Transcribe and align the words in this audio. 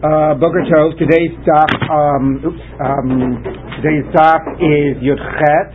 Uh, 0.00 0.32
Boker 0.32 0.64
Tov. 0.64 0.96
Today's 0.96 1.36
daf. 1.44 1.68
Um, 1.92 2.40
oops. 2.40 2.64
Um, 2.80 3.36
today's 3.76 4.08
daf 4.16 4.40
is 4.56 4.96
Yudchet. 5.04 5.68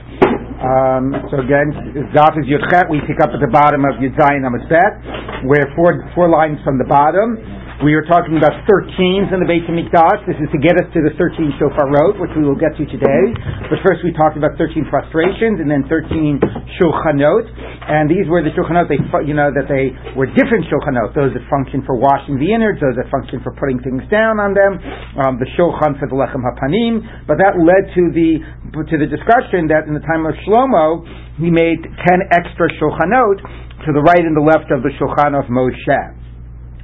Um, 0.66 1.14
so 1.30 1.46
again, 1.46 1.70
daf 2.10 2.34
is 2.34 2.50
Yudchet. 2.50 2.90
We 2.90 3.06
pick 3.06 3.22
up 3.22 3.30
at 3.30 3.40
the 3.40 3.54
bottom 3.54 3.86
of 3.86 4.02
Yud 4.02 4.18
Zayin 4.18 4.42
Bet. 4.66 5.46
We're 5.46 5.70
four 5.78 6.10
four 6.18 6.28
lines 6.28 6.58
from 6.66 6.80
the 6.82 6.90
bottom. 6.90 7.38
We 7.84 7.92
are 7.92 8.08
talking 8.08 8.40
about 8.40 8.56
13s 8.72 9.36
in 9.36 9.44
the 9.44 9.50
Beit 9.52 9.68
HaMikdash. 9.68 10.24
This 10.24 10.40
is 10.40 10.48
to 10.56 10.60
get 10.64 10.80
us 10.80 10.88
to 10.96 11.04
the 11.04 11.12
13 11.20 11.60
Shofarot, 11.60 12.16
which 12.24 12.32
we 12.32 12.48
will 12.48 12.56
get 12.56 12.72
to 12.80 12.88
today. 12.88 13.24
But 13.68 13.84
first 13.84 14.00
we 14.00 14.16
talked 14.16 14.40
about 14.40 14.56
13 14.56 14.88
prostrations 14.88 15.60
and 15.60 15.68
then 15.68 15.84
13 15.92 16.40
Shulchanot. 16.80 17.44
And 17.92 18.08
these 18.08 18.32
were 18.32 18.40
the 18.40 18.56
Shulchanot, 18.56 18.88
they, 18.88 18.96
you 19.28 19.36
know, 19.36 19.52
that 19.52 19.68
they 19.68 19.92
were 20.16 20.24
different 20.24 20.72
Shulchanot. 20.72 21.20
Those 21.20 21.36
that 21.36 21.44
function 21.52 21.84
for 21.84 22.00
washing 22.00 22.40
the 22.40 22.48
innards, 22.48 22.80
those 22.80 22.96
that 22.96 23.12
function 23.12 23.44
for 23.44 23.52
putting 23.60 23.84
things 23.84 24.08
down 24.08 24.40
on 24.40 24.56
them, 24.56 24.80
um, 25.20 25.36
the 25.36 25.50
Shulchan 25.60 26.00
for 26.00 26.08
the 26.08 26.16
Lechem 26.16 26.48
HaPanim. 26.48 27.28
But 27.28 27.44
that 27.44 27.60
led 27.60 27.92
to 27.92 28.04
the, 28.16 28.40
to 28.88 28.96
the 28.96 29.10
discussion 29.12 29.68
that 29.68 29.84
in 29.84 29.92
the 29.92 30.06
time 30.08 30.24
of 30.24 30.32
Shlomo, 30.48 31.04
he 31.44 31.52
made 31.52 31.84
10 31.84 31.92
extra 32.40 32.72
Shulchanot 32.80 33.44
to 33.84 33.92
the 33.92 34.00
right 34.00 34.24
and 34.24 34.32
the 34.32 34.48
left 34.48 34.72
of 34.72 34.80
the 34.80 34.96
Shulchan 34.96 35.36
of 35.36 35.52
Moshe. 35.52 36.24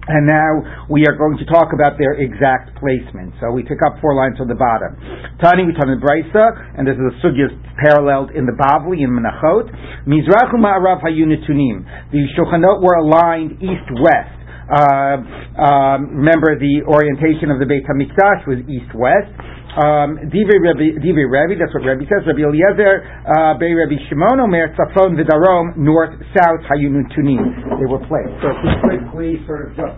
And 0.07 0.25
now 0.25 0.85
we 0.89 1.05
are 1.05 1.13
going 1.13 1.37
to 1.37 1.45
talk 1.45 1.77
about 1.77 2.01
their 2.01 2.17
exact 2.17 2.73
placement. 2.81 3.37
So 3.37 3.53
we 3.53 3.61
pick 3.61 3.85
up 3.85 4.01
four 4.01 4.17
lines 4.17 4.33
from 4.33 4.49
the 4.49 4.57
bottom. 4.57 4.97
Tani 5.37 5.61
we 5.61 5.77
turn 5.77 5.93
in 5.93 6.01
Brisa, 6.01 6.57
and 6.73 6.89
this 6.89 6.97
is 6.97 7.05
a 7.05 7.15
sugya 7.21 7.53
paralleled 7.77 8.33
in 8.33 8.49
the 8.49 8.57
Bavli 8.57 9.05
in 9.05 9.13
Menachot. 9.13 9.69
Mizrachu 10.09 10.57
ma'arav 10.57 11.05
hayunitunim. 11.05 11.85
The 12.09 12.25
Shulchanot 12.33 12.81
were 12.81 12.97
aligned 12.97 13.61
east-west. 13.61 14.41
Uh, 14.71 15.21
um, 15.61 16.17
remember, 16.17 16.57
the 16.57 16.81
orientation 16.87 17.51
of 17.51 17.59
the 17.59 17.67
Beit 17.69 17.85
Hamikdash 17.85 18.47
was 18.47 18.57
east-west. 18.65 19.29
Um, 19.71 20.19
Divrei 20.27 20.59
Rebbe, 20.59 21.55
that's 21.55 21.71
what 21.71 21.87
Rebbe 21.87 22.03
says. 22.03 22.27
Rabbi 22.27 22.43
Eliezer, 22.43 23.07
uh, 23.23 23.55
Bei 23.55 23.71
Rebbe 23.71 23.95
Shimon, 24.11 24.43
Omer, 24.43 24.75
Tzafon, 24.75 25.15
Vidarom, 25.15 25.79
North, 25.79 26.11
South, 26.35 26.59
Hayunun, 26.67 27.07
Tunim. 27.15 27.39
They 27.79 27.87
were 27.87 28.03
placed. 28.03 28.35
So 28.43 28.51
if 28.51 28.59
we 28.59 28.71
quickly 28.83 29.31
sort 29.47 29.71
of 29.71 29.79
just 29.79 29.95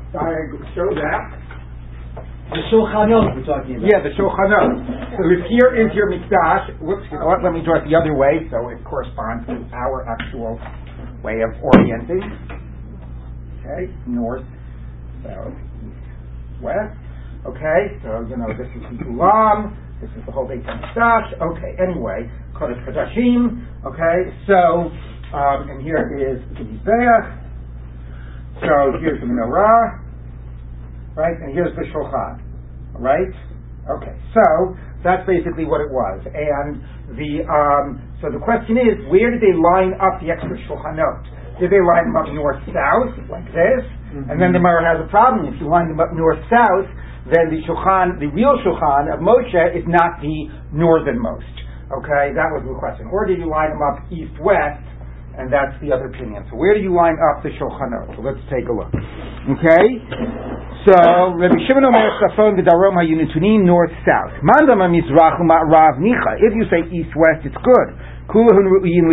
show 0.78 0.90
that. 0.94 1.44
The 2.54 2.62
Shulchanot 2.70 3.34
we're 3.34 3.50
talking 3.50 3.82
about. 3.82 3.90
Yeah, 3.90 4.06
the 4.06 4.14
Shulchanot. 4.14 5.18
So 5.18 5.26
if 5.26 5.42
here 5.50 5.74
is 5.74 5.90
your 5.98 6.06
Mikdash, 6.06 6.78
whoops, 6.78 7.10
you 7.10 7.18
know 7.18 7.26
what, 7.26 7.42
let 7.42 7.50
me 7.54 7.66
draw 7.66 7.82
it 7.82 7.90
the 7.90 7.98
other 7.98 8.14
way 8.14 8.46
so 8.54 8.70
it 8.70 8.78
corresponds 8.86 9.48
to 9.50 9.58
our 9.74 10.06
actual 10.06 10.62
way 11.26 11.42
of 11.42 11.50
orienting. 11.66 12.22
Okay, 13.58 13.90
north, 14.06 14.46
south, 15.26 15.58
east, 15.82 16.62
west. 16.62 16.94
Okay, 17.44 18.00
so 18.00 18.24
you 18.30 18.38
know 18.40 18.48
this 18.56 18.72
is 18.72 18.84
the 18.88 19.04
Ulam, 19.04 19.76
this 20.00 20.10
is 20.16 20.24
the 20.26 20.32
whole 20.32 20.48
Beit 20.48 20.64
Hamikdash. 20.64 21.36
Okay, 21.44 21.76
anyway, 21.76 22.32
Kodesh 22.56 22.80
Kodashim. 22.88 23.68
Okay, 23.84 24.32
so 24.48 24.88
um, 25.36 25.68
and 25.68 25.84
here 25.84 26.08
is 26.16 26.40
the 26.56 26.64
Mizbeach. 26.64 27.44
So 28.64 28.96
here's 29.04 29.20
the 29.20 29.28
menorah, 29.28 30.00
right, 31.18 31.36
and 31.36 31.52
here's 31.52 31.76
the 31.76 31.84
Shulchan, 31.92 32.40
right? 32.96 33.36
Okay, 33.92 34.16
so 34.32 34.78
that's 35.04 35.28
basically 35.28 35.66
what 35.66 35.82
it 35.82 35.92
was. 35.92 36.24
And 36.24 36.80
the 37.20 37.44
um, 37.44 38.00
so 38.24 38.32
the 38.32 38.40
question 38.40 38.80
is, 38.80 39.04
where 39.12 39.36
did 39.36 39.44
they 39.44 39.52
line 39.52 40.00
up 40.00 40.24
the 40.24 40.32
extra 40.32 40.56
Shulchanot? 40.64 41.60
Did 41.60 41.76
they 41.76 41.84
line 41.84 42.08
them 42.08 42.16
up 42.16 42.32
north 42.32 42.64
south 42.72 43.12
like 43.28 43.46
this? 43.52 43.84
Mm-hmm. 44.16 44.32
And 44.32 44.40
then 44.40 44.56
the 44.56 44.64
Gemara 44.64 44.96
has 44.96 45.04
a 45.04 45.10
problem. 45.12 45.52
If 45.52 45.60
you 45.60 45.68
line 45.68 45.92
them 45.92 46.00
up 46.00 46.16
north 46.16 46.40
south, 46.48 46.88
then 47.32 47.48
the 47.52 47.64
shulchan, 47.64 48.20
the 48.20 48.28
real 48.32 48.60
shulchan 48.64 49.14
of 49.14 49.24
Moshe 49.24 49.76
is 49.76 49.88
not 49.88 50.20
the 50.20 50.52
northernmost. 50.76 51.56
Okay, 51.88 52.34
that 52.36 52.50
was 52.52 52.66
the 52.66 52.76
question. 52.76 53.08
Or 53.08 53.24
did 53.24 53.40
you 53.40 53.48
line 53.48 53.72
them 53.72 53.84
up 53.86 54.04
east-west? 54.12 54.84
And 55.34 55.50
that's 55.50 55.74
the 55.82 55.90
other 55.90 56.14
opinion. 56.14 56.46
So 56.52 56.58
where 56.62 56.78
do 56.78 56.82
you 56.82 56.94
line 56.94 57.18
up 57.18 57.42
the 57.42 57.50
shulchanot? 57.58 58.14
So 58.14 58.22
let's 58.22 58.38
take 58.54 58.70
a 58.70 58.74
look. 58.74 58.94
Okay, 58.94 59.86
so 60.86 60.94
Rabbi 61.34 61.58
Shimon 61.66 61.90
Omer 61.90 62.06
Safon 62.22 62.54
v'Darom 62.54 62.94
Hayunitunim 63.02 63.66
north 63.66 63.90
south. 64.06 64.30
Mandam 64.46 64.86
Mizrach 64.94 65.42
Rav 65.42 65.98
Nicha. 65.98 66.38
If 66.38 66.54
you 66.54 66.70
say 66.70 66.86
east-west, 66.86 67.50
it's 67.50 67.58
good. 67.66 67.90
Ru'in 68.28 69.10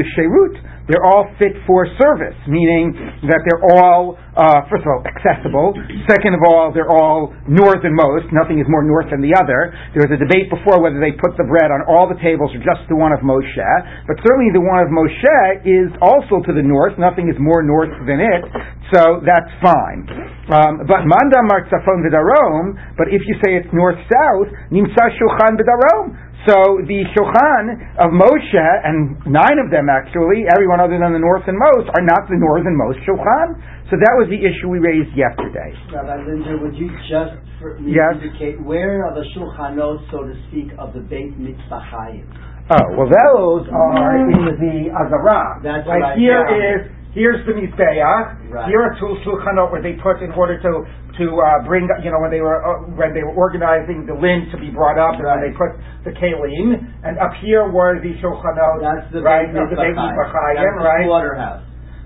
they're 0.91 1.07
all 1.07 1.31
fit 1.39 1.55
for 1.71 1.87
service, 2.03 2.35
meaning 2.51 2.91
that 3.31 3.47
they're 3.47 3.63
all, 3.79 4.19
uh, 4.35 4.67
first 4.67 4.83
of 4.83 4.91
all, 4.91 5.07
accessible. 5.07 5.71
Second 6.11 6.35
of 6.35 6.43
all, 6.43 6.75
they're 6.75 6.91
all 6.91 7.31
northernmost. 7.47 8.27
Nothing 8.35 8.59
is 8.59 8.67
more 8.67 8.83
north 8.83 9.07
than 9.15 9.23
the 9.23 9.31
other. 9.31 9.71
There 9.95 10.03
was 10.03 10.11
a 10.11 10.19
debate 10.19 10.51
before 10.51 10.83
whether 10.83 10.99
they 10.99 11.15
put 11.15 11.39
the 11.39 11.47
bread 11.47 11.71
on 11.71 11.87
all 11.87 12.11
the 12.11 12.19
tables 12.19 12.51
or 12.51 12.59
just 12.59 12.83
the 12.91 12.99
one 12.99 13.15
of 13.15 13.23
Moshe. 13.23 13.71
But 14.11 14.19
certainly 14.27 14.51
the 14.51 14.67
one 14.67 14.83
of 14.83 14.91
Moshe 14.91 15.63
is 15.63 15.95
also 16.03 16.43
to 16.43 16.51
the 16.51 16.67
north. 16.67 16.99
Nothing 16.99 17.31
is 17.31 17.39
more 17.39 17.63
north 17.63 17.95
than 18.11 18.19
it. 18.19 18.43
So 18.91 19.23
that's 19.23 19.53
fine. 19.63 20.11
Um, 20.51 20.83
but 20.91 21.07
Manda 21.07 21.47
Mark 21.47 21.71
Safon 21.71 22.03
Vidarom, 22.03 22.75
but 22.99 23.07
if 23.15 23.23
you 23.31 23.39
say 23.47 23.55
it's 23.55 23.71
north-south, 23.71 24.51
Nimsa 24.75 25.07
Shulchan 25.15 25.55
Vidarom. 25.55 26.19
So 26.49 26.57
the 26.89 27.05
Shulchan 27.13 28.01
of 28.01 28.17
Moshe, 28.17 28.65
and 28.85 29.21
nine 29.29 29.61
of 29.61 29.69
them 29.69 29.93
actually, 29.93 30.49
everyone 30.49 30.81
other 30.81 30.97
than 30.97 31.13
the 31.13 31.21
northernmost, 31.21 31.93
are 31.93 32.01
not 32.01 32.25
the 32.33 32.41
northernmost 32.41 33.05
Shulchan. 33.05 33.61
So 33.93 34.01
that 34.01 34.15
was 34.17 34.33
the 34.33 34.41
issue 34.41 34.73
we 34.73 34.81
raised 34.81 35.13
yesterday. 35.13 35.77
Rabbi 35.93 36.25
Linder, 36.25 36.57
would 36.65 36.73
you 36.81 36.89
just 37.05 37.37
yes. 37.85 38.17
indicate 38.17 38.57
where 38.65 39.05
are 39.05 39.13
the 39.13 39.27
Shulchanot, 39.37 40.09
so 40.09 40.25
to 40.25 40.33
speak, 40.49 40.73
of 40.81 40.97
the 40.97 41.05
Beit 41.05 41.37
Mitbachayim? 41.37 42.25
Oh, 42.71 42.87
well 42.97 43.11
those 43.11 43.67
are 43.67 44.15
in 44.31 44.47
the 44.57 44.95
Azara. 44.95 45.59
That's 45.61 45.85
like 45.91 46.01
right. 46.01 46.17
here 46.17 46.41
yeah. 46.47 46.87
is 46.87 47.00
here's 47.13 47.45
the 47.47 47.53
Mizbeach. 47.53 48.51
Right. 48.51 48.69
Here 48.69 48.81
are 48.83 48.95
two 48.99 49.19
Shulchanot 49.27 49.71
where 49.73 49.83
they 49.83 49.95
put 50.03 50.23
in 50.23 50.33
order 50.33 50.61
to 50.61 50.87
to 51.19 51.27
uh, 51.37 51.67
bring, 51.67 51.85
you 52.07 52.11
know, 52.11 52.23
when 52.23 52.31
they 52.31 52.41
were 52.41 52.63
uh, 52.63 52.87
when 52.97 53.13
they 53.13 53.21
were 53.27 53.35
organizing 53.35 54.07
the 54.07 54.15
lint 54.15 54.49
to 54.55 54.59
be 54.59 54.71
brought 54.71 54.97
up, 54.97 55.19
and 55.19 55.27
right. 55.27 55.43
when 55.43 55.51
they 55.51 55.55
put 55.59 55.75
the 56.07 56.15
kalim, 56.17 56.81
and 57.05 57.19
up 57.19 57.35
here 57.43 57.69
were 57.69 57.99
the 58.01 58.15
shulchanot, 58.23 58.81
That's 58.81 59.11
the 59.13 59.21
right, 59.21 59.51
Beit 59.51 59.69
the 59.69 59.77
Beit 59.77 59.97
Mitbachayim, 59.99 60.75
right, 60.81 61.05
slaughterhouse. 61.05 61.63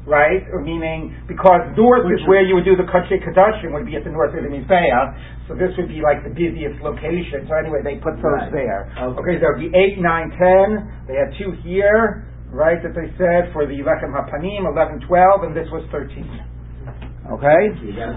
right, 0.09 0.43
meaning 0.65 1.15
because 1.29 1.63
north 1.77 2.09
Which 2.09 2.19
is 2.21 2.27
where 2.27 2.43
you 2.43 2.57
would 2.57 2.65
do 2.65 2.75
the 2.75 2.89
Kachet 2.89 3.21
Kadashim 3.23 3.77
would 3.77 3.87
be 3.87 3.95
at 3.95 4.05
the 4.05 4.11
north 4.11 4.35
of 4.35 4.43
the 4.43 4.51
Mizbeah, 4.51 5.47
so 5.47 5.55
this 5.55 5.71
would 5.77 5.89
be 5.93 6.01
like 6.01 6.25
the 6.25 6.33
busiest 6.33 6.81
location. 6.81 7.45
So 7.47 7.55
anyway, 7.55 7.85
they 7.85 8.01
put 8.01 8.17
those 8.19 8.49
Right. 8.49 8.53
there. 8.53 8.89
Okay. 8.97 9.21
okay, 9.21 9.35
there 9.39 9.53
would 9.53 9.63
be 9.63 9.71
eight, 9.77 10.01
nine, 10.01 10.33
ten. 10.35 10.91
They 11.07 11.21
had 11.21 11.31
two 11.37 11.53
here, 11.63 12.25
right, 12.55 12.79
that 12.81 12.95
they 12.95 13.11
said 13.19 13.51
for 13.53 13.67
the 13.67 13.83
Lechem 13.83 14.15
HaPanim, 14.15 14.65
11, 14.71 15.07
12, 15.07 15.43
and 15.45 15.53
this 15.53 15.67
was 15.75 15.83
13. 15.91 16.23
Okay? 17.25 17.73
Yeah, 17.97 18.13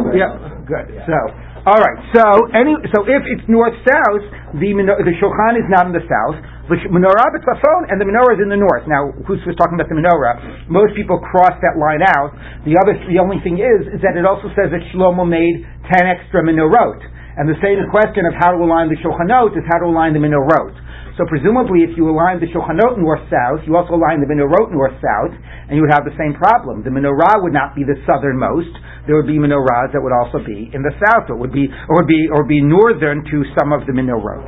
good. 0.67 0.91
Yeah. 0.91 1.07
So, 1.07 1.17
all 1.63 1.79
right. 1.79 1.99
So, 2.11 2.23
any 2.51 2.75
so 2.91 3.07
if 3.07 3.23
it's 3.23 3.47
north 3.47 3.75
south, 3.87 4.23
the 4.59 4.69
the 4.75 5.15
shulchan 5.15 5.55
is 5.55 5.67
not 5.71 5.87
in 5.87 5.95
the 5.95 6.03
south. 6.03 6.35
The 6.67 6.75
menorah 6.91 7.31
b'tzafon 7.31 7.87
and 7.87 8.03
the 8.03 8.07
menorah 8.07 8.35
is 8.35 8.43
in 8.43 8.51
the 8.51 8.59
north. 8.59 8.83
Now, 8.83 9.15
who's 9.23 9.39
was 9.47 9.55
talking 9.55 9.79
about 9.79 9.87
the 9.87 9.95
menorah? 9.95 10.67
Most 10.67 10.91
people 10.99 11.23
cross 11.23 11.55
that 11.63 11.79
line 11.79 12.03
out. 12.03 12.35
The 12.67 12.75
other, 12.75 12.99
the 13.07 13.23
only 13.23 13.39
thing 13.39 13.63
is, 13.63 13.95
is 13.95 14.03
that 14.03 14.19
it 14.19 14.27
also 14.27 14.51
says 14.51 14.75
that 14.75 14.83
Shlomo 14.91 15.23
made 15.23 15.63
ten 15.87 16.03
extra 16.03 16.43
menorot. 16.43 16.99
And 17.39 17.47
the 17.47 17.55
same 17.63 17.79
question 17.87 18.27
of 18.27 18.35
how 18.35 18.51
to 18.51 18.59
align 18.59 18.91
the 18.91 18.99
shulchanot 18.99 19.55
is 19.55 19.63
how 19.71 19.79
to 19.79 19.87
align 19.87 20.11
the 20.11 20.19
menorot. 20.19 20.75
So 21.17 21.25
presumably, 21.25 21.81
if 21.81 21.97
you 21.97 22.05
align 22.05 22.37
the 22.37 22.45
shulchanot 22.53 23.01
north-south, 23.01 23.65
you 23.65 23.73
also 23.73 23.97
align 23.97 24.21
the 24.21 24.29
menorot 24.29 24.69
north-south, 24.69 25.33
and 25.65 25.73
you 25.73 25.81
would 25.81 25.89
have 25.89 26.05
the 26.05 26.13
same 26.13 26.37
problem. 26.37 26.85
The 26.85 26.93
menorah 26.93 27.41
would 27.41 27.57
not 27.57 27.73
be 27.73 27.81
the 27.81 27.97
southernmost. 28.05 28.69
There 29.09 29.17
would 29.17 29.25
be 29.25 29.41
menorahs 29.41 29.97
that 29.97 30.01
would 30.05 30.13
also 30.13 30.45
be 30.45 30.69
in 30.69 30.85
the 30.85 30.93
south. 31.01 31.33
It 31.33 31.37
would 31.41 31.49
be, 31.49 31.73
or 31.89 32.05
be, 32.05 32.29
or 32.29 32.45
be 32.45 32.61
northern 32.61 33.25
to 33.33 33.37
some 33.57 33.73
of 33.73 33.89
the 33.89 33.97
menorot. 33.97 34.45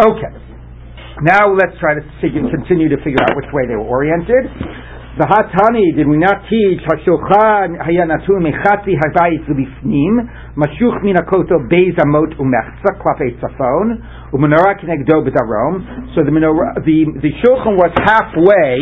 Okay. 0.00 0.32
Now 1.20 1.52
let's 1.52 1.76
try 1.76 1.92
to 1.92 2.04
figure, 2.24 2.40
continue 2.48 2.88
to 2.88 2.96
figure 3.04 3.20
out 3.28 3.36
which 3.36 3.52
way 3.52 3.68
they 3.68 3.76
were 3.76 3.90
oriented. 3.90 4.48
The 5.18 5.26
Hatani, 5.26 5.98
did 5.98 6.06
we 6.06 6.14
not 6.14 6.46
teach 6.46 6.78
Hashulchan 6.86 7.74
Hayanatu 7.82 8.38
Mechatzi 8.38 8.94
Hazayit 8.94 9.50
Lifnim, 9.50 10.24
Mashuch 10.54 11.02
Minakoto 11.02 11.58
Umechza 12.38 12.94
Tzafon, 13.02 13.98
Umenorah 14.32 14.76
Kinegdo 14.76 15.24
B'Darom. 15.24 16.12
So 16.12 16.20
the 16.20 16.28
menorah, 16.28 16.84
the 16.84 17.08
the 17.24 17.32
Shulchan 17.40 17.80
was 17.80 17.88
halfway. 18.04 18.76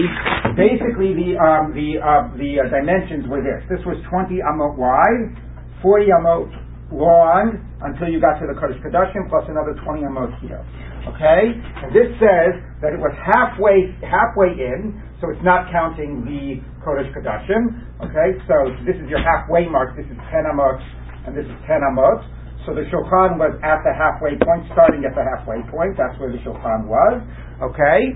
Basically, 0.59 1.15
the 1.15 1.39
um, 1.39 1.71
the 1.71 2.03
uh, 2.03 2.35
the 2.35 2.67
uh, 2.67 2.67
dimensions 2.67 3.31
were 3.31 3.39
this. 3.47 3.63
This 3.71 3.79
was 3.87 3.95
20 4.11 4.43
amot 4.43 4.75
wide, 4.75 5.39
40 5.87 6.11
amot 6.19 6.51
long 6.91 7.63
until 7.79 8.11
you 8.11 8.19
got 8.19 8.43
to 8.43 8.51
the 8.51 8.59
Kodesh 8.59 8.83
Kadashim, 8.83 9.31
plus 9.31 9.47
another 9.47 9.79
20 9.87 10.03
amot 10.03 10.35
here. 10.43 10.67
Okay, 11.15 11.55
and 11.55 11.95
this 11.95 12.11
says 12.19 12.59
that 12.83 12.91
it 12.91 12.99
was 12.99 13.15
halfway 13.23 13.95
halfway 14.03 14.51
in, 14.51 14.99
so 15.23 15.31
it's 15.31 15.47
not 15.47 15.71
counting 15.71 16.27
the 16.27 16.59
Kodesh 16.83 17.07
Kadashim. 17.15 17.87
Okay, 18.03 18.35
so 18.51 18.75
this 18.83 18.99
is 18.99 19.07
your 19.07 19.23
halfway 19.23 19.71
mark. 19.71 19.95
This 19.95 20.11
is 20.11 20.19
10 20.35 20.51
amot, 20.51 20.83
and 21.23 21.39
this 21.39 21.47
is 21.47 21.55
10 21.71 21.87
amot. 21.87 22.27
So 22.67 22.75
the 22.75 22.83
shulchan 22.91 23.39
was 23.39 23.55
at 23.63 23.87
the 23.87 23.95
halfway 23.95 24.35
point, 24.43 24.67
starting 24.75 25.07
at 25.07 25.15
the 25.15 25.23
halfway 25.23 25.63
point. 25.71 25.95
That's 25.95 26.19
where 26.19 26.35
the 26.35 26.43
shulchan 26.43 26.91
was. 26.91 27.23
Okay. 27.63 28.11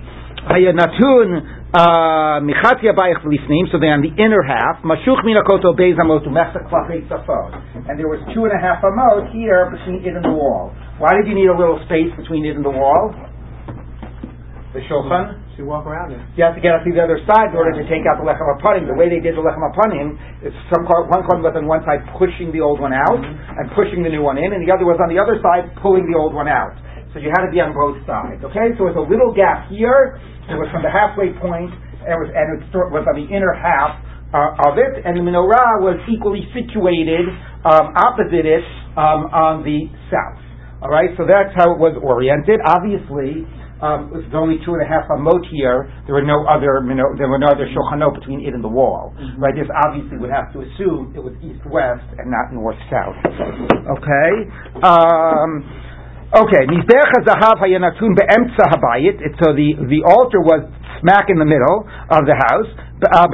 Hayanatun 0.50 1.70
uh, 1.70 2.42
michat 2.42 2.82
yabayich 2.82 3.22
lifnim. 3.22 3.70
So 3.70 3.78
they're 3.78 3.94
on 3.94 4.02
the 4.02 4.10
inner 4.18 4.42
half. 4.42 4.82
Mashuch 4.82 5.22
minakoto. 5.22 5.70
And 5.78 7.94
there 7.94 8.10
was 8.10 8.18
two 8.34 8.42
and 8.42 8.50
a 8.50 8.58
half 8.58 8.82
amot 8.82 9.30
here 9.30 9.70
between 9.70 10.02
it 10.02 10.18
and 10.18 10.24
the 10.26 10.34
wall. 10.34 10.74
Why 10.98 11.14
did 11.14 11.30
you 11.30 11.38
need 11.38 11.46
a 11.46 11.56
little 11.56 11.78
space 11.86 12.10
between 12.18 12.44
it 12.44 12.58
and 12.58 12.64
the 12.64 12.74
wall? 12.74 13.14
The 14.74 14.82
shulchan. 14.90 15.39
To 15.60 15.68
walk 15.68 15.84
around 15.84 16.08
it. 16.16 16.24
You 16.40 16.48
have 16.48 16.56
to 16.56 16.64
get 16.64 16.72
up 16.72 16.88
to 16.88 16.90
the 16.90 17.04
other 17.04 17.20
side 17.28 17.52
in 17.52 17.56
order 17.60 17.76
to 17.76 17.84
take 17.84 18.08
out 18.08 18.16
the 18.16 18.24
lechem 18.24 18.48
apanim. 18.48 18.88
The 18.88 18.96
way 18.96 19.12
they 19.12 19.20
did 19.20 19.36
the 19.36 19.44
lechem 19.44 19.60
apanim 19.60 20.16
is 20.40 20.56
some 20.72 20.88
one 20.88 21.20
corner 21.28 21.44
was 21.44 21.52
on 21.52 21.68
one 21.68 21.84
side 21.84 22.00
pushing 22.16 22.48
the 22.48 22.64
old 22.64 22.80
one 22.80 22.96
out 22.96 23.20
and 23.20 23.68
pushing 23.76 24.00
the 24.00 24.08
new 24.08 24.24
one 24.24 24.40
in, 24.40 24.56
and 24.56 24.64
the 24.64 24.72
other 24.72 24.88
was 24.88 24.96
on 25.04 25.12
the 25.12 25.20
other 25.20 25.36
side 25.44 25.68
pulling 25.84 26.08
the 26.08 26.16
old 26.16 26.32
one 26.32 26.48
out. 26.48 26.72
So 27.12 27.20
you 27.20 27.28
had 27.28 27.44
to 27.44 27.52
be 27.52 27.60
on 27.60 27.76
both 27.76 28.00
sides. 28.08 28.40
Okay, 28.40 28.72
so 28.80 28.88
it 28.88 28.96
was 28.96 29.04
a 29.04 29.04
little 29.04 29.36
gap 29.36 29.68
here. 29.68 30.16
It 30.48 30.56
was 30.56 30.72
from 30.72 30.80
the 30.80 30.88
halfway 30.88 31.36
point, 31.36 31.68
and 31.76 32.08
it 32.08 32.20
was 32.24 32.32
and 32.32 32.46
it 32.56 32.72
was 32.72 33.04
on 33.04 33.20
the 33.20 33.28
inner 33.28 33.52
half 33.52 34.00
uh, 34.32 34.64
of 34.64 34.80
it, 34.80 35.04
and 35.04 35.12
the 35.12 35.24
menorah 35.28 35.84
was 35.84 36.00
equally 36.08 36.48
situated 36.56 37.28
um, 37.68 37.92
opposite 38.00 38.48
it 38.48 38.64
um, 38.96 39.28
on 39.28 39.60
the 39.60 39.92
south. 40.08 40.40
All 40.80 40.88
right, 40.88 41.12
so 41.20 41.28
that's 41.28 41.52
how 41.52 41.76
it 41.76 41.76
was 41.76 42.00
oriented. 42.00 42.64
Obviously, 42.64 43.44
um, 43.80 44.12
it 44.12 44.24
was 44.24 44.32
only 44.36 44.60
two 44.64 44.76
and 44.76 44.82
a 44.84 44.88
half 44.88 45.08
amot 45.08 45.40
here. 45.48 45.88
There 46.04 46.14
were 46.14 46.26
no 46.26 46.44
other, 46.44 46.84
you 46.84 46.94
know, 46.94 47.08
there 47.16 47.28
were 47.28 47.40
no 47.40 47.48
other 47.48 47.64
shulchanot 47.68 48.20
between 48.20 48.44
it 48.44 48.52
and 48.52 48.62
the 48.62 48.68
wall. 48.68 49.16
Mm-hmm. 49.16 49.40
Right? 49.40 49.56
This 49.56 49.68
obviously 49.72 50.20
would 50.20 50.30
have 50.30 50.52
to 50.52 50.60
assume 50.60 51.16
it 51.16 51.22
was 51.24 51.32
east-west 51.40 52.04
and 52.20 52.28
not 52.28 52.52
north-south. 52.52 53.16
Okay. 53.96 54.32
Um, 54.84 55.64
okay. 56.36 56.62
Mizbech 56.68 57.08
hazahav 57.24 57.56
hayanatun 57.58 58.12
beemtza 58.16 58.68
habayit. 58.68 59.16
So 59.40 59.56
the 59.56 59.80
the 59.88 60.04
altar 60.04 60.44
was 60.44 60.68
smack 61.00 61.32
in 61.32 61.40
the 61.40 61.48
middle 61.48 61.88
of 62.12 62.28
the 62.28 62.36
house. 62.36 62.68
Um, 63.00 63.32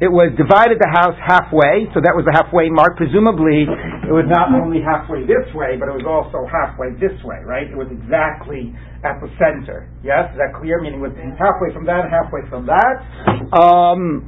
it 0.00 0.08
was 0.08 0.32
divided 0.32 0.80
the 0.80 0.88
house 0.88 1.12
halfway, 1.20 1.84
so 1.92 2.00
that 2.00 2.16
was 2.16 2.24
the 2.24 2.32
halfway 2.32 2.72
mark. 2.72 2.96
Presumably, 2.96 3.68
it 4.08 4.14
was 4.16 4.24
not 4.24 4.48
only 4.56 4.80
halfway 4.80 5.28
this 5.28 5.44
way, 5.52 5.76
but 5.76 5.92
it 5.92 5.96
was 6.00 6.08
also 6.08 6.48
halfway 6.48 6.96
this 6.96 7.12
way, 7.20 7.44
right? 7.44 7.68
It 7.68 7.76
was 7.76 7.92
exactly 7.92 8.72
at 9.04 9.20
the 9.20 9.28
center. 9.36 9.92
Yes, 10.00 10.32
is 10.32 10.40
that 10.40 10.56
clear? 10.56 10.80
Meaning, 10.80 11.04
it 11.04 11.12
was 11.12 11.16
halfway 11.36 11.68
from 11.76 11.84
that, 11.84 12.08
halfway 12.08 12.48
from 12.48 12.64
that. 12.64 13.04
Um, 13.52 14.24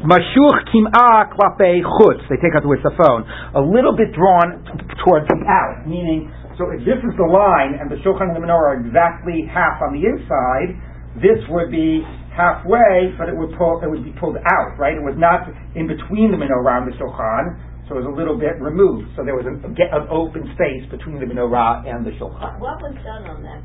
mashuch. 0.00 0.72
They 0.72 2.40
take 2.40 2.56
out 2.56 2.64
the 2.64 2.72
word 2.72 2.80
phone. 2.96 3.28
A 3.52 3.60
little 3.60 3.92
bit 3.92 4.16
drawn 4.16 4.64
towards 5.04 5.28
the 5.28 5.36
out, 5.44 5.84
meaning. 5.84 6.32
So 6.56 6.72
if 6.72 6.84
this 6.88 7.00
is 7.04 7.12
the 7.16 7.28
line 7.28 7.76
and 7.80 7.88
the 7.88 7.96
shulchan 8.04 8.32
and 8.32 8.36
the 8.36 8.44
menorah 8.44 8.76
are 8.76 8.80
exactly 8.80 9.44
half 9.48 9.80
on 9.80 9.96
the 9.96 10.04
inside, 10.04 10.76
this 11.20 11.40
would 11.52 11.68
be 11.70 12.00
halfway, 12.32 13.12
but 13.20 13.28
it 13.28 13.36
would 13.36 13.52
pull, 13.60 13.84
it 13.84 13.88
would 13.88 14.04
be 14.04 14.14
pulled 14.16 14.40
out, 14.40 14.80
right? 14.80 14.96
It 14.96 15.04
was 15.04 15.16
not 15.20 15.44
in 15.76 15.84
between 15.84 16.32
the 16.32 16.40
menorah 16.40 16.84
and 16.84 16.88
the 16.88 16.96
shulchan, 16.96 17.60
so 17.84 18.00
it 18.00 18.06
was 18.06 18.08
a 18.08 18.16
little 18.16 18.40
bit 18.40 18.56
removed. 18.56 19.12
So 19.12 19.20
there 19.20 19.36
was 19.36 19.44
an, 19.44 19.60
an 19.60 20.04
open 20.08 20.48
space 20.56 20.88
between 20.88 21.20
the 21.20 21.28
menorah 21.28 21.84
and 21.84 22.06
the 22.08 22.16
shulchan. 22.16 22.56
What 22.56 22.80
was 22.80 22.96
done 23.04 23.28
on 23.28 23.44
that? 23.44 23.60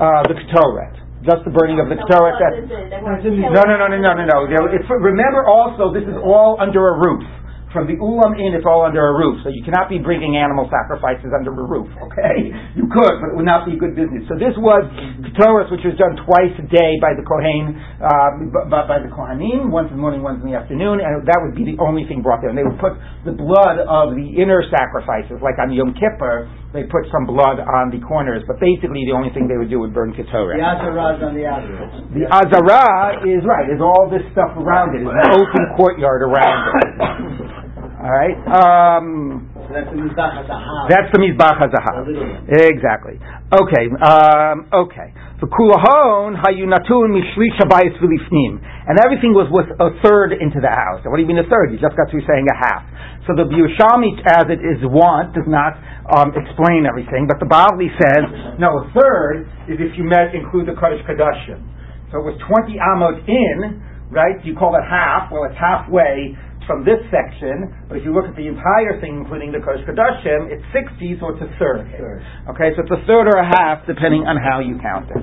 Uh, 0.00 0.26
the 0.26 0.34
ketoret. 0.34 0.98
Just 1.22 1.44
the 1.44 1.52
burning 1.52 1.78
of 1.78 1.86
the 1.86 2.00
ketoret. 2.00 2.40
No, 2.40 3.62
no, 3.62 3.76
no, 3.78 3.86
no, 3.86 3.98
no, 4.00 4.12
no, 4.16 4.48
no. 4.48 4.60
remember 4.98 5.46
also, 5.46 5.94
this 5.94 6.02
is 6.02 6.18
all 6.18 6.58
under 6.58 6.90
a 6.90 6.94
roof. 6.98 7.22
From 7.70 7.86
the 7.86 7.94
ulam 8.02 8.34
in, 8.34 8.50
it's 8.50 8.66
all 8.66 8.82
under 8.82 8.98
a 8.98 9.14
roof. 9.14 9.46
So 9.46 9.48
you 9.54 9.62
cannot 9.62 9.86
be 9.86 10.02
bringing 10.02 10.34
animal 10.34 10.66
sacrifices 10.66 11.30
under 11.30 11.54
a 11.54 11.66
roof, 11.66 11.86
okay? 12.10 12.50
You 12.78 12.86
could, 12.86 13.14
but 13.18 13.34
it 13.34 13.36
would 13.36 13.46
not 13.46 13.66
be 13.66 13.74
good 13.74 13.98
business. 13.98 14.26
So 14.30 14.38
this 14.38 14.54
was 14.54 14.86
Ketores, 15.26 15.70
which 15.74 15.82
was 15.82 15.98
done 15.98 16.14
twice 16.22 16.54
a 16.54 16.66
day 16.70 16.98
by 17.02 17.18
the 17.18 17.26
Kohen, 17.26 17.74
uh, 17.98 18.30
by, 18.70 18.86
by 18.86 18.98
the 19.02 19.10
Kohanim, 19.10 19.74
once 19.74 19.90
in 19.90 19.98
the 19.98 20.02
morning, 20.02 20.22
once 20.22 20.38
in 20.38 20.46
the 20.50 20.54
afternoon, 20.54 21.02
and 21.02 21.26
that 21.26 21.38
would 21.42 21.58
be 21.58 21.66
the 21.66 21.78
only 21.82 22.06
thing 22.06 22.22
brought 22.22 22.42
there. 22.42 22.50
And 22.50 22.58
they 22.58 22.66
would 22.66 22.78
put 22.78 22.94
the 23.26 23.34
blood 23.34 23.82
of 23.82 24.14
the 24.14 24.26
inner 24.38 24.62
sacrifices, 24.70 25.42
like 25.42 25.58
on 25.58 25.74
Yom 25.74 25.94
Kippur, 25.98 26.46
they 26.70 26.86
put 26.86 27.10
some 27.10 27.26
blood 27.26 27.58
on 27.58 27.90
the 27.90 27.98
corners, 28.06 28.46
but 28.46 28.62
basically 28.62 29.02
the 29.02 29.14
only 29.14 29.34
thing 29.34 29.50
they 29.50 29.58
would 29.58 29.70
do 29.70 29.82
would 29.82 29.94
burn 29.94 30.14
Ketores. 30.14 30.58
The 30.58 30.66
Azara 30.66 31.18
is 31.18 31.22
on 31.26 31.34
the 31.34 31.46
outside. 31.46 32.06
The 32.14 32.24
Azara 32.30 33.26
is, 33.26 33.42
right, 33.42 33.66
is 33.66 33.82
all 33.82 34.06
this 34.06 34.22
stuff 34.30 34.54
around 34.54 34.94
it, 34.94 35.02
is 35.02 35.10
an 35.10 35.30
open 35.34 35.62
courtyard 35.74 36.22
around 36.22 36.58
it. 36.70 37.50
All 38.00 38.08
right. 38.08 38.32
Um, 38.48 39.52
so 39.52 39.76
that's 39.76 39.92
the 39.92 40.00
Mizbach 40.00 40.32
HaZahav. 40.32 40.88
That's 40.88 41.12
the 41.12 41.20
Mizbach 41.20 41.60
HaZahav. 41.60 42.08
Exactly. 42.48 43.20
Okay. 43.52 43.92
Um, 44.00 44.72
okay. 44.72 45.12
The 45.36 45.44
kulahon 45.44 46.32
hayunatun 46.40 47.12
mishli 47.12 47.52
shabayis 47.60 47.92
v'lifnim, 48.00 48.56
and 48.56 48.96
everything 49.04 49.36
was 49.36 49.52
with 49.52 49.68
a 49.76 49.92
third 50.00 50.32
into 50.32 50.64
the 50.64 50.72
house. 50.72 51.04
what 51.04 51.20
do 51.20 51.22
you 51.24 51.28
mean 51.28 51.44
a 51.44 51.48
third? 51.52 51.72
You 51.72 51.80
just 51.80 51.92
got 51.92 52.08
through 52.08 52.24
saying 52.24 52.48
a 52.48 52.56
half. 52.56 52.88
So 53.28 53.36
the 53.36 53.44
Yerushalmi, 53.44 54.16
as 54.24 54.48
it 54.48 54.64
is 54.64 54.80
wont, 54.88 55.36
does 55.36 55.44
not 55.44 55.76
um, 56.08 56.32
explain 56.32 56.88
everything, 56.88 57.28
but 57.28 57.36
the 57.36 57.48
Bavli 57.48 57.92
says 58.00 58.56
no. 58.56 58.80
A 58.80 58.84
third 58.96 59.44
is 59.68 59.76
if 59.76 59.96
you 60.00 60.08
met 60.08 60.32
include 60.32 60.72
the 60.72 60.76
Kodesh 60.76 61.04
Kadashim. 61.04 61.60
So 62.08 62.24
it 62.24 62.32
was 62.32 62.40
twenty 62.48 62.80
amot 62.80 63.20
in, 63.28 63.80
right? 64.08 64.40
You 64.40 64.56
call 64.56 64.72
it 64.76 64.84
half. 64.88 65.28
Well, 65.28 65.44
it's 65.44 65.60
halfway 65.60 66.32
from 66.70 66.86
this 66.86 67.02
section, 67.10 67.66
but 67.90 67.98
if 67.98 68.04
you 68.06 68.14
look 68.14 68.30
at 68.30 68.36
the 68.38 68.46
entire 68.46 69.02
thing, 69.02 69.18
including 69.26 69.50
the 69.50 69.58
Kodesh 69.58 69.82
Kodashim, 69.90 70.54
it's 70.54 70.62
60, 70.70 71.18
so 71.18 71.34
it's 71.34 71.42
a 71.42 71.50
third. 71.58 71.82
Okay, 72.46 72.70
so 72.78 72.86
it's 72.86 72.94
a 72.94 73.02
third 73.10 73.26
or 73.26 73.42
a 73.42 73.44
half, 73.44 73.84
depending 73.90 74.22
on 74.22 74.38
how 74.38 74.62
you 74.62 74.78
count 74.78 75.10
it. 75.10 75.18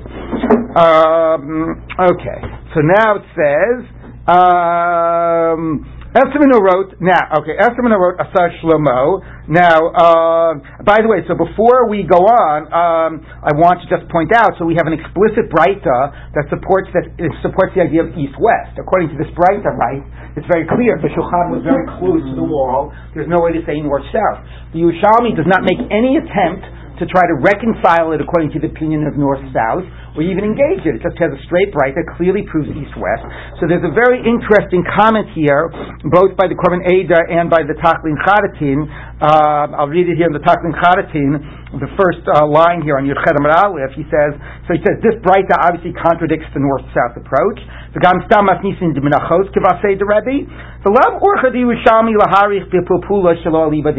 Um, 0.75 1.87
okay, 1.95 2.39
so 2.75 2.83
now 2.83 3.15
it 3.15 3.25
says, 3.31 3.79
um, 4.27 5.87
Esther 6.15 6.39
wrote 6.63 6.95
now. 7.03 7.43
Okay, 7.43 7.59
Esther 7.59 7.83
wrote 7.83 8.15
Asar 8.15 8.47
Shlomo. 8.63 9.19
Now, 9.51 9.91
uh, 9.91 10.51
by 10.87 11.03
the 11.03 11.09
way, 11.11 11.19
so 11.27 11.35
before 11.35 11.91
we 11.91 12.07
go 12.07 12.23
on, 12.23 12.71
um, 12.71 13.11
I 13.43 13.51
want 13.55 13.83
to 13.83 13.87
just 13.91 14.07
point 14.07 14.31
out. 14.31 14.55
So 14.55 14.63
we 14.63 14.79
have 14.79 14.87
an 14.87 14.95
explicit 14.95 15.51
brayta 15.51 16.31
that 16.31 16.47
supports 16.47 16.87
that 16.95 17.11
supports 17.43 17.75
the 17.75 17.83
idea 17.83 18.07
of 18.07 18.15
east-west. 18.15 18.79
According 18.79 19.11
to 19.11 19.17
this 19.19 19.27
brayta, 19.35 19.75
right, 19.75 19.99
it's 20.39 20.47
very 20.47 20.63
clear. 20.63 20.95
The 20.95 21.11
shulchan 21.11 21.51
was 21.51 21.63
very 21.67 21.83
close 21.99 22.23
to 22.23 22.35
the 22.39 22.47
wall. 22.47 22.95
There's 23.11 23.27
no 23.27 23.43
way 23.43 23.51
to 23.51 23.61
say 23.67 23.83
north-south. 23.83 24.71
The 24.71 24.87
Yerushalmi 24.87 25.35
does 25.35 25.47
not 25.47 25.67
make 25.67 25.79
any 25.91 26.15
attempt 26.23 26.63
to 26.97 27.05
try 27.05 27.29
to 27.29 27.35
reconcile 27.37 28.15
it 28.15 28.21
according 28.21 28.49
to 28.57 28.59
the 28.59 28.73
opinion 28.73 29.05
of 29.05 29.19
north-south 29.19 29.85
or 30.17 30.25
even 30.25 30.41
engage 30.41 30.81
it. 30.83 30.97
It 30.97 31.05
just 31.05 31.15
has 31.21 31.29
a 31.29 31.41
straight 31.45 31.69
bright 31.69 31.93
that 31.93 32.09
clearly 32.17 32.41
proves 32.49 32.73
east-west. 32.73 33.23
So 33.61 33.69
there's 33.69 33.85
a 33.85 33.93
very 33.93 34.25
interesting 34.25 34.81
comment 34.97 35.29
here, 35.37 35.69
both 36.09 36.33
by 36.33 36.49
the 36.49 36.57
Korban 36.57 36.81
Eda 36.89 37.29
and 37.29 37.53
by 37.53 37.61
the 37.61 37.77
Taklin 37.77 38.17
Chadatin. 38.25 38.89
Uh, 39.21 39.77
I'll 39.77 39.89
read 39.93 40.09
it 40.09 40.17
here 40.17 40.25
in 40.25 40.33
the 40.33 40.41
Taklin 40.41 40.73
Chadatin, 40.73 41.37
the 41.77 41.91
first 41.93 42.25
uh, 42.25 42.49
line 42.49 42.81
here 42.81 42.97
on 42.97 43.05
Yudchet 43.05 43.37
Aleph. 43.37 43.93
He 43.93 44.09
says, 44.09 44.33
so 44.65 44.73
he 44.73 44.81
says, 44.81 44.97
this 45.05 45.21
bright 45.21 45.45
obviously 45.53 45.93
contradicts 45.93 46.49
the 46.57 46.61
north-south 46.65 47.13
approach. 47.21 47.61
The 47.93 48.01
Gam 48.01 48.25
Stam 48.25 48.49
Masnisin 48.49 48.97
de 48.97 49.01
Menachos 49.01 49.53
Kivasei 49.53 49.97
de 49.97 50.05
Rebbe. 50.05 50.49
The 50.81 50.93
Lav 50.93 51.21
Orcha 51.21 51.53
de 51.53 51.61
Yerushalmi 51.61 52.15
Laharich 52.17 52.65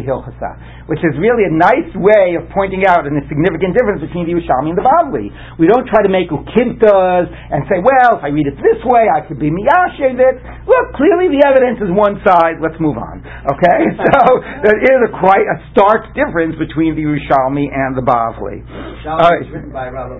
Hilchasa, 0.08 0.50
which 0.88 1.00
is 1.04 1.14
really 1.20 1.44
a 1.44 1.52
nice 1.52 1.92
way 1.94 2.36
of 2.40 2.48
pointing 2.54 2.86
out 2.88 3.04
a 3.04 3.12
significant 3.28 3.76
difference 3.76 4.00
between 4.00 4.24
the 4.24 4.32
Yerushalmi 4.32 4.72
and 4.72 4.78
the 4.78 4.86
Bavli. 4.86 5.28
We 5.58 5.66
don't 5.68 5.86
try 5.86 6.02
to 6.02 6.07
to 6.08 6.12
make 6.12 6.32
ukimtas 6.32 7.28
and 7.28 7.68
say, 7.68 7.78
well, 7.84 8.16
if 8.16 8.24
I 8.24 8.32
read 8.32 8.48
it 8.48 8.56
this 8.56 8.80
way, 8.88 9.06
I 9.12 9.20
could 9.28 9.36
be 9.36 9.52
miyashev 9.52 10.16
it. 10.16 10.36
Look, 10.64 10.96
clearly 10.96 11.28
the 11.28 11.44
evidence 11.44 11.84
is 11.84 11.92
one 11.92 12.16
side. 12.24 12.58
Let's 12.64 12.80
move 12.80 12.96
on. 12.96 13.20
Okay, 13.20 13.80
so 14.08 14.20
there 14.64 14.80
is 14.80 14.98
a 15.06 15.10
quite 15.20 15.44
a 15.44 15.56
stark 15.76 16.16
difference 16.16 16.56
between 16.56 16.96
the 16.96 17.04
Yerushalmi 17.04 17.68
and 17.68 17.92
the 17.92 18.04
Bavli. 18.04 18.64
Uh, 19.04 19.44
written 19.52 19.70
by 19.70 19.92
Rabbi 19.92 20.16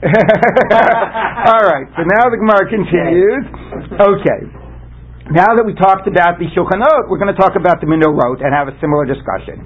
All 1.50 1.64
right, 1.64 1.88
so 1.96 2.04
now 2.04 2.28
the 2.28 2.38
Gemara 2.40 2.64
continues. 2.68 3.44
Okay. 3.96 4.69
Now 5.30 5.54
that 5.54 5.62
we 5.62 5.78
talked 5.78 6.10
about 6.10 6.42
the 6.42 6.50
Shulchanot, 6.50 7.06
we're 7.06 7.22
going 7.22 7.30
to 7.30 7.38
talk 7.38 7.54
about 7.54 7.78
the 7.78 7.86
Minorot 7.86 8.42
and 8.42 8.50
have 8.50 8.66
a 8.66 8.74
similar 8.82 9.06
discussion. 9.06 9.62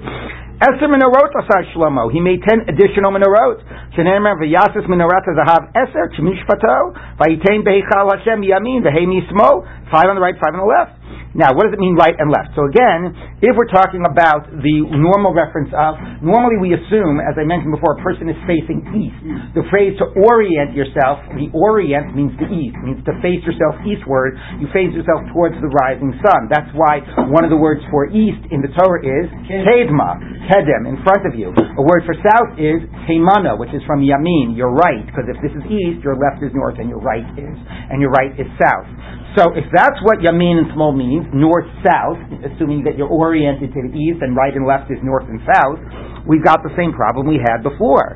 Esther 0.61 0.85
Minorot 0.85 1.33
asar 1.33 1.65
Shlomo. 1.73 2.13
He 2.13 2.21
made 2.21 2.45
ten 2.45 2.69
additional 2.69 3.09
Minorot. 3.09 3.65
Shenemar 3.97 4.37
v'yasis 4.37 4.85
Minorot 4.85 5.25
zahav 5.25 5.73
Eser 5.73 6.13
chmishpato 6.13 6.93
v'yitain 7.17 7.65
beichal 7.65 8.13
Hashem 8.13 8.45
yamin 8.45 8.85
v'hei 8.85 9.09
mismo. 9.09 9.65
Five 9.89 10.05
on 10.05 10.13
the 10.13 10.21
right, 10.21 10.37
five 10.37 10.53
on 10.53 10.61
the 10.61 10.69
left. 10.69 11.01
Now, 11.35 11.51
what 11.51 11.67
does 11.67 11.75
it 11.75 11.83
mean 11.83 11.99
right 11.99 12.15
and 12.15 12.31
left? 12.31 12.55
So 12.55 12.63
again, 12.63 13.11
if 13.43 13.59
we're 13.59 13.67
talking 13.67 14.07
about 14.07 14.47
the 14.47 14.77
normal 14.95 15.35
reference 15.35 15.67
of, 15.75 15.99
normally 16.23 16.55
we 16.63 16.71
assume, 16.71 17.19
as 17.19 17.35
I 17.35 17.43
mentioned 17.43 17.75
before, 17.75 17.99
a 17.99 18.01
person 18.01 18.31
is 18.31 18.39
facing 18.47 18.87
east. 18.95 19.19
The 19.51 19.67
phrase 19.67 19.99
to 19.99 20.15
orient 20.15 20.71
yourself, 20.71 21.19
the 21.35 21.51
orient 21.51 22.15
means 22.15 22.31
the 22.39 22.47
east, 22.47 22.79
means 22.87 23.03
to 23.03 23.13
face 23.19 23.43
yourself 23.43 23.75
eastward. 23.83 24.39
You 24.63 24.71
face 24.71 24.95
yourself 24.95 25.27
towards 25.35 25.59
the 25.59 25.67
rising 25.67 26.15
sun. 26.23 26.47
That's 26.47 26.71
why 26.71 27.03
one 27.27 27.43
of 27.43 27.51
the 27.51 27.59
words 27.59 27.83
for 27.91 28.07
east 28.07 28.39
in 28.55 28.63
the 28.63 28.71
Torah 28.71 29.03
is 29.03 29.27
kedma, 29.51 30.15
kedem, 30.47 30.87
in 30.87 31.03
front 31.03 31.27
of 31.27 31.35
you. 31.35 31.51
A 31.51 31.83
word 31.83 32.07
for 32.07 32.15
south 32.15 32.55
is 32.55 32.79
heimana, 33.11 33.59
which 33.59 33.75
is 33.75 33.83
from 33.83 33.99
yamin, 33.99 34.55
your 34.55 34.71
right, 34.71 35.03
because 35.03 35.27
if 35.27 35.35
this 35.43 35.51
is 35.51 35.67
east, 35.67 35.99
your 35.99 36.15
left 36.15 36.39
is 36.39 36.55
north 36.55 36.79
and 36.79 36.87
your 36.87 37.03
right 37.03 37.27
is, 37.35 37.57
and 37.91 37.99
your 37.99 38.15
right 38.15 38.31
is 38.39 38.47
south. 38.55 38.87
So 39.35 39.51
if 39.51 39.67
that's 39.75 39.99
what 40.07 40.23
yamin 40.23 40.63
and 40.63 40.71
small 40.71 40.95
means, 40.95 41.27
north 41.35 41.67
south, 41.83 42.15
assuming 42.47 42.87
that 42.87 42.95
you're 42.95 43.11
oriented 43.11 43.75
to 43.75 43.79
the 43.83 43.91
east 43.91 44.23
and 44.23 44.31
right 44.31 44.55
and 44.55 44.63
left 44.63 44.87
is 44.87 44.95
north 45.03 45.27
and 45.27 45.43
south, 45.43 45.75
we've 46.23 46.43
got 46.43 46.63
the 46.63 46.71
same 46.79 46.95
problem 46.95 47.27
we 47.27 47.35
had 47.43 47.59
before. 47.59 48.15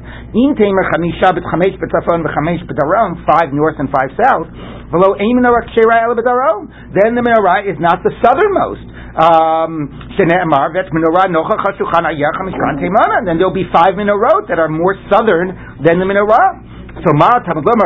Five 3.28 3.52
north 3.52 3.76
and 3.84 3.92
five 3.92 4.16
south. 4.16 4.48
Then 6.96 7.12
the 7.14 7.24
menorah 7.28 7.68
is 7.68 7.76
not 7.84 8.00
the 8.00 8.16
southernmost. 8.24 8.88
Um, 9.20 9.92
and 10.16 10.32
then 13.28 13.36
there'll 13.38 13.52
be 13.52 13.68
five 13.74 13.94
menorot 14.00 14.48
that 14.48 14.60
are 14.60 14.70
more 14.70 14.96
southern 15.12 15.52
than 15.84 16.00
the 16.00 16.06
menorah. 16.08 16.79
So 17.00 17.14
ma 17.14 17.38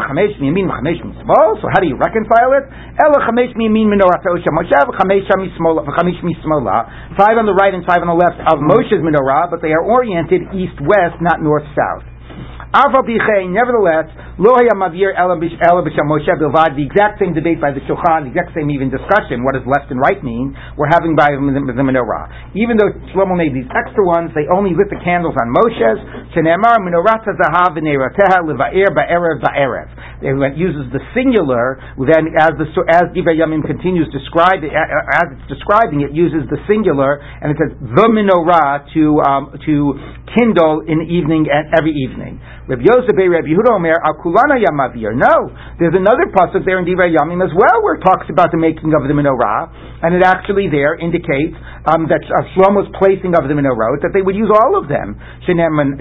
chamesh 0.07 0.39
miyamin 0.39 0.71
chamesh 0.71 1.03
mismol. 1.03 1.59
So 1.59 1.67
how 1.67 1.83
do 1.83 1.87
you 1.87 1.99
reconcile 1.99 2.55
it? 2.55 2.65
Ela 2.97 3.19
chamesh 3.27 3.51
miyamin 3.59 3.91
Moshe 3.99 4.79
chamesh 4.95 5.27
mismola 5.27 5.83
chamesh 5.91 6.23
mismola. 6.23 6.87
Five 7.19 7.37
on 7.37 7.45
the 7.45 7.53
right 7.53 7.73
and 7.73 7.85
five 7.85 7.99
on 7.99 8.07
the 8.07 8.15
left 8.15 8.39
of 8.39 8.59
hmm. 8.63 8.71
Moshe's 8.71 9.03
menorah, 9.03 9.51
but 9.51 9.61
they 9.61 9.75
are 9.75 9.83
oriented 9.83 10.55
east 10.55 10.79
west, 10.79 11.19
not 11.19 11.43
north 11.43 11.67
south. 11.75 12.07
Nevertheless, 12.73 14.09
The 14.33 14.49
exact 16.81 17.21
same 17.21 17.37
debate 17.37 17.61
by 17.61 17.69
the 17.69 17.85
Shulchan, 17.85 18.25
the 18.25 18.33
exact 18.33 18.57
same 18.57 18.73
even 18.73 18.89
discussion, 18.89 19.45
what 19.45 19.53
does 19.53 19.61
left 19.69 19.93
and 19.93 20.01
right 20.01 20.17
mean, 20.25 20.57
we're 20.73 20.89
having 20.89 21.13
by 21.13 21.37
the 21.37 21.85
menorah. 21.85 22.57
Even 22.57 22.81
though 22.81 22.89
Shlomo 23.13 23.37
made 23.37 23.53
these 23.53 23.69
extra 23.69 24.01
ones, 24.01 24.33
they 24.33 24.49
only 24.49 24.73
lit 24.73 24.89
the 24.89 24.97
candles 25.05 25.37
on 25.37 25.53
Moshe's. 25.53 26.01
Shenemar 26.33 26.81
Ba'erev. 29.37 29.89
It 30.25 30.57
uses 30.57 30.89
the 30.89 31.03
singular, 31.13 31.77
then 32.01 32.33
as 32.33 32.57
the 32.57 32.65
as 32.89 33.13
Divrei 33.13 33.37
continues 33.37 34.09
describe 34.09 34.65
as 34.65 35.27
it's 35.29 35.45
describing 35.45 36.01
it 36.01 36.09
uses 36.09 36.49
the 36.49 36.57
singular, 36.65 37.21
and 37.21 37.53
it 37.53 37.57
says 37.61 37.77
the 37.77 38.07
menorah 38.09 38.89
to 38.97 39.21
um, 39.21 39.53
to 39.61 39.93
kindle 40.33 40.81
in 40.87 41.05
evening 41.05 41.45
and 41.51 41.69
every 41.77 41.93
evening. 41.93 42.41
Yosef 42.67 43.13
Yehuda 43.13 43.75
Omer 43.75 43.99
Akulana 44.23 44.55
Yamavir. 44.55 45.11
No, 45.19 45.51
there's 45.79 45.95
another 45.99 46.31
pasuk 46.31 46.63
there 46.63 46.79
in 46.79 46.87
Divrei 46.87 47.11
Yamim 47.11 47.43
as 47.43 47.51
well 47.51 47.83
where 47.83 47.99
it 47.99 48.03
talks 48.07 48.31
about 48.31 48.55
the 48.55 48.57
making 48.57 48.95
of 48.95 49.03
the 49.03 49.11
menorah, 49.11 49.67
and 49.99 50.15
it 50.15 50.23
actually 50.23 50.71
there 50.71 50.95
indicates 50.95 51.59
um, 51.91 52.07
that 52.07 52.23
Shlomo's 52.55 52.87
placing 52.95 53.35
of 53.35 53.43
the 53.51 53.55
menorah 53.55 53.99
that 53.99 54.15
they 54.15 54.23
would 54.23 54.35
use 54.35 54.47
all 54.47 54.79
of 54.79 54.87
them. 54.87 55.19
Shenemar 55.43 55.99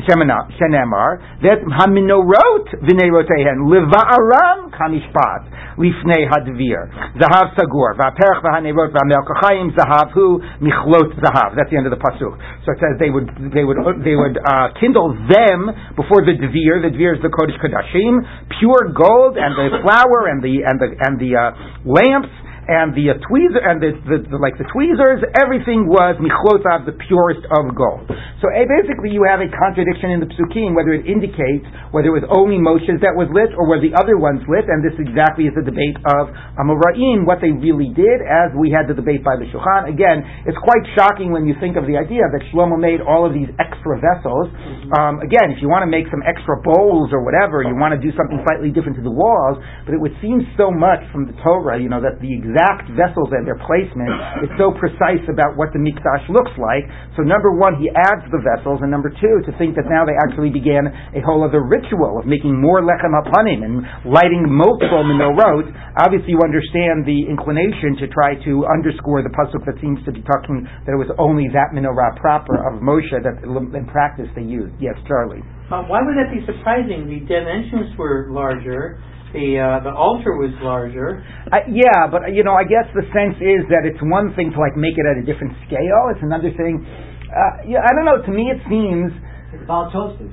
that 1.42 1.58
haminorot 1.66 2.66
v'neirotehen 2.86 3.58
liva'aram 3.66 4.70
kamishpat 4.70 5.42
lifnei 5.82 6.30
hadvir 6.30 6.86
zahav 7.18 7.54
sagur 7.58 7.98
va'perach 7.98 8.38
v'hanerot 8.46 8.94
v'amelkachayim 8.94 9.74
zahav 9.74 10.12
hu 10.12 10.38
michlot 10.62 11.10
zahav. 11.18 11.56
That's 11.56 11.70
the 11.70 11.76
end 11.76 11.86
of 11.86 11.92
the 11.92 11.98
pasuk. 11.98 12.38
So 12.62 12.72
it 12.72 12.78
says 12.78 12.98
they 13.00 13.10
would 13.10 13.26
they 13.50 13.64
would 13.64 13.78
they 14.04 14.14
would 14.14 14.38
uh, 14.38 14.68
kindle 14.78 15.10
them 15.26 15.70
before 15.96 16.22
the 16.22 16.38
dvir. 16.38 16.82
The 16.82 16.92
dvir 16.94 17.16
is 17.16 17.22
the 17.22 17.32
kodesh 17.32 17.58
kodashim, 17.58 18.11
pure 18.58 18.92
gold, 18.92 19.36
and 19.36 19.54
the 19.56 19.80
flour 19.82 20.28
and 20.28 20.42
the 20.42 20.62
and 20.66 20.76
the 20.80 20.88
and 21.00 21.14
the 21.18 21.32
uh, 21.36 21.50
lamps 21.84 22.32
and 22.68 22.94
the 22.94 23.10
uh, 23.10 23.18
tweezer 23.26 23.58
and 23.58 23.82
the, 23.82 23.90
the, 24.06 24.18
the, 24.30 24.38
like 24.38 24.54
the 24.54 24.66
tweezers, 24.70 25.26
everything 25.34 25.90
was 25.90 26.14
michlotav, 26.22 26.86
the 26.86 26.94
purest 27.10 27.42
of 27.50 27.74
gold. 27.74 28.06
So 28.38 28.46
uh, 28.50 28.66
basically, 28.66 29.10
you 29.10 29.26
have 29.26 29.42
a 29.42 29.50
contradiction 29.50 30.14
in 30.14 30.22
the 30.22 30.30
psukim 30.30 30.74
whether 30.74 30.94
it 30.94 31.06
indicates 31.06 31.66
whether 31.90 32.08
it 32.08 32.16
was 32.16 32.26
only 32.30 32.56
Moshe's 32.56 33.02
that 33.02 33.12
was 33.12 33.28
lit 33.34 33.50
or 33.58 33.66
were 33.66 33.82
the 33.82 33.92
other 33.92 34.16
ones 34.16 34.40
lit, 34.46 34.64
and 34.70 34.80
this 34.80 34.94
exactly 34.96 35.50
is 35.50 35.54
the 35.58 35.66
debate 35.66 35.98
of 36.08 36.30
Amoraim, 36.56 37.26
what 37.26 37.42
they 37.42 37.52
really 37.52 37.90
did, 37.92 38.22
as 38.24 38.54
we 38.56 38.72
had 38.72 38.88
the 38.88 38.96
debate 38.96 39.20
by 39.20 39.36
the 39.36 39.46
Shulchan. 39.50 39.90
Again, 39.90 40.24
it's 40.46 40.58
quite 40.62 40.82
shocking 40.94 41.34
when 41.34 41.44
you 41.44 41.58
think 41.58 41.76
of 41.76 41.84
the 41.84 41.98
idea 41.98 42.24
that 42.30 42.40
Shlomo 42.50 42.78
made 42.78 43.02
all 43.04 43.26
of 43.26 43.34
these 43.34 43.50
extra 43.60 44.00
vessels. 44.00 44.48
Um, 44.96 45.20
again, 45.20 45.52
if 45.52 45.60
you 45.60 45.68
want 45.68 45.84
to 45.84 45.90
make 45.90 46.08
some 46.08 46.24
extra 46.24 46.58
bowls 46.64 47.12
or 47.12 47.20
whatever, 47.26 47.60
you 47.66 47.76
want 47.76 47.92
to 47.92 48.00
do 48.00 48.14
something 48.16 48.40
slightly 48.46 48.72
different 48.72 48.96
to 48.96 49.04
the 49.04 49.12
walls, 49.12 49.60
but 49.84 49.92
it 49.92 50.00
would 50.00 50.14
seem 50.24 50.46
so 50.56 50.72
much 50.72 51.04
from 51.12 51.28
the 51.28 51.36
Torah, 51.44 51.76
you 51.76 51.92
know, 51.92 52.00
that 52.00 52.22
the 52.22 52.30
exact 52.52 52.92
vessels 52.92 53.32
and 53.32 53.48
their 53.48 53.56
placement 53.64 54.12
is 54.44 54.52
so 54.60 54.76
precise 54.76 55.24
about 55.32 55.56
what 55.56 55.72
the 55.72 55.80
mikdash 55.80 56.28
looks 56.28 56.52
like. 56.60 56.84
So 57.16 57.24
number 57.24 57.56
one, 57.56 57.80
he 57.80 57.88
adds 57.88 58.28
the 58.28 58.44
vessels, 58.44 58.84
and 58.84 58.92
number 58.92 59.08
two, 59.08 59.40
to 59.48 59.50
think 59.56 59.72
that 59.80 59.88
now 59.88 60.04
they 60.04 60.12
actually 60.28 60.52
began 60.52 60.92
a 61.16 61.20
whole 61.24 61.40
other 61.40 61.64
ritual 61.64 62.20
of 62.20 62.28
making 62.28 62.52
more 62.52 62.84
lechem 62.84 63.16
hapanim 63.16 63.64
and 63.64 63.88
lighting 64.04 64.44
multiple 64.44 65.00
menorot. 65.00 65.72
Obviously, 65.96 66.36
you 66.36 66.40
understand 66.44 67.08
the 67.08 67.24
inclination 67.24 67.96
to 68.04 68.06
try 68.12 68.36
to 68.44 68.68
underscore 68.68 69.24
the 69.24 69.32
pasuk 69.32 69.64
that 69.64 69.80
seems 69.80 69.96
to 70.04 70.12
be 70.12 70.20
talking 70.28 70.68
that 70.84 70.92
it 70.92 71.00
was 71.00 71.08
only 71.16 71.48
that 71.56 71.72
menorah 71.72 72.20
proper 72.20 72.60
of 72.68 72.84
Moshe 72.84 73.16
that 73.24 73.40
in 73.40 73.86
practice 73.88 74.28
they 74.36 74.44
used. 74.44 74.76
Yes, 74.76 74.94
Charlie. 75.08 75.40
Uh, 75.72 75.88
why 75.88 76.04
would 76.04 76.20
that 76.20 76.28
be 76.28 76.44
surprising? 76.44 77.08
The 77.08 77.24
dimensions 77.24 77.96
were 77.96 78.28
larger 78.28 79.00
the 79.32 79.56
uh, 79.58 79.80
the 79.84 79.92
altar 79.92 80.36
was 80.36 80.52
larger. 80.60 81.24
Uh, 81.48 81.64
yeah, 81.68 82.08
but 82.08 82.32
you 82.32 82.44
know, 82.44 82.54
I 82.54 82.64
guess 82.64 82.84
the 82.92 83.04
sense 83.12 83.36
is 83.40 83.64
that 83.72 83.88
it's 83.88 84.00
one 84.00 84.32
thing 84.36 84.52
to 84.52 84.58
like 84.60 84.76
make 84.76 84.96
it 84.96 85.04
at 85.08 85.16
a 85.16 85.24
different 85.24 85.56
scale. 85.66 86.12
It's 86.12 86.22
another 86.24 86.52
thing. 86.52 86.84
Uh, 87.28 87.64
yeah, 87.64 87.80
I 87.80 87.90
don't 87.96 88.04
know. 88.04 88.20
To 88.20 88.32
me, 88.32 88.52
it 88.52 88.60
seems. 88.68 89.12
It's 89.52 89.68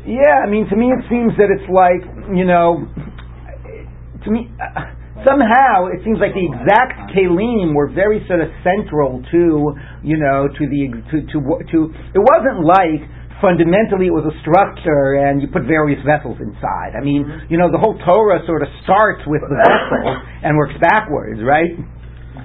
Yeah, 0.07 0.43
I 0.43 0.47
mean, 0.47 0.67
to 0.71 0.75
me, 0.75 0.91
it 0.91 1.03
seems 1.11 1.35
that 1.39 1.51
it's 1.51 1.67
like 1.71 2.03
you 2.35 2.43
know, 2.45 2.87
to 4.23 4.29
me. 4.31 4.51
Uh, 4.59 4.95
somehow 5.27 5.91
it 5.91 5.99
seems 6.07 6.19
like 6.19 6.31
the 6.31 6.45
exact 6.47 7.11
kalim 7.11 7.75
were 7.75 7.91
very 7.91 8.23
sort 8.27 8.39
of 8.39 8.47
central 8.63 9.19
to 9.31 9.75
you 10.03 10.15
know 10.15 10.47
to 10.47 10.63
the 10.63 10.95
to 11.11 11.27
to 11.27 11.37
to 11.67 11.77
it 12.15 12.23
wasn't 12.23 12.63
like 12.63 13.03
fundamentally 13.41 14.07
it 14.07 14.15
was 14.15 14.27
a 14.27 14.35
structure 14.43 15.19
and 15.23 15.41
you 15.41 15.47
put 15.47 15.63
various 15.67 15.99
vessels 16.05 16.37
inside. 16.39 16.95
I 16.95 17.01
mean, 17.03 17.23
you 17.49 17.57
know, 17.57 17.71
the 17.71 17.79
whole 17.79 17.97
Torah 18.03 18.43
sort 18.45 18.61
of 18.63 18.69
starts 18.83 19.23
with 19.27 19.41
the 19.43 19.55
vessel 19.55 20.15
and 20.43 20.55
works 20.55 20.75
backwards, 20.79 21.39
right? 21.43 21.73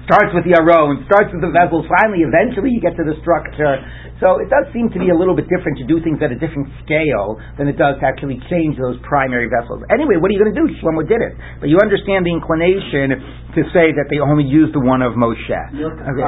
Starts 0.07 0.37
with 0.37 0.45
the 0.45 0.53
aron, 0.53 1.01
starts 1.09 1.33
with 1.33 1.41
the 1.41 1.49
vessels, 1.49 1.81
finally, 1.89 2.21
eventually 2.21 2.69
you 2.69 2.77
get 2.77 2.93
to 2.93 3.01
the 3.01 3.17
structure. 3.25 3.81
So 4.21 4.37
it 4.37 4.47
does 4.53 4.69
seem 4.69 4.93
to 4.93 4.99
be 5.01 5.09
a 5.09 5.17
little 5.17 5.33
bit 5.33 5.49
different 5.49 5.81
to 5.81 5.85
do 5.89 5.97
things 5.99 6.21
at 6.21 6.29
a 6.29 6.37
different 6.37 6.69
scale 6.85 7.41
than 7.57 7.65
it 7.67 7.75
does 7.75 7.97
to 7.99 8.05
actually 8.05 8.37
change 8.47 8.77
those 8.77 8.95
primary 9.01 9.49
vessels. 9.49 9.81
Anyway, 9.89 10.15
what 10.21 10.29
are 10.29 10.35
you 10.37 10.41
going 10.45 10.53
to 10.53 10.59
do? 10.61 10.67
Shlomo 10.79 11.01
did 11.03 11.19
it. 11.19 11.33
But 11.59 11.73
you 11.73 11.81
understand 11.81 12.23
the 12.23 12.31
inclination 12.31 13.17
to 13.57 13.61
say 13.73 13.91
that 13.97 14.07
they 14.13 14.21
only 14.21 14.45
used 14.45 14.71
the 14.77 14.83
one 14.83 15.01
of 15.01 15.17
Moshe. 15.17 15.49
You're 15.73 15.91
Okay. 15.97 16.21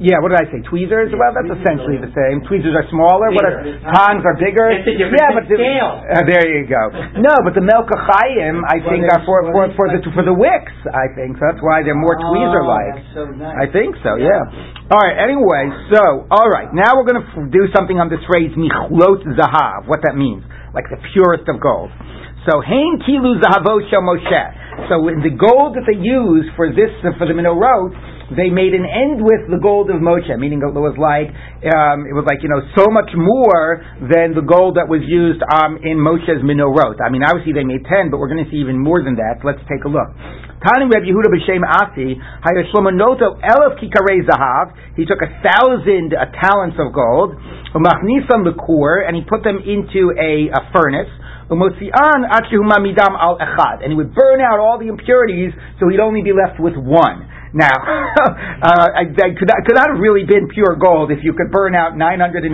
Yeah, 0.00 0.16
what 0.24 0.32
did 0.32 0.40
I 0.40 0.48
say? 0.48 0.64
Tweezers? 0.64 1.12
Yeah, 1.12 1.20
well, 1.20 1.36
that's 1.36 1.60
essentially 1.60 2.00
the 2.00 2.08
same. 2.16 2.40
Tweezers 2.48 2.72
are 2.72 2.88
smaller. 2.88 3.28
Bigger. 3.28 3.36
What 3.36 3.44
are 3.44 3.92
tongs 3.92 4.24
are 4.24 4.32
bigger? 4.40 4.72
It's 4.72 4.88
a 4.88 4.96
yeah, 4.96 5.36
but 5.36 5.44
the, 5.44 5.60
scale. 5.60 6.00
Uh, 6.00 6.24
there 6.24 6.40
you 6.48 6.64
go. 6.64 6.88
No, 7.20 7.36
but 7.44 7.52
the 7.52 7.60
Melkachayim, 7.60 8.64
I 8.64 8.80
think, 8.80 9.04
are 9.12 9.20
for 9.28 9.44
for 9.52 9.68
for 9.76 9.86
the 9.92 10.00
for 10.16 10.24
the 10.24 10.32
wicks. 10.32 10.72
I 10.88 11.12
think 11.12 11.36
so. 11.36 11.52
That's 11.52 11.60
why 11.60 11.84
they're 11.84 12.00
more 12.00 12.16
oh, 12.16 12.32
tweezer 12.32 12.64
like. 12.64 12.96
So 13.12 13.28
nice. 13.28 13.60
I 13.60 13.66
think 13.68 14.00
so. 14.00 14.16
Yeah. 14.16 14.32
yeah. 14.32 14.88
All 14.88 15.04
right. 15.04 15.20
Anyway, 15.20 15.68
so 15.92 16.32
all 16.32 16.48
right. 16.48 16.72
Now 16.72 16.96
we're 16.96 17.04
going 17.04 17.20
to 17.20 17.28
f- 17.28 17.52
do 17.52 17.68
something 17.76 18.00
on 18.00 18.08
this 18.08 18.24
phrase 18.24 18.56
michlot 18.56 19.20
zahav. 19.36 19.84
What 19.84 20.00
that 20.08 20.16
means, 20.16 20.48
like 20.72 20.88
the 20.88 20.96
purest 21.12 21.44
of 21.52 21.60
gold. 21.60 21.92
So 22.48 22.64
hein 22.64 23.04
kilu 23.04 23.36
zahavo 23.36 23.84
shel 23.92 24.00
Moshe. 24.00 24.44
So 24.88 25.12
in 25.12 25.20
the 25.20 25.36
gold 25.36 25.76
that 25.76 25.84
they 25.84 26.00
use 26.00 26.48
for 26.56 26.72
this 26.72 26.88
for 27.20 27.28
the 27.28 27.36
menorot 27.36 27.92
they 28.32 28.48
made 28.48 28.72
an 28.72 28.88
end 28.88 29.20
with 29.20 29.52
the 29.52 29.60
gold 29.60 29.92
of 29.92 30.00
Moshe, 30.00 30.32
meaning 30.40 30.64
it 30.64 30.72
was 30.72 30.96
like 30.96 31.28
um, 31.68 32.08
it 32.08 32.16
was 32.16 32.24
like 32.24 32.40
you 32.40 32.48
know 32.48 32.64
so 32.72 32.88
much 32.88 33.12
more 33.12 33.84
than 34.00 34.32
the 34.32 34.40
gold 34.40 34.80
that 34.80 34.88
was 34.88 35.04
used 35.04 35.44
um, 35.44 35.76
in 35.84 36.00
Moshe's 36.00 36.40
menorot. 36.40 37.04
I 37.04 37.12
mean, 37.12 37.20
obviously 37.20 37.52
they 37.52 37.68
made 37.68 37.84
ten, 37.84 38.08
but 38.08 38.16
we're 38.16 38.32
going 38.32 38.40
to 38.40 38.48
see 38.48 38.64
even 38.64 38.80
more 38.80 39.04
than 39.04 39.20
that. 39.20 39.44
Let's 39.44 39.60
take 39.68 39.84
a 39.84 39.92
look. 39.92 40.08
Tani 40.64 40.88
Reb 40.88 41.04
Yehuda 41.04 41.28
b'Shem 41.28 41.60
Asi 41.60 42.16
Hayashlomonoto 42.16 43.36
Elef 43.44 43.76
Kikarei 43.76 44.24
Zahav. 44.24 44.72
He 44.96 45.04
took 45.04 45.20
a 45.20 45.28
thousand 45.44 46.16
uh, 46.16 46.24
talents 46.40 46.80
of 46.80 46.96
gold, 46.96 47.36
Umachnisan 47.76 48.48
Likur, 48.48 49.04
and 49.04 49.12
he 49.12 49.20
put 49.28 49.44
them 49.44 49.60
into 49.60 50.16
a, 50.16 50.48
a 50.48 50.72
furnace. 50.72 51.12
Umotzian 51.50 52.24
al 52.24 53.36
echad, 53.36 53.84
and 53.84 53.92
he 53.92 53.96
would 53.96 54.14
burn 54.14 54.40
out 54.40 54.58
all 54.58 54.78
the 54.78 54.88
impurities, 54.88 55.52
so 55.78 55.88
he'd 55.88 56.00
only 56.00 56.22
be 56.22 56.32
left 56.32 56.58
with 56.58 56.72
one. 56.74 57.28
Now, 57.54 57.70
uh, 58.66 58.88
I, 58.98 59.06
I 59.14 59.30
could, 59.38 59.46
could 59.46 59.78
not 59.78 59.94
have 59.94 60.02
really 60.02 60.26
been 60.26 60.50
pure 60.50 60.74
gold 60.74 61.14
if 61.14 61.22
you 61.22 61.32
could 61.38 61.54
burn 61.54 61.74
out 61.78 61.94
999 61.96 62.50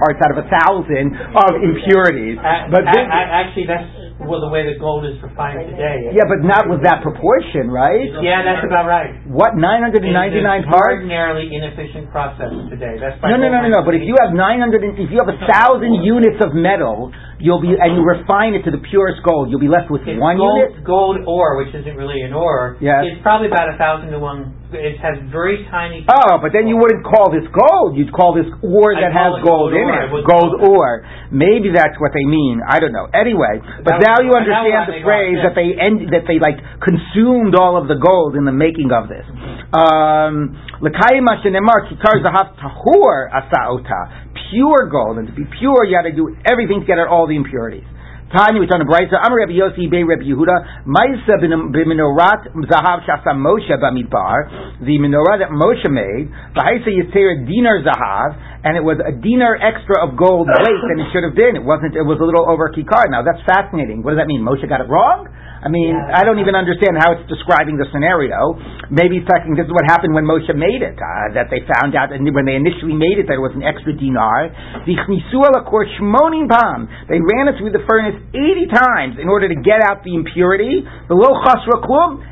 parts 0.00 0.18
out 0.24 0.32
of 0.32 0.40
a 0.40 0.48
thousand 0.48 1.12
of 1.36 1.52
impurities. 1.60 2.40
A- 2.40 2.72
But 2.72 2.88
this, 2.88 3.04
actually, 3.12 3.68
that's 3.68 3.84
well 4.18 4.42
the 4.42 4.50
way 4.50 4.66
the 4.66 4.74
gold 4.82 5.06
is 5.06 5.14
refined 5.22 5.62
today. 5.70 6.10
yeah, 6.10 6.26
but 6.26 6.42
not 6.42 6.66
with 6.66 6.82
that 6.82 7.06
proportion, 7.06 7.70
right? 7.70 8.10
Yeah, 8.18 8.42
that's 8.42 8.66
about 8.66 8.90
right. 8.90 9.14
What 9.30 9.54
999 9.54 10.02
It's 10.02 10.66
parts? 10.66 10.98
Extraordinarily 10.98 11.46
inefficient 11.54 12.10
process 12.10 12.50
today. 12.66 12.98
That's 12.98 13.14
No, 13.22 13.38
no, 13.38 13.46
no, 13.46 13.62
no, 13.62 13.70
no. 13.78 13.80
But 13.86 13.94
if 13.94 14.02
you 14.02 14.18
have 14.18 14.34
900, 14.34 14.98
if 14.98 15.08
you 15.14 15.22
have 15.22 15.30
a 15.30 15.38
thousand 15.46 16.02
units 16.02 16.42
of 16.42 16.50
metal, 16.52 17.14
you'll 17.38 17.62
be, 17.62 17.70
and 17.78 17.94
you 17.94 18.02
refine 18.02 18.58
it 18.58 18.66
to 18.66 18.74
the 18.74 18.82
purest 18.90 19.22
gold, 19.22 19.54
you'll 19.54 19.62
be 19.62 19.70
left 19.70 19.86
with 19.86 20.02
It's 20.02 20.18
one 20.18 20.34
gold, 20.36 20.74
unit. 20.74 20.82
gold 20.82 21.16
ore, 21.22 21.62
which 21.62 21.70
isn't 21.78 21.94
really 21.94 22.18
an 22.26 22.34
ore. 22.34 22.74
Yes. 22.82 23.06
It's 23.06 23.22
probably 23.22 23.46
about 23.46 23.70
a 23.70 23.78
thousand 23.78 24.10
to 24.10 24.18
one. 24.18 24.57
It 24.68 25.00
has 25.00 25.16
very 25.32 25.64
tiny. 25.72 26.04
Oh, 26.04 26.36
but 26.44 26.52
then 26.52 26.68
you 26.68 26.76
wouldn't 26.76 27.00
call 27.00 27.32
this 27.32 27.48
gold. 27.48 27.96
You'd 27.96 28.12
call 28.12 28.36
this 28.36 28.44
ore 28.60 28.92
that 28.92 29.16
has 29.16 29.40
gold 29.40 29.72
gold 29.72 29.72
in 29.72 29.80
ore. 29.88 30.20
It. 30.20 30.28
Gold 30.28 30.60
it- 30.60 30.68
ore. 30.68 31.08
Maybe 31.32 31.72
that's 31.72 31.96
what 31.96 32.12
they 32.12 32.24
mean. 32.28 32.60
I 32.60 32.76
don't 32.76 32.92
know. 32.92 33.08
Anyway, 33.16 33.64
but 33.80 33.96
That 33.96 34.04
now 34.04 34.14
would- 34.20 34.28
you 34.28 34.32
understand 34.36 34.68
the 34.68 34.68
make 34.68 34.76
a 34.76 34.76
lot 34.76 34.88
of 34.92 35.04
phrase 35.08 35.38
that 35.40 35.54
they 35.56 35.68
end, 35.72 36.12
that 36.12 36.26
they 36.28 36.38
like 36.38 36.60
consumed 36.84 37.56
all 37.56 37.80
of 37.80 37.88
the 37.88 37.96
gold 37.96 38.36
in 38.36 38.44
the 38.44 38.52
making 38.52 38.92
of 38.92 39.08
this. 39.08 39.24
Um, 39.72 40.56
L'kayim 40.84 41.24
shenemar 41.40 41.88
kikar 41.88 42.20
zahav 42.20 42.52
tahur 42.60 43.32
asaota. 43.32 44.08
Pure 44.52 44.88
gold, 44.92 45.18
and 45.18 45.26
to 45.28 45.32
be 45.32 45.44
pure, 45.58 45.84
you 45.84 45.96
got 45.96 46.02
to 46.02 46.12
do 46.12 46.36
everything 46.44 46.80
to 46.80 46.86
get 46.86 46.98
out 46.98 47.08
all 47.08 47.26
the 47.26 47.36
impurities. 47.36 47.84
Tanya, 48.28 48.60
we 48.60 48.66
turn 48.66 48.80
to 48.80 48.84
Brisa. 48.84 49.16
Amar 49.24 49.40
Rabbi 49.40 49.56
Yossi 49.56 49.88
Bei 49.88 50.04
Rabbi 50.04 50.28
Yehuda. 50.28 50.84
Ma'isa 50.84 51.40
b'menorat 51.40 52.52
zahav 52.68 53.00
shasa 53.08 53.32
Moshe 53.32 53.72
b'midbar. 53.72 54.84
The 54.84 54.98
menorah 55.00 55.38
that 55.40 55.48
Moshe 55.48 55.88
made. 55.88 56.28
V'haisa 56.52 56.92
yisera 56.92 57.40
dinar 57.48 57.80
zahav, 57.80 58.57
and 58.64 58.74
it 58.74 58.82
was 58.82 58.98
a 58.98 59.14
dinar 59.14 59.54
extra 59.54 60.02
of 60.02 60.18
gold 60.18 60.50
weight 60.62 60.82
than 60.90 60.98
it 60.98 61.08
should 61.14 61.22
have 61.22 61.36
been. 61.38 61.54
It 61.54 61.64
wasn't. 61.64 61.94
It 61.94 62.06
was 62.06 62.18
a 62.18 62.26
little 62.26 62.46
over 62.46 62.70
kikar. 62.70 63.10
Now 63.10 63.22
that's 63.22 63.42
fascinating. 63.46 64.02
What 64.02 64.14
does 64.16 64.20
that 64.22 64.30
mean? 64.30 64.42
Moshe 64.42 64.64
got 64.66 64.80
it 64.82 64.90
wrong. 64.90 65.30
I 65.58 65.66
mean, 65.66 65.90
I 65.90 66.22
don't 66.22 66.38
even 66.38 66.54
understand 66.54 66.94
how 67.02 67.18
it's 67.18 67.26
describing 67.26 67.82
the 67.82 67.90
scenario. 67.90 68.54
Maybe 68.94 69.18
it's 69.18 69.26
talking, 69.26 69.58
this 69.58 69.66
is 69.66 69.74
what 69.74 69.82
happened 69.90 70.14
when 70.14 70.22
Moshe 70.22 70.46
made 70.54 70.86
it, 70.86 70.94
uh, 70.94 71.34
that 71.34 71.50
they 71.50 71.66
found 71.66 71.98
out, 71.98 72.14
and 72.14 72.22
when 72.30 72.46
they 72.46 72.54
initially 72.54 72.94
made 72.94 73.18
it, 73.18 73.26
that 73.26 73.42
it 73.42 73.42
was 73.42 73.50
an 73.58 73.66
extra 73.66 73.90
dinar. 73.90 74.54
Vichnisu 74.86 75.42
ala 75.42 75.66
kor 75.66 75.82
shmonim 75.98 76.46
pam. 76.46 76.86
They 77.10 77.18
ran 77.18 77.50
it 77.50 77.58
through 77.58 77.74
the 77.74 77.82
furnace 77.90 78.14
80 78.30 78.70
times 78.70 79.14
in 79.18 79.26
order 79.26 79.50
to 79.50 79.58
get 79.58 79.82
out 79.82 80.06
the 80.06 80.14
impurity, 80.14 80.86
the 81.10 81.18
lo 81.18 81.34
chasra 81.42 81.82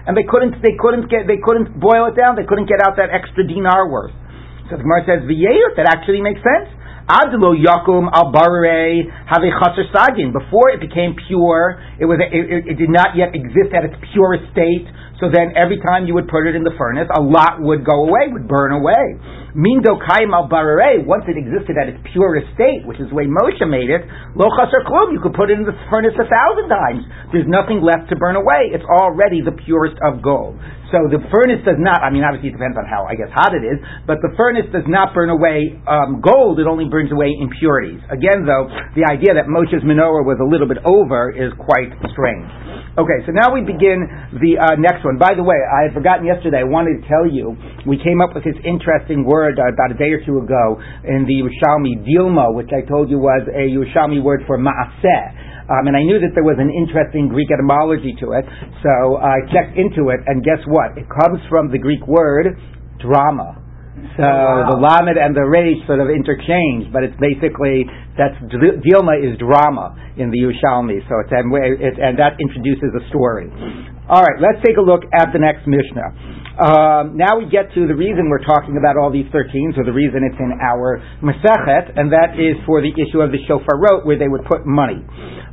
and 0.06 0.14
they 0.14 0.22
couldn't, 0.22 0.62
they 0.62 0.78
couldn't 0.78 1.10
get, 1.10 1.26
they 1.26 1.42
couldn't 1.42 1.74
boil 1.82 2.06
it 2.06 2.14
down, 2.14 2.38
they 2.38 2.46
couldn't 2.46 2.70
get 2.70 2.78
out 2.78 2.94
that 2.94 3.10
extra 3.10 3.42
dinar 3.42 3.90
worth. 3.90 4.14
So 4.68 4.76
the 4.76 4.82
Gemara 4.82 5.06
says, 5.06 5.20
v'yeyut, 5.26 5.78
that 5.78 5.86
actually 5.86 6.20
makes 6.20 6.42
sense. 6.42 6.68
Adlo 7.06 7.54
yakum 7.54 8.10
al 8.10 8.34
barre 8.34 9.06
have 9.30 9.38
a 9.38 9.50
chaser 9.62 9.86
sagin. 9.94 10.34
Before 10.34 10.74
it 10.74 10.82
became 10.82 11.14
pure, 11.30 11.78
it 12.02 12.04
was 12.04 12.18
it, 12.18 12.34
it, 12.34 12.74
it 12.74 12.76
did 12.82 12.90
not 12.90 13.14
yet 13.14 13.30
exist 13.30 13.70
at 13.70 13.86
its 13.86 13.94
purest 14.10 14.50
state. 14.50 14.90
So 15.22 15.30
then, 15.30 15.54
every 15.54 15.78
time 15.78 16.10
you 16.10 16.18
would 16.18 16.26
put 16.26 16.44
it 16.50 16.58
in 16.58 16.66
the 16.66 16.74
furnace, 16.76 17.06
a 17.14 17.22
lot 17.22 17.62
would 17.62 17.86
go 17.86 18.10
away, 18.10 18.26
would 18.28 18.50
burn 18.50 18.74
away. 18.74 19.16
Mindo 19.56 19.96
kaim 19.96 20.36
al 20.36 20.52
barre. 20.52 21.00
Once 21.00 21.24
it 21.24 21.40
existed 21.40 21.80
at 21.80 21.88
its 21.88 21.96
purest 22.12 22.44
state, 22.52 22.84
which 22.84 23.00
is 23.00 23.08
the 23.08 23.16
way 23.16 23.24
Moshe 23.24 23.64
made 23.64 23.88
it, 23.88 24.04
lo 24.36 24.52
chaser 24.52 24.84
klum. 24.84 25.16
You 25.16 25.20
could 25.24 25.32
put 25.32 25.48
it 25.48 25.56
in 25.56 25.64
the 25.64 25.72
furnace 25.88 26.12
a 26.20 26.28
thousand 26.28 26.68
times. 26.68 27.08
There's 27.32 27.48
nothing 27.48 27.80
left 27.80 28.12
to 28.12 28.20
burn 28.20 28.36
away. 28.36 28.76
It's 28.76 28.84
already 28.84 29.40
the 29.40 29.56
purest 29.64 29.96
of 30.04 30.20
gold. 30.20 30.60
So 30.94 31.10
the 31.10 31.18
furnace 31.34 31.66
does 31.66 31.82
not, 31.82 31.98
I 31.98 32.14
mean, 32.14 32.22
obviously 32.22 32.54
it 32.54 32.56
depends 32.56 32.78
on 32.78 32.86
how, 32.86 33.10
I 33.10 33.18
guess, 33.18 33.26
hot 33.34 33.50
it 33.58 33.66
is, 33.66 33.82
but 34.06 34.22
the 34.22 34.30
furnace 34.38 34.70
does 34.70 34.86
not 34.86 35.10
burn 35.18 35.34
away 35.34 35.74
um, 35.82 36.22
gold, 36.22 36.62
it 36.62 36.70
only 36.70 36.86
burns 36.86 37.10
away 37.10 37.34
impurities. 37.34 37.98
Again, 38.06 38.46
though, 38.46 38.70
the 38.94 39.02
idea 39.02 39.34
that 39.34 39.50
Moshe's 39.50 39.82
menorah 39.82 40.22
was 40.22 40.38
a 40.38 40.46
little 40.46 40.70
bit 40.70 40.78
over 40.86 41.34
is 41.34 41.50
quite 41.58 41.90
strange. 42.14 42.46
Okay, 42.96 43.18
so 43.26 43.34
now 43.34 43.50
we 43.50 43.66
begin 43.66 44.06
the 44.40 44.62
uh, 44.62 44.78
next 44.78 45.02
one. 45.02 45.18
By 45.18 45.34
the 45.34 45.42
way, 45.42 45.58
I 45.58 45.90
had 45.90 45.92
forgotten 45.92 46.24
yesterday, 46.24 46.62
I 46.62 46.68
wanted 46.70 47.02
to 47.02 47.04
tell 47.10 47.26
you, 47.26 47.58
we 47.82 47.98
came 47.98 48.22
up 48.22 48.32
with 48.38 48.46
this 48.46 48.56
interesting 48.62 49.26
word 49.26 49.45
uh, 49.54 49.70
about 49.70 49.94
a 49.94 49.98
day 49.98 50.10
or 50.10 50.18
two 50.26 50.42
ago 50.42 50.82
in 51.06 51.22
the 51.30 51.38
Yerushalmi, 51.38 52.02
Dilma, 52.02 52.50
which 52.50 52.74
I 52.74 52.82
told 52.90 53.06
you 53.06 53.22
was 53.22 53.46
a 53.54 53.70
Yerushalmi 53.70 54.18
word 54.18 54.42
for 54.50 54.58
ma'aseh. 54.58 55.70
Um, 55.70 55.86
and 55.86 55.94
I 55.94 56.02
knew 56.02 56.18
that 56.18 56.34
there 56.34 56.46
was 56.46 56.58
an 56.58 56.70
interesting 56.70 57.30
Greek 57.30 57.50
etymology 57.50 58.14
to 58.22 58.38
it, 58.38 58.46
so 58.82 59.18
I 59.18 59.42
checked 59.50 59.74
into 59.74 60.14
it, 60.14 60.22
and 60.26 60.42
guess 60.42 60.62
what? 60.66 60.94
It 60.94 61.06
comes 61.10 61.42
from 61.50 61.70
the 61.74 61.78
Greek 61.78 62.06
word 62.06 62.54
drama. 63.02 63.66
So 64.14 64.28
the 64.70 64.76
lamed 64.76 65.16
and 65.16 65.32
the 65.32 65.42
resh 65.42 65.80
sort 65.88 66.04
of 66.04 66.12
interchange, 66.12 66.92
but 66.92 67.02
it's 67.02 67.16
basically 67.16 67.88
that's 68.14 68.36
Dilma 68.52 69.16
is 69.18 69.40
drama 69.40 69.96
in 70.20 70.28
the 70.28 70.36
Yerushalmi. 70.36 71.00
So 71.08 71.16
it's 71.24 71.32
and, 71.32 71.48
it, 71.80 71.96
and 71.96 72.14
that 72.20 72.36
introduces 72.36 72.92
a 72.92 73.02
story. 73.08 73.48
All 74.08 74.20
right, 74.22 74.38
let's 74.38 74.60
take 74.64 74.76
a 74.76 74.84
look 74.84 75.02
at 75.16 75.32
the 75.32 75.40
next 75.40 75.66
Mishnah. 75.66 76.45
Um, 76.56 77.20
now 77.20 77.36
we 77.36 77.44
get 77.52 77.68
to 77.76 77.84
the 77.84 77.92
reason 77.92 78.32
we're 78.32 78.40
talking 78.40 78.80
about 78.80 78.96
all 78.96 79.12
these 79.12 79.28
13s, 79.28 79.76
or 79.76 79.84
the 79.84 79.92
reason 79.92 80.24
it's 80.24 80.40
in 80.40 80.56
our 80.56 81.04
Masechet, 81.20 81.92
and 82.00 82.08
that 82.16 82.40
is 82.40 82.56
for 82.64 82.80
the 82.80 82.88
issue 82.96 83.20
of 83.20 83.28
the 83.28 83.36
shofar 83.44 83.76
shofarot, 83.76 84.08
where 84.08 84.16
they 84.16 84.28
would 84.28 84.40
put 84.48 84.64
money. 84.64 85.04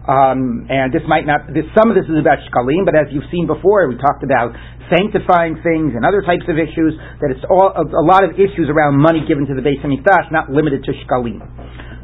Um, 0.07 0.63
and 0.71 0.95
this 0.95 1.03
might 1.03 1.27
not, 1.27 1.51
this, 1.51 1.67
some 1.75 1.91
of 1.91 1.99
this 1.99 2.07
is 2.07 2.15
about 2.15 2.39
shkalim, 2.47 2.87
but 2.87 2.95
as 2.95 3.11
you've 3.11 3.27
seen 3.35 3.51
before, 3.51 3.83
we 3.91 3.99
talked 3.99 4.23
about 4.23 4.55
sanctifying 4.87 5.59
things 5.59 5.91
and 5.91 6.07
other 6.07 6.23
types 6.23 6.47
of 6.47 6.55
issues, 6.55 6.95
that 7.19 7.35
it's 7.35 7.43
all, 7.51 7.75
a, 7.75 7.83
a 7.83 8.05
lot 8.07 8.23
of 8.23 8.39
issues 8.39 8.71
around 8.71 8.95
money 8.95 9.27
given 9.27 9.43
to 9.43 9.55
the 9.59 9.63
Beis 9.63 9.83
HaMikdash, 9.83 10.31
not 10.31 10.47
limited 10.47 10.87
to 10.87 10.91
shkalim. 11.03 11.43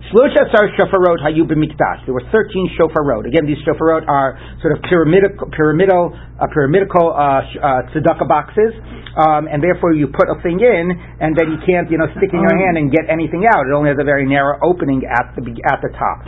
Shlosha 0.10 0.50
sar 0.50 0.66
shofarot 0.74 1.22
hayu 1.22 1.46
b'mikdash. 1.46 2.06
There 2.10 2.18
were 2.18 2.26
thirteen 2.34 2.66
shofarot. 2.74 3.30
Again, 3.30 3.46
these 3.46 3.62
shofarot 3.62 4.10
are 4.10 4.42
sort 4.62 4.74
of 4.74 4.82
pyramidal, 4.90 5.38
pyramidal, 5.54 6.18
uh, 6.18 6.50
pyramidal 6.50 7.14
uh, 7.14 7.46
sh- 7.46 7.62
uh, 7.62 7.94
tzedakah 7.94 8.26
boxes, 8.26 8.74
um, 9.14 9.46
and 9.46 9.62
therefore 9.62 9.94
you 9.94 10.08
put 10.10 10.26
a 10.26 10.42
thing 10.42 10.58
in, 10.66 10.86
and 11.22 11.38
then 11.38 11.54
you 11.54 11.62
can't, 11.62 11.92
you 11.94 12.02
know, 12.02 12.10
stick 12.18 12.34
in 12.34 12.42
your 12.42 12.58
hand 12.58 12.82
and 12.82 12.90
get 12.90 13.06
anything 13.06 13.46
out. 13.46 13.70
It 13.70 13.74
only 13.78 13.94
has 13.94 14.02
a 14.02 14.04
very 14.04 14.26
narrow 14.26 14.58
opening 14.66 15.06
at 15.06 15.30
the 15.38 15.46
at 15.70 15.78
the 15.86 15.94
top. 15.94 16.26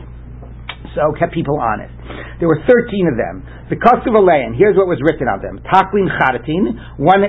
So 0.94 1.18
kept 1.18 1.34
people 1.34 1.58
honest. 1.58 1.94
There 2.40 2.50
were 2.50 2.62
13 2.66 3.12
of 3.12 3.16
them. 3.16 3.46
The 3.70 3.78
cost 3.78 4.08
of 4.08 4.14
a 4.14 4.24
land, 4.24 4.56
here's 4.58 4.76
what 4.76 4.88
was 4.88 5.00
written 5.02 5.30
on 5.30 5.40
them. 5.40 5.62
Taklin 5.68 6.10
chadatin, 6.10 7.00
one 7.00 7.22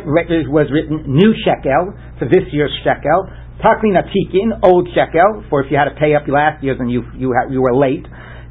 was 0.49 0.67
written 0.73 1.05
new 1.07 1.33
shekel, 1.45 1.95
for 2.19 2.27
this 2.27 2.49
year's 2.51 2.73
shekel. 2.83 3.29
Taklin 3.63 3.95
atikin, 3.95 4.59
old 4.63 4.89
shekel, 4.95 5.47
for 5.49 5.63
if 5.63 5.71
you 5.71 5.77
had 5.79 5.87
to 5.87 5.97
pay 5.97 6.15
up 6.15 6.27
last 6.27 6.63
year's 6.65 6.81
and 6.81 6.91
you, 6.91 7.05
you, 7.15 7.31
you 7.51 7.61
were 7.63 7.75
late. 7.75 8.07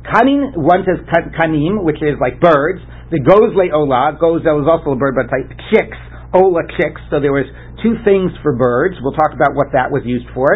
Kanin, 0.08 0.58
one 0.58 0.82
says 0.88 1.04
kanim, 1.38 1.84
which 1.84 2.02
is 2.02 2.18
like 2.20 2.40
birds. 2.40 2.82
The 3.12 3.20
gozle 3.20 3.70
ola, 3.74 4.18
gozel 4.18 4.64
is 4.64 4.68
also 4.68 4.92
a 4.92 4.96
bird, 4.96 5.20
but 5.20 5.28
like 5.30 5.52
chicks, 5.70 6.00
ola 6.34 6.64
chicks, 6.80 7.02
so 7.12 7.20
there 7.20 7.36
was 7.36 7.46
two 7.84 8.00
things 8.06 8.32
for 8.42 8.56
birds. 8.56 8.96
We'll 9.02 9.18
talk 9.18 9.34
about 9.34 9.54
what 9.54 9.74
that 9.74 9.92
was 9.92 10.02
used 10.06 10.30
for. 10.34 10.48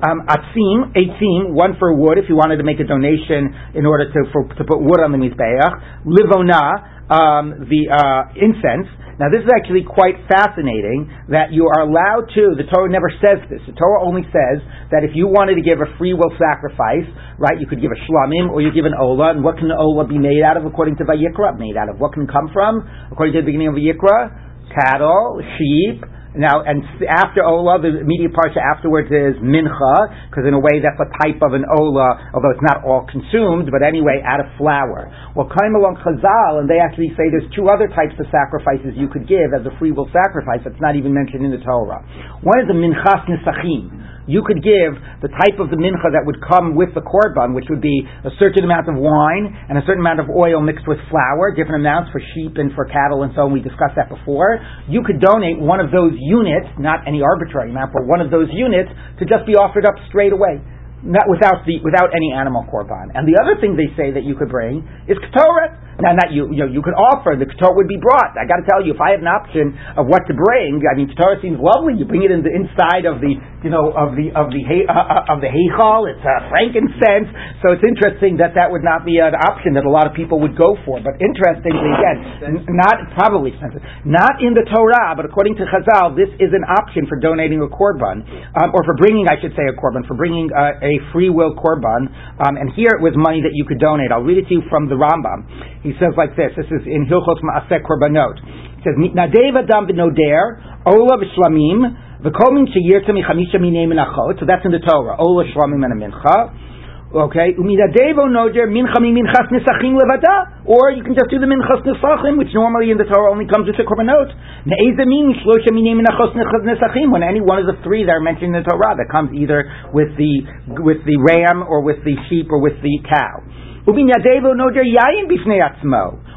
Um, 0.00 0.24
atzim, 0.24 0.96
eitzim, 0.96 1.52
one 1.52 1.76
for 1.78 1.92
wood 1.92 2.16
if 2.16 2.24
you 2.28 2.36
wanted 2.36 2.56
to 2.56 2.64
make 2.64 2.80
a 2.80 2.88
donation 2.88 3.52
in 3.76 3.84
order 3.84 4.08
to 4.08 4.20
for, 4.32 4.48
to 4.56 4.64
put 4.64 4.80
wood 4.80 5.00
on 5.04 5.12
the 5.12 5.20
mizbeach. 5.20 5.60
Livona, 6.08 7.12
um, 7.12 7.68
the 7.68 7.90
uh, 7.92 8.32
incense. 8.32 8.88
Now 9.20 9.28
this 9.28 9.44
is 9.44 9.52
actually 9.52 9.84
quite 9.84 10.16
fascinating 10.32 11.12
that 11.28 11.52
you 11.52 11.68
are 11.68 11.84
allowed 11.84 12.32
to. 12.32 12.56
The 12.56 12.64
Torah 12.72 12.88
never 12.88 13.12
says 13.20 13.44
this. 13.52 13.60
The 13.68 13.76
Torah 13.76 14.00
only 14.00 14.24
says 14.32 14.64
that 14.88 15.04
if 15.04 15.12
you 15.12 15.28
wanted 15.28 15.60
to 15.60 15.64
give 15.66 15.84
a 15.84 15.92
free 16.00 16.16
will 16.16 16.32
sacrifice, 16.40 17.04
right, 17.36 17.60
you 17.60 17.68
could 17.68 17.84
give 17.84 17.92
a 17.92 18.00
shlamim 18.08 18.48
or 18.48 18.64
you 18.64 18.72
give 18.72 18.88
an 18.88 18.96
ola. 18.96 19.36
And 19.36 19.44
what 19.44 19.60
can 19.60 19.68
the 19.68 19.76
ola 19.76 20.08
be 20.08 20.16
made 20.16 20.40
out 20.40 20.56
of 20.56 20.64
according 20.64 20.96
to 20.96 21.04
Vayikra? 21.04 21.60
Made 21.60 21.76
out 21.76 21.92
of 21.92 22.00
what 22.00 22.16
can 22.16 22.24
come 22.24 22.48
from 22.56 22.88
according 23.12 23.36
to 23.36 23.44
the 23.44 23.48
beginning 23.52 23.68
of 23.68 23.76
Vayikra? 23.76 24.48
Cattle, 24.72 25.44
sheep, 25.60 26.00
now, 26.30 26.62
and 26.62 26.86
after 27.10 27.42
Ola, 27.42 27.82
the 27.82 27.98
immediate 27.98 28.30
parsha 28.30 28.62
afterwards 28.62 29.10
is 29.10 29.34
Mincha, 29.42 30.30
because 30.30 30.46
in 30.46 30.54
a 30.54 30.62
way 30.62 30.78
that's 30.78 30.98
a 31.02 31.10
type 31.18 31.42
of 31.42 31.58
an 31.58 31.66
Ola, 31.66 32.30
although 32.30 32.54
it's 32.54 32.62
not 32.62 32.86
all 32.86 33.02
consumed, 33.10 33.66
but 33.74 33.82
anyway, 33.82 34.22
out 34.22 34.38
of 34.38 34.46
flour. 34.54 35.10
Well, 35.34 35.50
came 35.50 35.74
along 35.74 35.98
Chazal, 36.06 36.62
and 36.62 36.70
they 36.70 36.78
actually 36.78 37.10
say 37.18 37.34
there's 37.34 37.50
two 37.50 37.66
other 37.66 37.90
types 37.90 38.14
of 38.22 38.30
sacrifices 38.30 38.94
you 38.94 39.10
could 39.10 39.26
give 39.26 39.50
as 39.50 39.66
a 39.66 39.74
free 39.82 39.90
will 39.90 40.06
sacrifice 40.14 40.62
that's 40.62 40.78
not 40.78 40.94
even 40.94 41.10
mentioned 41.10 41.42
in 41.42 41.50
the 41.50 41.62
Torah. 41.66 41.98
One 42.46 42.62
is 42.62 42.70
the 42.70 42.78
Minchas 42.78 43.26
Nisachim. 43.26 44.19
You 44.30 44.46
could 44.46 44.62
give 44.62 44.94
the 45.26 45.30
type 45.34 45.58
of 45.58 45.74
the 45.74 45.78
mincha 45.78 46.14
that 46.14 46.22
would 46.22 46.38
come 46.46 46.78
with 46.78 46.94
the 46.94 47.02
korban, 47.02 47.50
which 47.50 47.66
would 47.66 47.82
be 47.82 48.06
a 48.22 48.30
certain 48.38 48.62
amount 48.62 48.86
of 48.86 48.94
wine 48.94 49.50
and 49.66 49.74
a 49.74 49.82
certain 49.82 50.06
amount 50.06 50.22
of 50.22 50.30
oil 50.30 50.62
mixed 50.62 50.86
with 50.86 51.02
flour, 51.10 51.50
different 51.50 51.82
amounts 51.82 52.14
for 52.14 52.22
sheep 52.38 52.54
and 52.62 52.70
for 52.78 52.86
cattle 52.86 53.26
and 53.26 53.34
so 53.34 53.50
on. 53.50 53.52
We 53.52 53.58
discussed 53.58 53.98
that 53.98 54.06
before. 54.06 54.62
You 54.86 55.02
could 55.02 55.18
donate 55.18 55.58
one 55.58 55.82
of 55.82 55.90
those 55.90 56.14
units, 56.14 56.70
not 56.78 57.02
any 57.10 57.18
arbitrary 57.26 57.74
amount, 57.74 57.90
but 57.90 58.06
one 58.06 58.22
of 58.22 58.30
those 58.30 58.46
units 58.54 58.94
to 59.18 59.26
just 59.26 59.42
be 59.50 59.58
offered 59.58 59.82
up 59.82 59.98
straight 60.06 60.30
away. 60.30 60.62
Not 61.02 61.24
without 61.32 61.64
the 61.64 61.80
without 61.80 62.12
any 62.12 62.28
animal 62.28 62.60
korban. 62.68 63.08
And 63.16 63.24
the 63.24 63.40
other 63.40 63.56
thing 63.56 63.72
they 63.72 63.88
say 63.96 64.12
that 64.12 64.22
you 64.22 64.36
could 64.36 64.52
bring 64.52 64.84
is 65.08 65.16
ketoret. 65.16 65.89
Now, 65.98 66.14
not 66.14 66.30
you, 66.30 66.46
you 66.54 66.62
know, 66.62 66.70
you 66.70 66.80
could 66.80 66.94
offer, 66.94 67.34
the 67.34 67.50
Ketorah 67.50 67.74
would 67.74 67.90
be 67.90 67.98
brought. 67.98 68.38
I 68.38 68.46
gotta 68.46 68.62
tell 68.64 68.80
you, 68.80 68.94
if 68.94 69.02
I 69.02 69.18
had 69.18 69.20
an 69.20 69.28
option 69.28 69.74
of 69.98 70.06
what 70.06 70.22
to 70.30 70.34
bring, 70.38 70.80
I 70.86 70.94
mean, 70.94 71.10
Ketorah 71.10 71.42
seems 71.42 71.58
lovely. 71.58 71.98
You 71.98 72.06
bring 72.06 72.22
it 72.22 72.30
in 72.30 72.46
the 72.46 72.54
inside 72.54 73.04
of 73.04 73.18
the, 73.20 73.34
you 73.66 73.70
know, 73.74 73.90
of 73.92 74.14
the, 74.14 74.30
of 74.32 74.48
the, 74.54 74.62
uh, 74.64 74.92
uh, 74.94 75.32
of 75.34 75.42
the 75.42 75.50
Heichal, 75.50 76.08
it's 76.08 76.22
uh, 76.22 76.48
frankincense, 76.48 77.28
so 77.60 77.74
it's 77.74 77.84
interesting 77.84 78.38
that 78.38 78.54
that 78.54 78.70
would 78.70 78.86
not 78.86 79.02
be 79.04 79.20
an 79.20 79.34
option 79.34 79.74
that 79.76 79.84
a 79.84 79.92
lot 79.92 80.06
of 80.06 80.14
people 80.14 80.40
would 80.40 80.56
go 80.56 80.78
for. 80.86 81.02
But 81.02 81.20
interestingly, 81.20 81.90
again, 81.90 82.64
not, 82.72 82.96
probably 83.16 83.52
expensive, 83.52 83.82
not 84.04 84.40
in 84.40 84.54
the 84.56 84.64
Torah, 84.70 85.12
but 85.16 85.28
according 85.28 85.56
to 85.60 85.64
Chazal, 85.68 86.16
this 86.16 86.30
is 86.40 86.52
an 86.54 86.64
option 86.64 87.04
for 87.10 87.20
donating 87.20 87.60
a 87.60 87.68
korban, 87.68 88.24
um, 88.56 88.72
or 88.72 88.80
for 88.84 88.96
bringing, 88.96 89.28
I 89.28 89.36
should 89.40 89.52
say, 89.52 89.66
a 89.68 89.76
korban, 89.76 90.06
for 90.06 90.14
bringing 90.16 90.48
uh, 90.52 90.80
a 90.80 90.92
free 91.12 91.28
will 91.28 91.52
korban. 91.54 92.08
Um, 92.40 92.56
and 92.56 92.72
here 92.72 92.92
it 92.96 93.02
was 93.02 93.12
money 93.16 93.42
that 93.42 93.52
you 93.52 93.64
could 93.64 93.78
donate. 93.78 94.12
I'll 94.12 94.24
read 94.24 94.38
it 94.38 94.48
to 94.48 94.54
you 94.54 94.62
from 94.70 94.88
the 94.88 94.96
Rambam. 94.96 95.46
He 95.82 95.89
says 95.98 96.14
like 96.16 96.36
this. 96.36 96.52
This 96.56 96.70
is 96.70 96.86
in 96.86 97.06
Hilchot 97.08 97.40
Maaseh 97.42 97.80
Korbanot. 97.82 98.38
He 98.78 98.82
says, 98.84 98.94
"Nadev 98.96 99.56
adam 99.56 99.88
b'noder 99.88 100.86
ola 100.86 101.16
v'shlamim 101.18 102.22
v'kol 102.22 102.52
min 102.54 102.66
sheyirta 102.68 103.10
michamisha 103.10 103.56
minei 103.56 103.88
menachot." 103.88 104.38
So 104.38 104.46
that's 104.46 104.64
in 104.64 104.72
the 104.72 104.80
Torah. 104.80 105.16
Ola 105.18 105.44
shlamim 105.50 105.84
and 105.84 105.92
a 105.92 105.96
mincha. 105.96 106.70
Okay, 107.10 107.58
umidadevo 107.58 108.30
noder 108.30 108.70
mincha 108.70 109.02
minchas 109.02 109.50
nisachim 109.50 109.98
levada, 109.98 110.62
or 110.64 110.92
you 110.92 111.02
can 111.02 111.12
just 111.18 111.26
do 111.28 111.40
the 111.40 111.46
minchas 111.50 111.82
nisachim, 111.82 112.38
which 112.38 112.54
normally 112.54 112.92
in 112.92 112.98
the 112.98 113.04
Torah 113.04 113.32
only 113.32 113.50
comes 113.50 113.66
with 113.66 113.74
the 113.74 113.82
korbanot. 113.82 114.30
Ne'eza 114.62 115.02
min 115.10 115.34
shlosha 115.42 115.74
minei 115.74 115.98
minachos 115.98 116.30
nisachim, 116.38 117.10
when 117.10 117.24
any 117.24 117.40
one 117.40 117.58
of 117.58 117.66
the 117.66 117.82
three 117.82 118.06
that 118.06 118.12
are 118.12 118.20
mentioned 118.20 118.54
in 118.54 118.62
the 118.62 118.68
Torah 118.70 118.94
that 118.94 119.10
comes 119.10 119.34
either 119.34 119.90
with 119.92 120.14
the 120.14 120.46
with 120.86 121.02
the 121.02 121.18
ram 121.18 121.66
or 121.66 121.82
with 121.82 121.98
the 122.04 122.14
sheep 122.30 122.46
or 122.48 122.62
with 122.62 122.78
the 122.78 123.00
cow. 123.02 123.42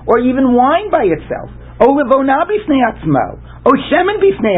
Or 0.06 0.20
even 0.20 0.54
wine 0.54 0.92
by 0.92 1.04
itself. 1.08 1.50
O 1.80 1.88
levona 1.90 2.46
bifnei 2.46 2.80
atzmo. 2.86 3.40
O 3.66 3.72
shemen 3.90 4.20
bifnei. 4.22 4.56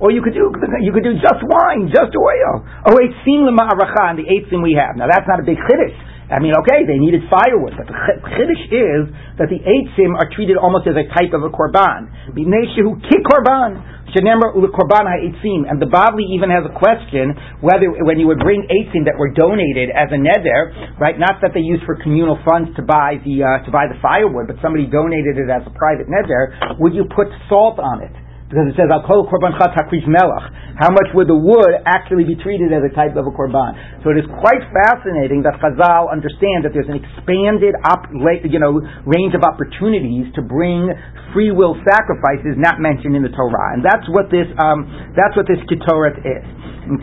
Or 0.00 0.12
you 0.12 0.22
could 0.22 0.34
do 0.34 0.52
you 0.80 0.92
could 0.92 1.02
do 1.02 1.14
just 1.14 1.42
wine, 1.42 1.88
just 1.88 2.14
oil. 2.14 2.64
Oh, 2.86 2.92
o 2.92 2.96
eitzim 2.96 3.42
lema'aracha, 3.48 4.10
and 4.10 4.18
the 4.18 4.24
eitzim 4.24 4.62
we 4.62 4.72
have. 4.78 4.96
Now 4.96 5.08
that's 5.10 5.26
not 5.26 5.40
a 5.40 5.42
big 5.42 5.58
chiddush. 5.58 5.96
I 6.30 6.38
mean, 6.40 6.52
okay, 6.60 6.84
they 6.84 7.00
needed 7.00 7.24
firewood, 7.32 7.72
but 7.76 7.88
the 7.88 7.96
chiddush 8.36 8.64
is 8.68 9.08
that 9.40 9.48
the 9.48 9.58
eitzim 9.64 10.14
are 10.14 10.28
treated 10.30 10.56
almost 10.56 10.86
as 10.86 10.94
a 10.94 11.08
type 11.16 11.32
of 11.32 11.42
a 11.42 11.50
korban. 11.50 12.12
B'nei 12.36 12.70
shehu 12.76 13.00
ki 13.02 13.18
korban. 13.24 13.97
And 14.14 15.80
the 15.80 15.90
Bavli 15.90 16.24
even 16.32 16.50
has 16.50 16.64
a 16.64 16.74
question 16.74 17.34
whether 17.60 17.90
when 18.04 18.18
you 18.18 18.26
would 18.28 18.40
bring 18.40 18.64
eitzim 18.68 19.04
that 19.04 19.16
were 19.18 19.30
donated 19.32 19.90
as 19.90 20.08
a 20.12 20.18
neder, 20.18 20.98
right? 21.00 21.18
Not 21.18 21.40
that 21.42 21.52
they 21.54 21.60
used 21.60 21.84
for 21.84 21.96
communal 21.96 22.38
funds 22.44 22.70
to 22.76 22.82
buy 22.82 23.20
the 23.24 23.42
uh, 23.44 23.64
to 23.64 23.70
buy 23.70 23.86
the 23.88 23.98
firewood, 24.00 24.46
but 24.46 24.56
somebody 24.62 24.86
donated 24.86 25.36
it 25.36 25.50
as 25.50 25.62
a 25.66 25.72
private 25.76 26.08
neder. 26.08 26.78
Would 26.80 26.94
you 26.94 27.04
put 27.04 27.28
salt 27.48 27.78
on 27.78 28.02
it? 28.02 28.12
Because 28.48 28.64
it 28.72 28.80
says 28.80 28.88
al 28.88 29.04
kol 29.04 29.28
korban 29.28 29.52
melach. 29.52 30.44
How 30.80 30.88
much 30.88 31.12
would 31.12 31.28
the 31.28 31.36
wood 31.36 31.84
actually 31.84 32.24
be 32.24 32.32
treated 32.40 32.72
as 32.72 32.80
a 32.80 32.88
type 32.96 33.12
of 33.12 33.28
a 33.28 33.32
korban? 33.36 33.76
So 34.00 34.08
it 34.08 34.16
is 34.16 34.24
quite 34.40 34.64
fascinating 34.72 35.44
that 35.44 35.60
Chazal 35.60 36.08
understand 36.08 36.64
that 36.64 36.72
there's 36.72 36.88
an 36.88 36.96
expanded 36.96 37.76
op, 37.84 38.08
you 38.08 38.56
know 38.56 38.80
range 39.04 39.36
of 39.36 39.44
opportunities 39.44 40.32
to 40.32 40.40
bring 40.40 40.88
free 41.36 41.52
will 41.52 41.76
sacrifices 41.84 42.56
not 42.56 42.80
mentioned 42.80 43.20
in 43.20 43.20
the 43.20 43.28
Torah, 43.36 43.76
and 43.76 43.84
that's 43.84 44.08
what 44.08 44.32
this 44.32 44.48
um, 44.56 44.88
that's 45.12 45.36
what 45.36 45.44
this 45.44 45.60
ketoret 45.68 46.16
is. 46.24 46.44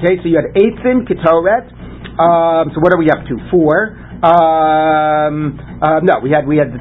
Okay, 0.01 0.17
so 0.17 0.25
you 0.25 0.41
had 0.41 0.49
eitzim 0.57 1.05
ketoret. 1.05 1.69
Um, 2.17 2.73
so 2.73 2.81
what 2.81 2.89
are 2.89 2.97
we 2.97 3.13
up 3.13 3.21
to? 3.29 3.37
Four. 3.53 3.93
Um, 4.25 5.61
uh, 5.77 6.01
no, 6.01 6.25
we 6.25 6.33
had 6.33 6.49
we 6.49 6.57
had 6.57 6.73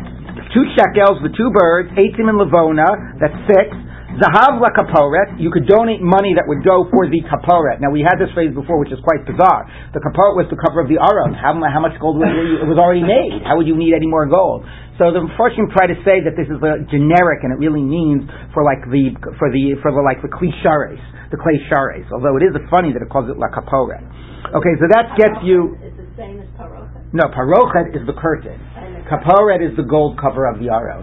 two 0.56 0.64
shekels, 0.72 1.20
the 1.20 1.28
two 1.36 1.52
birds, 1.52 1.92
eitzim 2.00 2.32
and 2.32 2.40
levona. 2.40 3.20
That's 3.20 3.36
six. 3.44 3.76
Zahav 4.14 4.62
la 4.62 4.70
kaporet, 4.70 5.42
you 5.42 5.50
could 5.50 5.66
donate 5.66 5.98
money 5.98 6.38
that 6.38 6.46
would 6.46 6.62
go 6.62 6.86
for 6.94 7.10
the 7.10 7.18
kaporet. 7.26 7.82
Now 7.82 7.90
we 7.90 7.98
had 7.98 8.14
this 8.14 8.30
phrase 8.30 8.54
before, 8.54 8.78
which 8.78 8.94
is 8.94 9.02
quite 9.02 9.26
bizarre. 9.26 9.66
The 9.90 9.98
kaporet 9.98 10.38
was 10.38 10.46
the 10.54 10.58
cover 10.60 10.78
of 10.78 10.86
the 10.86 11.02
aron. 11.02 11.34
How, 11.34 11.50
how 11.58 11.82
much 11.82 11.98
gold 11.98 12.22
was 12.22 12.30
it? 12.30 12.62
It 12.62 12.68
was 12.70 12.78
already 12.78 13.02
made. 13.02 13.42
How 13.42 13.58
would 13.58 13.66
you 13.66 13.74
need 13.74 13.90
any 13.90 14.06
more 14.06 14.30
gold? 14.30 14.62
So 15.02 15.10
the 15.10 15.18
Mepharshim 15.18 15.66
try 15.74 15.90
to 15.90 15.98
say 16.06 16.22
that 16.22 16.38
this 16.38 16.46
is 16.46 16.62
a 16.62 16.86
generic, 16.86 17.42
and 17.42 17.50
it 17.50 17.58
really 17.58 17.82
means 17.82 18.30
for 18.54 18.62
like 18.62 18.86
the 18.86 19.18
for 19.34 19.50
the 19.50 19.74
for 19.82 19.90
the 19.90 19.98
like 19.98 20.22
the 20.22 20.30
clichares, 20.30 21.02
the 21.34 21.38
clay 21.38 21.58
shares. 21.66 22.06
Although 22.14 22.38
it 22.38 22.46
is 22.46 22.54
funny 22.70 22.94
that 22.94 23.02
it 23.02 23.10
calls 23.10 23.26
it 23.26 23.34
la 23.34 23.50
kaporet. 23.50 24.06
Okay, 24.54 24.74
so 24.78 24.86
that 24.94 25.18
gets 25.18 25.42
you. 25.42 25.74
It's 25.82 25.98
the 25.98 26.06
same 26.14 26.38
as 26.38 26.46
parochet. 26.54 27.10
No, 27.10 27.26
parochet 27.34 27.90
is 27.90 28.06
the 28.06 28.14
curtain. 28.14 28.62
Kaporet 29.10 29.58
is 29.58 29.74
the 29.74 29.82
gold 29.82 30.14
cover 30.22 30.46
of 30.46 30.62
the 30.62 30.70
aron. 30.70 31.02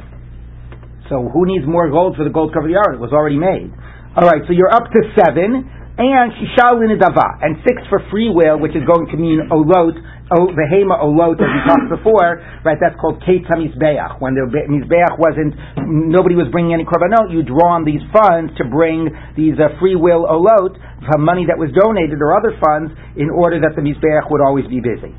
So 1.11 1.27
who 1.27 1.43
needs 1.43 1.67
more 1.67 1.91
gold 1.91 2.15
for 2.15 2.23
the 2.23 2.31
gold 2.31 2.55
cover 2.55 2.65
of 2.65 2.71
the 2.71 2.79
aron? 2.79 2.95
It 2.95 3.03
was 3.03 3.11
already 3.11 3.35
made. 3.35 3.67
All 4.15 4.23
right, 4.23 4.39
so 4.47 4.55
you're 4.55 4.71
up 4.71 4.87
to 4.87 4.99
seven, 5.19 5.67
and 5.99 6.31
shisha 6.39 6.71
linadava, 6.71 7.43
and 7.43 7.59
six 7.67 7.83
for 7.91 7.99
free 8.07 8.31
will, 8.31 8.55
which 8.63 8.71
is 8.79 8.87
going 8.87 9.11
to 9.11 9.17
mean 9.19 9.43
olot, 9.51 9.99
vehema 10.31 11.03
olot, 11.03 11.35
as 11.35 11.51
we 11.51 11.61
talked 11.67 11.91
before, 11.91 12.39
right? 12.63 12.79
That's 12.79 12.95
called 12.95 13.19
ketza 13.27 13.59
mizbeach. 13.59 14.23
When 14.23 14.39
the 14.39 14.47
mizbeach 14.47 15.19
wasn't, 15.19 15.51
nobody 15.83 16.39
was 16.39 16.47
bringing 16.47 16.71
any 16.79 16.87
korbanot, 16.87 17.35
you 17.35 17.43
draw 17.43 17.75
on 17.75 17.83
these 17.83 18.03
funds 18.15 18.55
to 18.55 18.63
bring 18.71 19.11
these 19.35 19.59
uh, 19.59 19.75
free 19.83 19.99
will 19.99 20.23
olot 20.31 20.79
from 21.11 21.27
money 21.27 21.43
that 21.51 21.59
was 21.59 21.75
donated 21.75 22.23
or 22.23 22.39
other 22.39 22.55
funds 22.55 22.95
in 23.19 23.27
order 23.27 23.59
that 23.59 23.75
the 23.75 23.83
mizbeach 23.83 24.31
would 24.31 24.39
always 24.39 24.63
be 24.71 24.79
busy. 24.79 25.11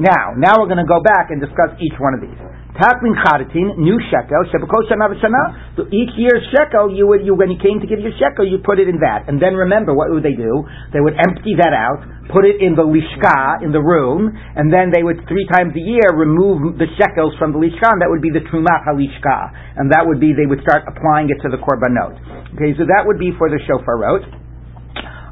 Now, 0.00 0.32
now 0.40 0.56
we're 0.56 0.72
going 0.72 0.80
to 0.80 0.88
go 0.88 1.04
back 1.04 1.28
and 1.28 1.36
discuss 1.36 1.76
each 1.84 2.00
one 2.00 2.16
of 2.16 2.24
these. 2.24 2.53
Taklin 2.74 3.14
chadatin, 3.22 3.78
new 3.78 3.94
shekel, 4.10 4.50
shebeko 4.50 4.82
shana. 4.90 5.78
So 5.78 5.86
each 5.94 6.10
year's 6.18 6.42
shekel, 6.50 6.90
you 6.90 7.06
would, 7.06 7.22
you, 7.22 7.38
when 7.38 7.54
you 7.54 7.58
came 7.62 7.78
to 7.78 7.86
give 7.86 8.02
your 8.02 8.10
shekel, 8.18 8.42
you 8.42 8.58
put 8.66 8.82
it 8.82 8.90
in 8.90 8.98
that. 8.98 9.30
And 9.30 9.38
then 9.38 9.54
remember, 9.54 9.94
what 9.94 10.10
would 10.10 10.26
they 10.26 10.34
do? 10.34 10.66
They 10.90 10.98
would 10.98 11.14
empty 11.14 11.54
that 11.62 11.70
out, 11.70 12.02
put 12.34 12.42
it 12.42 12.58
in 12.58 12.74
the 12.74 12.82
lishka, 12.82 13.62
in 13.62 13.70
the 13.70 13.78
room, 13.78 14.26
and 14.58 14.74
then 14.74 14.90
they 14.90 15.06
would, 15.06 15.22
three 15.30 15.46
times 15.54 15.70
a 15.78 15.84
year, 15.86 16.18
remove 16.18 16.74
the 16.74 16.90
shekels 16.98 17.38
from 17.38 17.54
the 17.54 17.62
lishka, 17.62 17.86
and 17.94 18.02
that 18.02 18.10
would 18.10 18.22
be 18.22 18.34
the 18.34 18.42
trumat 18.50 18.82
halishka. 18.82 19.78
And 19.78 19.94
that 19.94 20.02
would 20.02 20.18
be, 20.18 20.34
they 20.34 20.50
would 20.50 20.66
start 20.66 20.82
applying 20.90 21.30
it 21.30 21.38
to 21.46 21.54
the 21.54 21.62
korbanot. 21.62 22.18
Okay, 22.58 22.74
so 22.74 22.82
that 22.90 23.06
would 23.06 23.22
be 23.22 23.30
for 23.38 23.46
the 23.46 23.62
shofarot 23.70 24.43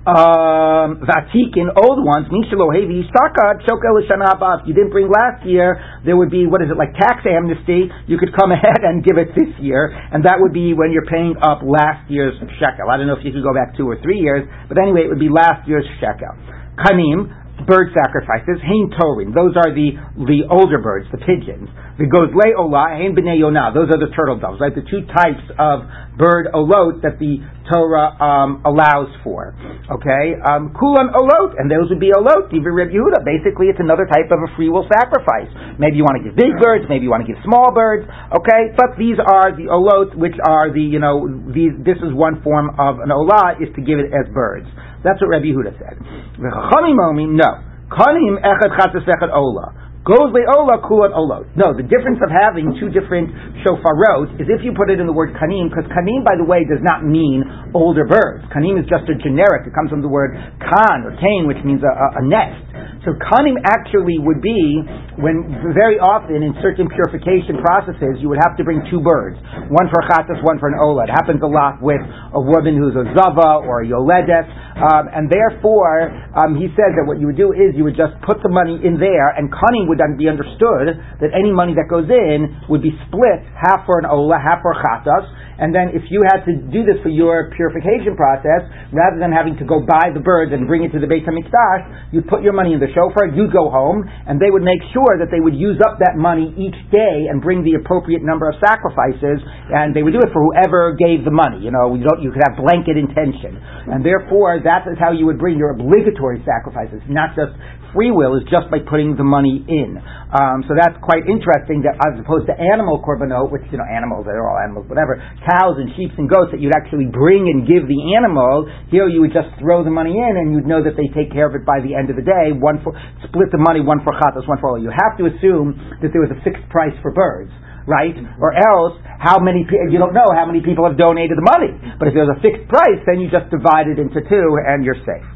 um, 0.02 0.98
Vatikin, 1.06 1.70
old 1.78 2.02
ones, 2.02 2.26
Mishalo 2.26 2.74
Hevi, 2.74 3.06
Saka, 3.14 3.62
If 3.62 4.66
you 4.66 4.74
didn't 4.74 4.90
bring 4.90 5.06
last 5.06 5.46
year, 5.46 5.78
there 6.04 6.16
would 6.16 6.30
be, 6.30 6.46
what 6.46 6.62
is 6.62 6.70
it, 6.70 6.76
like 6.76 6.94
tax 6.98 7.22
amnesty. 7.22 7.86
You 8.10 8.18
could 8.18 8.34
come 8.34 8.50
ahead 8.56 8.82
and 8.82 9.04
give 9.04 9.16
it 9.18 9.30
this 9.38 9.54
year, 9.62 9.94
and 9.94 10.24
that 10.26 10.42
would 10.42 10.52
be 10.52 10.74
when 10.74 10.90
you're 10.90 11.06
paying 11.06 11.36
up 11.42 11.62
last 11.62 12.10
year's 12.10 12.34
shekel. 12.58 12.90
I 12.90 12.96
don't 12.98 13.06
know 13.06 13.14
if 13.14 13.24
you 13.24 13.30
could 13.30 13.46
go 13.46 13.54
back 13.54 13.76
two 13.76 13.86
or 13.86 14.00
three 14.02 14.18
years, 14.18 14.42
but 14.68 14.76
anyway, 14.78 15.06
it 15.06 15.08
would 15.08 15.22
be 15.22 15.30
last 15.30 15.68
year's 15.68 15.86
shekel. 16.02 16.34
Kanim, 16.82 17.30
bird 17.66 17.92
sacrifices. 17.94 18.60
Hein 18.62 18.90
torin, 18.94 19.34
those 19.34 19.56
are 19.56 19.70
the 19.72 19.96
the 20.26 20.46
older 20.50 20.78
birds, 20.78 21.06
the 21.10 21.18
pigeons. 21.18 21.68
The 21.98 22.08
gozle 22.08 22.56
ola, 22.56 22.96
hein 22.96 23.14
b'nei 23.14 23.38
yonah, 23.38 23.72
those 23.74 23.88
are 23.92 24.00
the 24.00 24.10
turtle 24.16 24.40
doves, 24.40 24.60
right? 24.60 24.74
The 24.74 24.86
two 24.86 25.04
types 25.12 25.44
of 25.58 25.86
bird 26.16 26.48
olot 26.52 27.02
that 27.02 27.18
the 27.18 27.40
Torah 27.70 28.12
um, 28.18 28.60
allows 28.66 29.08
for. 29.22 29.54
Okay, 29.88 30.36
um, 30.42 30.74
kulan 30.74 31.14
olot, 31.14 31.56
and 31.56 31.70
those 31.70 31.88
would 31.88 32.02
be 32.02 32.10
olot. 32.10 32.50
Even 32.52 32.74
Reb 32.74 32.90
Yehuda, 32.90 33.24
basically, 33.24 33.70
it's 33.70 33.80
another 33.80 34.04
type 34.04 34.28
of 34.28 34.40
a 34.42 34.50
free 34.56 34.68
will 34.68 34.88
sacrifice. 34.90 35.48
Maybe 35.78 35.96
you 35.96 36.04
want 36.04 36.20
to 36.20 36.24
give 36.26 36.34
big 36.36 36.52
birds, 36.58 36.84
maybe 36.88 37.06
you 37.06 37.12
want 37.12 37.24
to 37.24 37.30
give 37.30 37.40
small 37.44 37.72
birds. 37.72 38.04
Okay, 38.34 38.74
but 38.76 38.98
these 38.98 39.16
are 39.20 39.54
the 39.54 39.70
olot, 39.70 40.16
which 40.16 40.36
are 40.42 40.72
the 40.72 40.82
you 40.82 40.98
know 40.98 41.28
these. 41.54 41.72
This 41.80 42.00
is 42.02 42.10
one 42.12 42.42
form 42.42 42.74
of 42.76 42.98
an 43.00 43.14
olah 43.14 43.60
is 43.62 43.70
to 43.76 43.80
give 43.80 44.00
it 44.02 44.10
as 44.10 44.26
birds. 44.34 44.68
That's 45.02 45.20
what 45.20 45.28
Rabbi 45.28 45.50
Yehuda 45.50 45.74
said. 45.78 45.98
No. 46.38 47.50
Kanim 47.92 48.40
echad 48.40 48.72
chatzes 48.78 49.04
echad 49.04 49.30
ola. 49.34 49.74
Goes 50.02 50.34
ola 50.34 50.82
kulat 50.82 51.14
olot. 51.14 51.46
No, 51.54 51.70
the 51.76 51.86
difference 51.86 52.18
of 52.26 52.30
having 52.32 52.74
two 52.80 52.90
different 52.90 53.30
shofarot 53.62 54.34
is 54.42 54.50
if 54.50 54.66
you 54.66 54.74
put 54.74 54.90
it 54.90 54.98
in 54.98 55.06
the 55.06 55.14
word 55.14 55.30
kanim, 55.38 55.70
because 55.70 55.86
kanim, 55.94 56.26
by 56.26 56.34
the 56.34 56.42
way, 56.42 56.66
does 56.66 56.82
not 56.82 57.06
mean 57.06 57.46
older 57.70 58.02
birds. 58.02 58.42
Kanim 58.50 58.82
is 58.82 58.86
just 58.90 59.06
a 59.06 59.14
generic. 59.22 59.62
It 59.62 59.74
comes 59.78 59.94
from 59.94 60.02
the 60.02 60.10
word 60.10 60.34
kan 60.58 61.06
or 61.06 61.14
kane, 61.22 61.46
which 61.46 61.62
means 61.62 61.86
a, 61.86 61.92
a, 61.92 62.06
a 62.18 62.22
nest. 62.26 62.71
So 63.04 63.12
kanim 63.18 63.58
actually 63.66 64.22
would 64.22 64.40
be 64.40 64.80
when 65.18 65.44
very 65.74 65.98
often 65.98 66.40
in 66.40 66.54
certain 66.62 66.86
purification 66.86 67.58
processes 67.60 68.22
you 68.22 68.30
would 68.30 68.38
have 68.40 68.54
to 68.56 68.64
bring 68.64 68.80
two 68.88 69.02
birds, 69.02 69.36
one 69.68 69.90
for 69.90 70.00
chatas, 70.06 70.38
one 70.46 70.62
for 70.62 70.70
an 70.70 70.78
ola. 70.78 71.04
It 71.04 71.12
happens 71.12 71.42
a 71.42 71.50
lot 71.50 71.82
with 71.82 72.00
a 72.32 72.40
woman 72.40 72.78
who's 72.78 72.94
a 72.94 73.04
zava 73.12 73.66
or 73.66 73.82
a 73.82 73.86
yoledes, 73.86 74.46
um, 74.78 75.10
and 75.10 75.26
therefore 75.28 76.14
um, 76.38 76.54
he 76.54 76.70
says 76.78 76.94
that 76.94 77.04
what 77.04 77.18
you 77.18 77.26
would 77.26 77.40
do 77.40 77.52
is 77.52 77.74
you 77.74 77.84
would 77.84 77.98
just 77.98 78.14
put 78.22 78.38
the 78.40 78.48
money 78.48 78.78
in 78.80 78.96
there, 78.96 79.34
and 79.34 79.50
kanim 79.50 79.90
would 79.90 79.98
then 79.98 80.16
be 80.16 80.30
understood 80.30 80.96
that 81.20 81.34
any 81.34 81.50
money 81.50 81.74
that 81.74 81.90
goes 81.90 82.06
in 82.08 82.62
would 82.70 82.82
be 82.82 82.94
split 83.08 83.42
half 83.58 83.84
for 83.84 83.98
an 83.98 84.06
ola, 84.06 84.38
half 84.38 84.62
for 84.62 84.72
chatas, 84.78 85.26
and 85.58 85.74
then 85.74 85.92
if 85.92 86.06
you 86.08 86.24
had 86.24 86.44
to 86.48 86.52
do 86.72 86.84
this 86.86 86.96
for 87.02 87.10
your 87.10 87.52
purification 87.56 88.16
process, 88.16 88.64
rather 88.92 89.18
than 89.20 89.32
having 89.32 89.56
to 89.60 89.66
go 89.66 89.84
buy 89.84 90.12
the 90.12 90.20
birds 90.20 90.52
and 90.52 90.64
bring 90.66 90.84
it 90.84 90.92
to 90.96 91.00
the 91.00 91.08
Beit 91.08 91.28
HaMikdash, 91.28 92.12
you'd 92.12 92.28
put 92.28 92.40
your 92.40 92.52
money 92.52 92.72
in 92.72 92.80
the 92.80 92.88
shofar, 92.92 93.28
you'd 93.32 93.52
go 93.52 93.68
home, 93.68 94.04
and 94.06 94.40
they 94.40 94.48
would 94.48 94.64
make 94.64 94.80
sure 94.92 95.20
that 95.20 95.28
they 95.28 95.40
would 95.40 95.56
use 95.56 95.76
up 95.84 96.00
that 96.00 96.16
money 96.16 96.52
each 96.56 96.78
day 96.88 97.28
and 97.28 97.44
bring 97.44 97.62
the 97.62 97.76
appropriate 97.76 98.24
number 98.24 98.48
of 98.48 98.56
sacrifices, 98.64 99.40
and 99.72 99.92
they 99.92 100.02
would 100.02 100.16
do 100.16 100.22
it 100.22 100.32
for 100.32 100.40
whoever 100.40 100.96
gave 100.96 101.24
the 101.24 101.34
money. 101.34 101.60
You 101.60 101.70
know, 101.70 101.92
you, 101.94 102.04
don't, 102.04 102.22
you 102.22 102.32
could 102.32 102.42
have 102.44 102.56
blanket 102.56 102.96
intention. 102.96 103.56
And 103.88 104.04
therefore, 104.04 104.60
that 104.64 104.88
is 104.88 104.96
how 104.96 105.12
you 105.12 105.26
would 105.26 105.38
bring 105.38 105.58
your 105.58 105.76
obligatory 105.76 106.40
sacrifices, 106.46 107.00
not 107.08 107.36
just 107.36 107.52
free 107.92 108.10
will 108.10 108.36
is 108.36 108.44
just 108.48 108.72
by 108.72 108.80
putting 108.80 109.16
the 109.16 109.24
money 109.24 109.60
in. 109.68 110.00
Um, 110.32 110.64
so 110.64 110.72
that's 110.72 110.96
quite 111.04 111.28
interesting 111.28 111.84
that 111.84 112.00
as 112.00 112.16
opposed 112.16 112.48
to 112.48 112.56
animal 112.56 113.04
korbanot, 113.04 113.52
which, 113.52 113.62
you 113.68 113.76
know, 113.76 113.84
animals, 113.84 114.24
they're 114.24 114.48
all 114.48 114.58
animals, 114.58 114.88
whatever, 114.88 115.20
cows 115.52 115.76
and 115.76 115.92
sheep 115.92 116.16
and 116.16 116.24
goats 116.32 116.48
that 116.56 116.64
you'd 116.64 116.72
actually 116.72 117.04
bring 117.04 117.52
and 117.52 117.68
give 117.68 117.84
the 117.84 118.16
animal, 118.16 118.64
here 118.88 119.04
you 119.12 119.20
would 119.20 119.36
just 119.36 119.52
throw 119.60 119.84
the 119.84 119.92
money 119.92 120.16
in 120.16 120.32
and 120.40 120.56
you'd 120.56 120.64
know 120.64 120.80
that 120.80 120.96
they 120.96 121.12
take 121.12 121.28
care 121.28 121.44
of 121.44 121.52
it 121.52 121.68
by 121.68 121.84
the 121.84 121.92
end 121.92 122.08
of 122.08 122.16
the 122.16 122.24
day, 122.24 122.56
one 122.56 122.80
for, 122.80 122.96
split 123.28 123.52
the 123.52 123.60
money, 123.60 123.84
one 123.84 124.00
for 124.00 124.16
chatas, 124.16 124.48
one 124.48 124.56
for 124.64 124.72
all. 124.72 124.80
You 124.80 124.88
have 124.88 125.20
to 125.20 125.28
assume 125.28 125.76
that 126.00 126.16
there 126.16 126.24
was 126.24 126.32
a 126.32 126.40
fixed 126.40 126.64
price 126.72 126.96
for 127.04 127.12
birds 127.12 127.52
right? 127.82 128.14
Or 128.38 128.54
else, 128.54 128.94
how 129.18 129.42
many 129.42 129.66
you 129.66 129.98
don't 129.98 130.14
know 130.14 130.30
how 130.30 130.46
many 130.46 130.62
people 130.62 130.86
have 130.86 130.94
donated 130.94 131.34
the 131.34 131.42
money. 131.42 131.74
But 131.98 132.06
if 132.06 132.14
there's 132.14 132.30
a 132.30 132.38
fixed 132.38 132.70
price, 132.70 133.02
then 133.10 133.18
you 133.18 133.26
just 133.26 133.50
divide 133.50 133.90
it 133.90 133.98
into 133.98 134.22
two 134.22 134.48
and 134.62 134.86
you're 134.86 135.02
safe. 135.02 135.26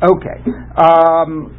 Okay. 0.00 0.38
Um, 0.80 1.52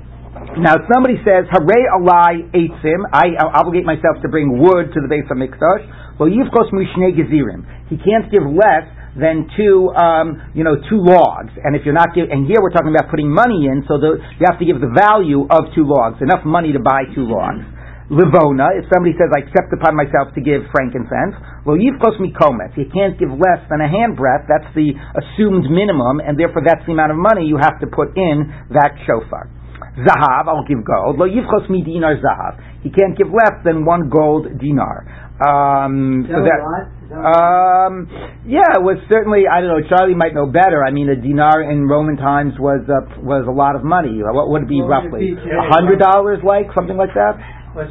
now, 0.58 0.74
somebody 0.92 1.22
says, 1.22 1.46
"Hare 1.54 1.86
alai 1.94 2.50
eitzim." 2.50 3.06
I 3.14 3.38
obligate 3.54 3.86
myself 3.86 4.22
to 4.24 4.30
bring 4.30 4.58
wood 4.58 4.94
to 4.94 5.00
the 5.02 5.08
base 5.08 5.30
of 5.30 5.38
mikdash. 5.38 5.86
Well, 6.22 6.30
mushne 6.30 7.18
gezirim. 7.18 7.66
He 7.90 7.98
can't 7.98 8.30
give 8.30 8.46
less 8.46 8.86
than 9.18 9.50
two, 9.58 9.90
um, 9.98 10.54
you 10.54 10.62
know, 10.62 10.78
two 10.78 11.02
logs. 11.02 11.50
And 11.58 11.74
if 11.74 11.82
you're 11.82 11.98
not 11.98 12.14
and 12.14 12.46
here 12.46 12.62
we're 12.62 12.70
talking 12.70 12.94
about 12.94 13.10
putting 13.10 13.26
money 13.26 13.66
in, 13.66 13.82
so 13.90 13.98
the, 13.98 14.22
you 14.38 14.46
have 14.46 14.62
to 14.62 14.66
give 14.70 14.78
the 14.78 14.94
value 14.94 15.50
of 15.50 15.74
two 15.74 15.82
logs, 15.82 16.22
enough 16.22 16.46
money 16.46 16.78
to 16.78 16.80
buy 16.80 17.10
two 17.18 17.26
logs. 17.26 17.66
Livona, 18.14 18.70
if 18.78 18.86
somebody 18.94 19.18
says, 19.18 19.34
I 19.34 19.50
accept 19.50 19.74
upon 19.74 19.98
myself 19.98 20.30
to 20.38 20.46
give 20.46 20.62
frankincense, 20.70 21.42
well, 21.66 21.80
yivkos 21.82 22.22
mikomes. 22.22 22.70
You 22.78 22.86
can't 22.94 23.18
give 23.18 23.34
less 23.34 23.66
than 23.74 23.82
a 23.82 23.90
handbreadth. 23.90 24.46
That's 24.46 24.70
the 24.78 24.94
assumed 25.18 25.74
minimum, 25.74 26.22
and 26.22 26.38
therefore 26.38 26.62
that's 26.62 26.86
the 26.86 26.94
amount 26.94 27.16
of 27.16 27.18
money 27.18 27.50
you 27.50 27.58
have 27.58 27.82
to 27.82 27.90
put 27.90 28.14
in 28.14 28.46
that 28.78 28.94
shofar. 29.10 29.50
Zahav, 30.06 30.48
I'll 30.48 30.64
give 30.64 30.86
gold. 30.86 31.20
Lo 31.20 31.28
yivchos 31.28 31.70
mi 31.70 31.84
dinar 31.84 32.16
zahav. 32.22 32.60
He 32.82 32.90
can't 32.90 33.18
give 33.18 33.28
less 33.28 33.60
than 33.66 33.86
one 33.86 34.10
gold 34.10 34.48
dinar. 34.60 35.04
Um, 35.42 36.30
so 36.30 36.38
that, 36.46 36.62
um, 37.18 38.06
yeah, 38.46 38.78
it 38.78 38.84
was 38.86 39.02
certainly. 39.10 39.50
I 39.50 39.58
don't 39.58 39.74
know. 39.74 39.82
Charlie 39.90 40.14
might 40.14 40.38
know 40.38 40.46
better. 40.46 40.86
I 40.86 40.94
mean, 40.94 41.10
a 41.10 41.18
dinar 41.18 41.66
in 41.66 41.90
Roman 41.90 42.16
times 42.16 42.54
was 42.62 42.86
uh, 42.86 43.10
was 43.26 43.50
a 43.50 43.52
lot 43.52 43.74
of 43.74 43.82
money. 43.82 44.22
What 44.22 44.54
would 44.54 44.64
it 44.64 44.70
be 44.70 44.86
roughly? 44.86 45.34
A 45.34 45.68
hundred 45.74 45.98
dollars, 45.98 46.46
like 46.46 46.70
something 46.78 46.96
like 46.96 47.18
that. 47.18 47.42
Was 47.74 47.90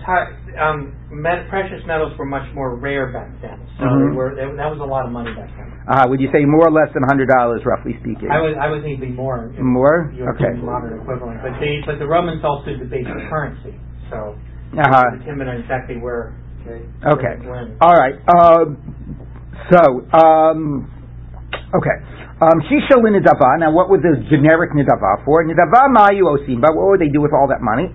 um, 0.60 0.92
met, 1.08 1.48
precious 1.48 1.80
metals 1.86 2.12
were 2.20 2.28
much 2.28 2.44
more 2.54 2.76
rare 2.76 3.08
back 3.12 3.32
then, 3.40 3.58
so 3.80 3.88
mm-hmm. 3.88 4.12
were, 4.12 4.36
they, 4.36 4.44
that 4.44 4.68
was 4.68 4.76
a 4.76 4.84
lot 4.84 5.08
of 5.08 5.12
money 5.12 5.32
back 5.32 5.48
then. 5.56 5.72
Uh, 5.88 6.04
would 6.04 6.20
you 6.20 6.28
say 6.36 6.44
more 6.44 6.68
or 6.68 6.74
less 6.74 6.92
than 6.92 7.02
hundred 7.02 7.32
dollars, 7.32 7.64
roughly 7.64 7.96
speaking? 8.04 8.28
I 8.28 8.44
would 8.44 8.60
I 8.60 8.68
would 8.68 8.84
think 8.84 9.00
it'd 9.00 9.08
be 9.08 9.14
more. 9.16 9.48
More? 9.56 10.12
Okay. 10.36 10.52
Modern 10.60 11.00
equivalent, 11.00 11.40
but 11.42 11.56
the 11.58 11.82
but 11.86 11.96
the 11.98 12.06
Romans 12.06 12.44
also 12.44 12.76
debased 12.76 13.08
the 13.08 13.24
currency, 13.32 13.74
so 14.12 14.36
uh-huh. 14.76 15.18
determine 15.18 15.48
exactly 15.48 15.96
where. 15.96 16.36
Okay. 16.60 16.80
okay. 17.06 17.34
All 17.80 17.96
right. 17.96 18.16
Um, 18.28 18.76
so, 19.72 19.80
um, 20.12 20.90
okay. 21.74 21.96
Um, 22.40 22.60
Shisha 22.68 22.96
nidava. 23.00 23.60
Now, 23.60 23.72
what 23.72 23.88
was 23.88 24.00
the 24.00 24.16
generic 24.28 24.72
nidava 24.72 25.24
for? 25.24 25.44
Nidava 25.44 25.88
mayu 25.92 26.24
osimba. 26.24 26.72
What 26.74 26.96
would 26.96 27.00
they 27.00 27.12
do 27.12 27.20
with 27.20 27.32
all 27.32 27.48
that 27.48 27.60
money? 27.60 27.92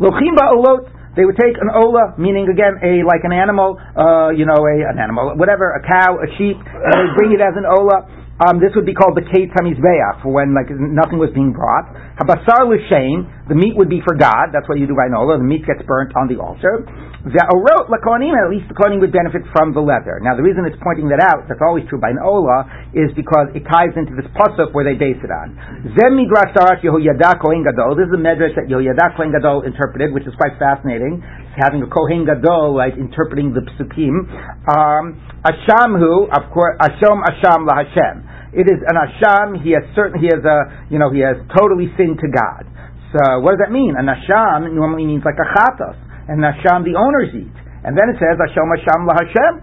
Lochimba 0.00 0.50
olot. 0.54 0.90
They 1.14 1.24
would 1.24 1.38
take 1.38 1.54
an 1.62 1.70
ola, 1.70 2.18
meaning 2.18 2.50
again 2.50 2.74
a 2.82 3.06
like 3.06 3.22
an 3.22 3.30
animal, 3.30 3.78
uh, 3.94 4.34
you 4.34 4.46
know, 4.46 4.58
a 4.58 4.74
an 4.90 4.98
animal, 4.98 5.38
whatever, 5.38 5.70
a 5.70 5.82
cow, 5.86 6.18
a 6.18 6.26
sheep, 6.34 6.58
and 6.58 6.90
they 6.90 7.06
bring 7.14 7.30
it 7.30 7.38
as 7.38 7.54
an 7.54 7.62
ola. 7.62 8.02
Um, 8.34 8.58
this 8.58 8.74
would 8.74 8.82
be 8.82 8.98
called 8.98 9.14
the 9.14 9.22
Kayitz 9.22 9.54
Hamizbeach, 9.54 10.26
for 10.26 10.34
when 10.34 10.58
like 10.58 10.66
nothing 10.66 11.22
was 11.22 11.30
being 11.30 11.54
brought. 11.54 11.86
Habasar 12.18 12.66
l'shem, 12.66 13.30
the 13.46 13.54
meat 13.54 13.78
would 13.78 13.86
be 13.86 14.02
for 14.02 14.18
God. 14.18 14.50
That's 14.50 14.66
what 14.66 14.82
you 14.82 14.90
do 14.90 14.98
by 14.98 15.06
Nola. 15.06 15.38
The 15.38 15.46
meat 15.46 15.62
gets 15.62 15.86
burnt 15.86 16.10
on 16.18 16.26
the 16.26 16.42
altar. 16.42 16.82
The 17.24 17.40
orot 17.46 17.86
lakonim, 17.94 18.34
at 18.34 18.50
least 18.50 18.66
the 18.66 18.74
kohanim 18.74 18.98
would 19.06 19.14
benefit 19.14 19.46
from 19.54 19.70
the 19.70 19.78
leather. 19.78 20.18
Now 20.18 20.34
the 20.34 20.42
reason 20.42 20.66
it's 20.66 20.76
pointing 20.82 21.06
that 21.14 21.22
out, 21.22 21.46
that's 21.46 21.62
always 21.62 21.86
true 21.86 22.02
by 22.02 22.10
Nola, 22.10 22.66
is 22.90 23.14
because 23.14 23.54
it 23.54 23.62
ties 23.70 23.94
into 23.94 24.18
this 24.18 24.26
pasuk 24.34 24.74
where 24.74 24.82
they 24.82 24.98
base 24.98 25.22
it 25.22 25.30
on. 25.30 25.54
Zem 25.94 26.18
Yehoyada. 26.18 27.38
This 27.38 28.10
is 28.10 28.12
the 28.12 28.18
medrash 28.18 28.58
that 28.58 28.66
Yehoyada 28.66 29.14
Gadol 29.14 29.62
interpreted, 29.62 30.10
which 30.10 30.26
is 30.26 30.34
quite 30.34 30.58
fascinating. 30.58 31.22
Having 31.54 31.86
a 31.86 31.90
Kohen 31.90 32.26
Gadol, 32.26 32.74
right, 32.74 32.96
interpreting 32.98 33.54
the 33.54 33.62
psukim. 33.62 34.26
Um, 34.66 35.22
Ashamhu, 35.46 36.26
of 36.34 36.50
course, 36.50 36.74
Asham 36.82 37.22
Asham 37.22 37.62
LaHashem. 37.62 38.34
It 38.54 38.70
is 38.70 38.78
an 38.86 38.94
asham. 38.94 39.58
He 39.66 39.74
has 39.74 39.82
certain. 39.98 40.22
He 40.22 40.30
has 40.30 40.38
a. 40.46 40.86
You 40.86 41.02
know. 41.02 41.10
He 41.10 41.18
has 41.26 41.34
totally 41.58 41.90
sinned 41.98 42.22
to 42.22 42.30
God. 42.30 42.62
So 43.10 43.42
what 43.42 43.58
does 43.58 43.62
that 43.66 43.74
mean? 43.74 43.98
An 43.98 44.06
asham 44.06 44.70
normally 44.70 45.06
means 45.10 45.26
like 45.26 45.38
a 45.38 45.48
chatos, 45.58 45.98
and 46.30 46.38
an 46.38 46.46
asham 46.54 46.86
the 46.86 46.94
owners 46.94 47.34
eat. 47.34 47.56
And 47.82 47.98
then 47.98 48.14
it 48.14 48.16
says 48.22 48.38
asham 48.38 48.70
asham 48.70 49.10
lahashem. 49.10 49.54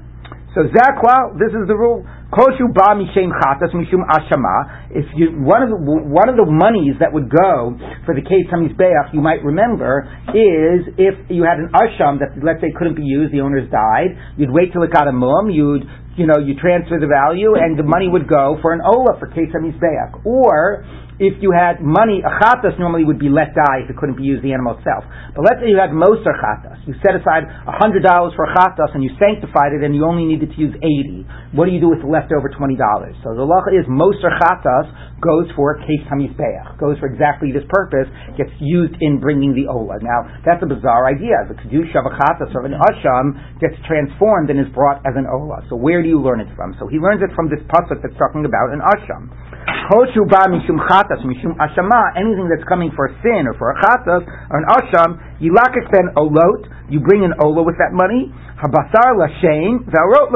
So 0.52 0.68
zakwa. 0.76 1.40
This 1.40 1.56
is 1.56 1.72
the 1.72 1.76
rule. 1.80 2.04
Koshu 2.32 2.72
ba 2.74 2.96
mishem 2.96 3.28
chatas 3.28 3.76
mishum 3.76 4.08
ashama. 4.08 4.88
If 4.92 5.06
you 5.16 5.36
one 5.44 5.64
of 5.64 5.70
the 5.70 5.76
one 5.76 6.30
of 6.30 6.40
the 6.40 6.48
monies 6.48 6.96
that 7.04 7.12
would 7.12 7.28
go 7.28 7.76
for 8.06 8.16
the 8.16 8.24
kayitz 8.24 8.48
hamizbeach, 8.48 9.14
you 9.14 9.20
might 9.20 9.44
remember, 9.44 10.08
is 10.32 10.88
if 10.96 11.16
you 11.28 11.44
had 11.44 11.60
an 11.60 11.76
asham 11.76 12.20
that 12.24 12.40
let's 12.40 12.62
say 12.62 12.72
couldn't 12.72 12.96
be 12.96 13.04
used, 13.04 13.34
the 13.34 13.42
owners 13.42 13.70
died. 13.70 14.16
You'd 14.38 14.52
wait 14.52 14.72
till 14.72 14.84
it 14.84 14.94
got 14.94 15.10
a 15.10 15.12
mum. 15.12 15.52
You'd 15.52 15.84
you 16.18 16.28
know, 16.28 16.40
you 16.44 16.56
transfer 16.60 17.00
the 17.00 17.08
value 17.08 17.56
and 17.56 17.80
the 17.80 17.88
money 17.88 18.08
would 18.08 18.28
go 18.28 18.58
for 18.62 18.74
an 18.74 18.82
ola 18.84 19.16
for 19.20 19.28
Kesha 19.32 19.56
Mizbeach. 19.56 20.26
Or 20.26 20.84
if 21.22 21.38
you 21.38 21.54
had 21.54 21.86
money, 21.86 22.26
a 22.26 22.34
chatas 22.42 22.74
normally 22.82 23.06
would 23.06 23.22
be 23.22 23.30
let 23.30 23.54
die 23.54 23.86
if 23.86 23.94
it 23.94 23.96
couldn't 23.96 24.18
be 24.18 24.26
used 24.26 24.42
the 24.42 24.58
animal 24.58 24.74
itself. 24.74 25.06
But 25.38 25.46
let's 25.46 25.62
say 25.62 25.70
you 25.70 25.78
had 25.78 25.94
moser 25.94 26.34
chatas. 26.34 26.82
You 26.90 26.98
set 27.06 27.14
aside 27.14 27.46
$100 27.46 28.02
for 28.34 28.44
a 28.50 28.52
chatas 28.58 28.90
and 28.98 29.06
you 29.06 29.14
sanctified 29.22 29.78
it 29.78 29.86
and 29.86 29.94
you 29.94 30.02
only 30.02 30.26
needed 30.26 30.50
to 30.50 30.58
use 30.58 30.74
80. 30.82 31.54
What 31.54 31.70
do 31.70 31.78
you 31.78 31.80
do 31.80 31.94
with 31.94 32.02
the 32.02 32.10
leftover 32.10 32.50
$20? 32.50 32.74
So 33.22 33.38
the 33.38 33.46
law 33.46 33.62
is 33.70 33.86
moser 33.86 34.34
chatas 34.42 34.90
goes 35.22 35.46
for 35.56 35.78
kayitz 35.86 36.10
hamizbeach, 36.10 36.82
goes 36.82 36.98
for 36.98 37.08
exactly 37.08 37.54
this 37.54 37.64
purpose, 37.70 38.10
gets 38.36 38.52
used 38.60 38.98
in 39.00 39.22
bringing 39.22 39.54
the 39.54 39.70
ola. 39.70 40.02
Now, 40.02 40.26
that's 40.44 40.60
a 40.66 40.70
bizarre 40.70 41.06
idea. 41.08 41.38
The 41.48 41.56
kedusha 41.62 42.02
of 42.02 42.10
a 42.10 42.14
chatas 42.18 42.52
of 42.58 42.66
an 42.66 42.74
asham 42.74 43.38
gets 43.62 43.78
transformed 43.86 44.50
and 44.50 44.58
is 44.60 44.68
brought 44.74 45.06
as 45.06 45.14
an 45.14 45.30
ola. 45.30 45.62
So 45.70 45.78
where 45.78 46.02
do 46.02 46.10
you 46.10 46.20
learn 46.20 46.42
it 46.42 46.50
from? 46.58 46.74
So 46.82 46.90
he 46.90 46.98
learns 46.98 47.22
it 47.22 47.30
from 47.38 47.48
this 47.48 47.62
pasuk 47.70 48.02
that's 48.02 48.18
talking 48.18 48.44
about 48.44 48.74
an 48.74 48.82
asham. 48.82 49.30
Koshu 49.94 50.26
ba 50.26 50.50
mishum 50.50 50.82
chatas, 50.90 51.22
mishum 51.22 51.54
ashama, 51.62 52.18
anything 52.18 52.50
that's 52.50 52.66
coming 52.68 52.90
for 52.96 53.06
a 53.06 53.14
sin 53.22 53.46
or 53.46 53.54
for 53.62 53.72
a 53.72 53.78
chatas 53.86 54.26
or 54.26 54.58
an 54.58 54.66
asham, 54.74 55.22
yilakik 55.38 55.86
ben 55.94 56.10
olot, 56.18 56.66
you 56.90 57.00
bring 57.00 57.24
an 57.24 57.34
ola 57.40 57.62
with 57.62 57.78
that 57.78 57.94
money, 57.94 58.34
habasar 58.58 59.14
lashem, 59.14 59.86
v'arot 59.86 60.34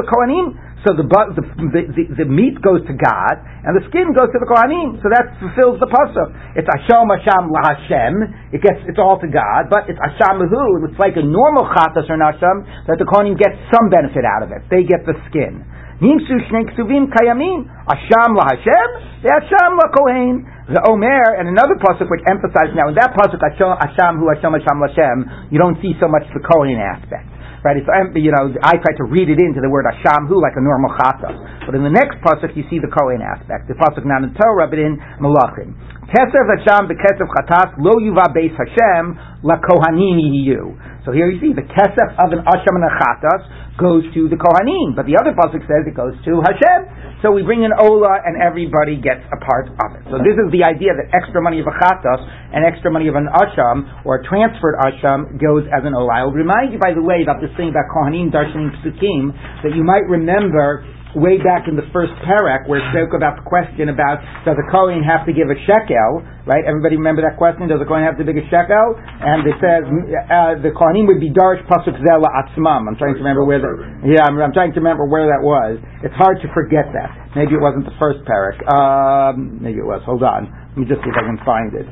so 0.86 0.94
the, 0.94 1.02
the, 1.02 1.42
the, 1.66 2.04
the, 2.22 2.28
meat 2.30 2.62
goes 2.62 2.78
to 2.86 2.94
God, 2.94 3.42
and 3.66 3.74
the 3.74 3.82
skin 3.90 4.14
goes 4.14 4.30
to 4.30 4.38
the 4.38 4.46
Kohanim. 4.46 5.02
So 5.02 5.10
that 5.10 5.34
fulfills 5.42 5.82
the 5.82 5.90
pasuk. 5.90 6.30
It's 6.54 6.70
Asham 6.70 7.10
Asham 7.10 7.50
LaHashem. 7.50 8.54
It 8.54 8.62
gets, 8.62 8.86
it's 8.86 9.02
all 9.02 9.18
to 9.18 9.26
God, 9.26 9.66
but 9.66 9.90
it's 9.90 9.98
Asham 9.98 10.38
Hu. 10.46 10.86
It's 10.86 10.94
like 11.02 11.18
a 11.18 11.26
normal 11.26 11.66
Chatas 11.74 12.06
or 12.06 12.14
Nasham, 12.14 12.86
that 12.86 13.02
the 13.02 13.06
Kohanim 13.10 13.34
get 13.34 13.50
some 13.74 13.90
benefit 13.90 14.22
out 14.22 14.46
of 14.46 14.54
it. 14.54 14.62
They 14.70 14.86
get 14.86 15.02
the 15.02 15.18
skin. 15.26 15.66
Nimsu 15.98 16.38
shnei 16.46 16.70
ksuvim 16.70 17.10
kayamim. 17.10 17.66
Asham 17.90 18.38
laHashem, 18.38 18.88
Asham 19.26 19.70
laKohen. 19.82 20.46
The 20.70 20.82
Omer 20.86 21.38
and 21.38 21.50
another 21.50 21.74
pasuk 21.82 22.06
which 22.10 22.22
emphasizes 22.30 22.78
now 22.78 22.90
in 22.90 22.94
that 22.94 23.10
pasuk 23.18 23.42
Asham 23.42 24.22
hu 24.22 24.30
Asham 24.30 24.54
Asham 24.54 24.78
Lashem, 24.78 25.50
you 25.50 25.58
don't 25.58 25.82
see 25.82 25.98
so 25.98 26.06
much 26.06 26.22
the 26.30 26.42
Kohen 26.46 26.78
aspect. 26.78 27.35
Right? 27.66 27.82
It's, 27.82 27.90
you 28.14 28.30
know, 28.30 28.54
I 28.62 28.78
try 28.78 28.94
to 28.94 29.10
read 29.10 29.26
it 29.26 29.42
into 29.42 29.58
the 29.58 29.66
word 29.66 29.90
Asham 29.90 30.30
hu 30.30 30.38
like 30.38 30.54
a 30.54 30.62
normal 30.62 30.94
chata. 30.94 31.66
But 31.66 31.74
in 31.74 31.82
the 31.82 31.90
next 31.90 32.22
pasuk 32.22 32.54
you 32.54 32.62
see 32.70 32.78
the 32.78 32.86
Kohen 32.86 33.18
aspect. 33.18 33.66
The 33.66 33.74
pasuk 33.74 34.06
not 34.06 34.22
in 34.22 34.30
Torah 34.38 34.70
but 34.70 34.78
in 34.78 34.94
Malachim. 35.18 35.74
Kesef 36.06 36.46
Hashem 36.46 36.86
bekesef 36.86 37.26
chatas 37.34 37.74
lo 37.82 37.98
yuva 37.98 38.30
beis 38.30 38.54
Hashem 38.54 39.18
la 39.42 39.58
kohanim 39.58 40.22
yiyu. 40.22 40.78
So 41.02 41.10
here 41.10 41.26
you 41.30 41.38
see 41.42 41.50
the 41.50 41.66
kesef 41.66 42.10
of 42.18 42.30
an 42.30 42.46
asham 42.46 42.74
and 42.78 42.86
a 42.86 42.94
chatas 42.94 43.42
goes 43.74 44.06
to 44.14 44.30
the 44.30 44.38
kohanim, 44.38 44.94
but 44.94 45.06
the 45.06 45.18
other 45.18 45.34
pasuk 45.34 45.66
says 45.66 45.82
it 45.82 45.98
goes 45.98 46.14
to 46.22 46.42
Hashem. 46.46 47.20
So 47.26 47.34
we 47.34 47.42
bring 47.42 47.66
an 47.66 47.74
ola 47.74 48.22
and 48.22 48.38
everybody 48.38 49.02
gets 49.02 49.26
a 49.34 49.38
part 49.42 49.66
of 49.66 49.88
it. 49.98 50.06
So 50.06 50.22
this 50.22 50.38
is 50.38 50.46
the 50.54 50.62
idea 50.62 50.94
that 50.94 51.10
extra 51.10 51.42
money 51.42 51.58
of 51.58 51.66
a 51.66 51.74
chatas 51.74 52.22
and 52.54 52.62
extra 52.62 52.90
money 52.90 53.10
of 53.10 53.18
an 53.18 53.26
asham 53.26 54.06
or 54.06 54.22
transferred 54.22 54.78
asham 54.86 55.34
goes 55.42 55.66
as 55.74 55.82
an 55.82 55.94
ola. 55.94 56.10
I 56.10 56.22
will 56.22 56.38
remind 56.38 56.70
you, 56.70 56.78
by 56.78 56.94
the 56.94 57.02
way, 57.02 57.26
about 57.26 57.42
this 57.42 57.50
thing 57.58 57.74
about 57.74 57.90
kohanim 57.90 58.30
darshanim 58.30 58.70
psukim 58.78 59.34
that 59.66 59.74
you 59.74 59.82
might 59.82 60.06
remember 60.06 60.86
way 61.16 61.40
back 61.40 61.64
in 61.64 61.74
the 61.80 61.88
first 61.96 62.12
parak 62.28 62.68
where 62.68 62.84
it 62.84 62.86
spoke 62.92 63.16
about 63.16 63.40
the 63.40 63.46
question 63.48 63.88
about 63.88 64.20
does 64.44 64.54
a 64.60 64.66
Kohen 64.68 65.00
have 65.00 65.24
to 65.24 65.32
give 65.32 65.48
a 65.48 65.56
shekel, 65.64 66.20
right? 66.44 66.60
Everybody 66.60 67.00
remember 67.00 67.24
that 67.24 67.40
question? 67.40 67.64
Does 67.66 67.80
a 67.80 67.88
Kohen 67.88 68.04
have 68.04 68.20
to 68.20 68.24
give 68.24 68.36
a 68.36 68.44
shekel? 68.52 68.86
And 69.00 69.48
it 69.48 69.56
says 69.56 69.82
uh, 69.88 70.60
the 70.60 70.76
Kohanim 70.76 71.08
would 71.08 71.18
be 71.18 71.32
Darsh 71.32 71.64
Pasuk 71.64 71.96
Zela 72.04 72.28
Atzmam. 72.28 72.84
I'm 72.84 73.00
trying 73.00 73.16
to 73.16 73.22
remember 73.24 73.48
where 73.48 73.64
that, 73.64 73.72
yeah, 74.04 74.28
I'm, 74.28 74.36
I'm, 74.36 74.52
trying 74.52 74.76
to 74.76 74.80
remember 74.80 75.08
where 75.08 75.24
that 75.32 75.40
was. 75.40 75.80
It's 76.04 76.14
hard 76.14 76.36
to 76.44 76.48
forget 76.52 76.92
that. 76.92 77.32
Maybe 77.32 77.56
it 77.56 77.62
wasn't 77.64 77.88
the 77.88 77.96
first 77.96 78.20
parak. 78.28 78.60
Um, 78.68 79.58
maybe 79.64 79.80
it 79.80 79.88
was. 79.88 80.04
Hold 80.04 80.20
on. 80.22 80.52
Let 80.76 80.76
me 80.76 80.84
just 80.84 81.00
see 81.00 81.08
if 81.08 81.16
I 81.16 81.24
can 81.24 81.40
find 81.48 81.72
it. 81.72 81.88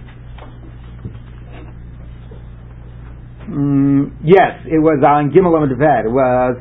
Mm, 3.49 4.17
yes, 4.25 4.65
it 4.65 4.81
was 4.81 5.05
on 5.05 5.29
Gimel 5.29 5.53
Amud 5.53 5.73
It 5.73 6.13
was 6.13 6.57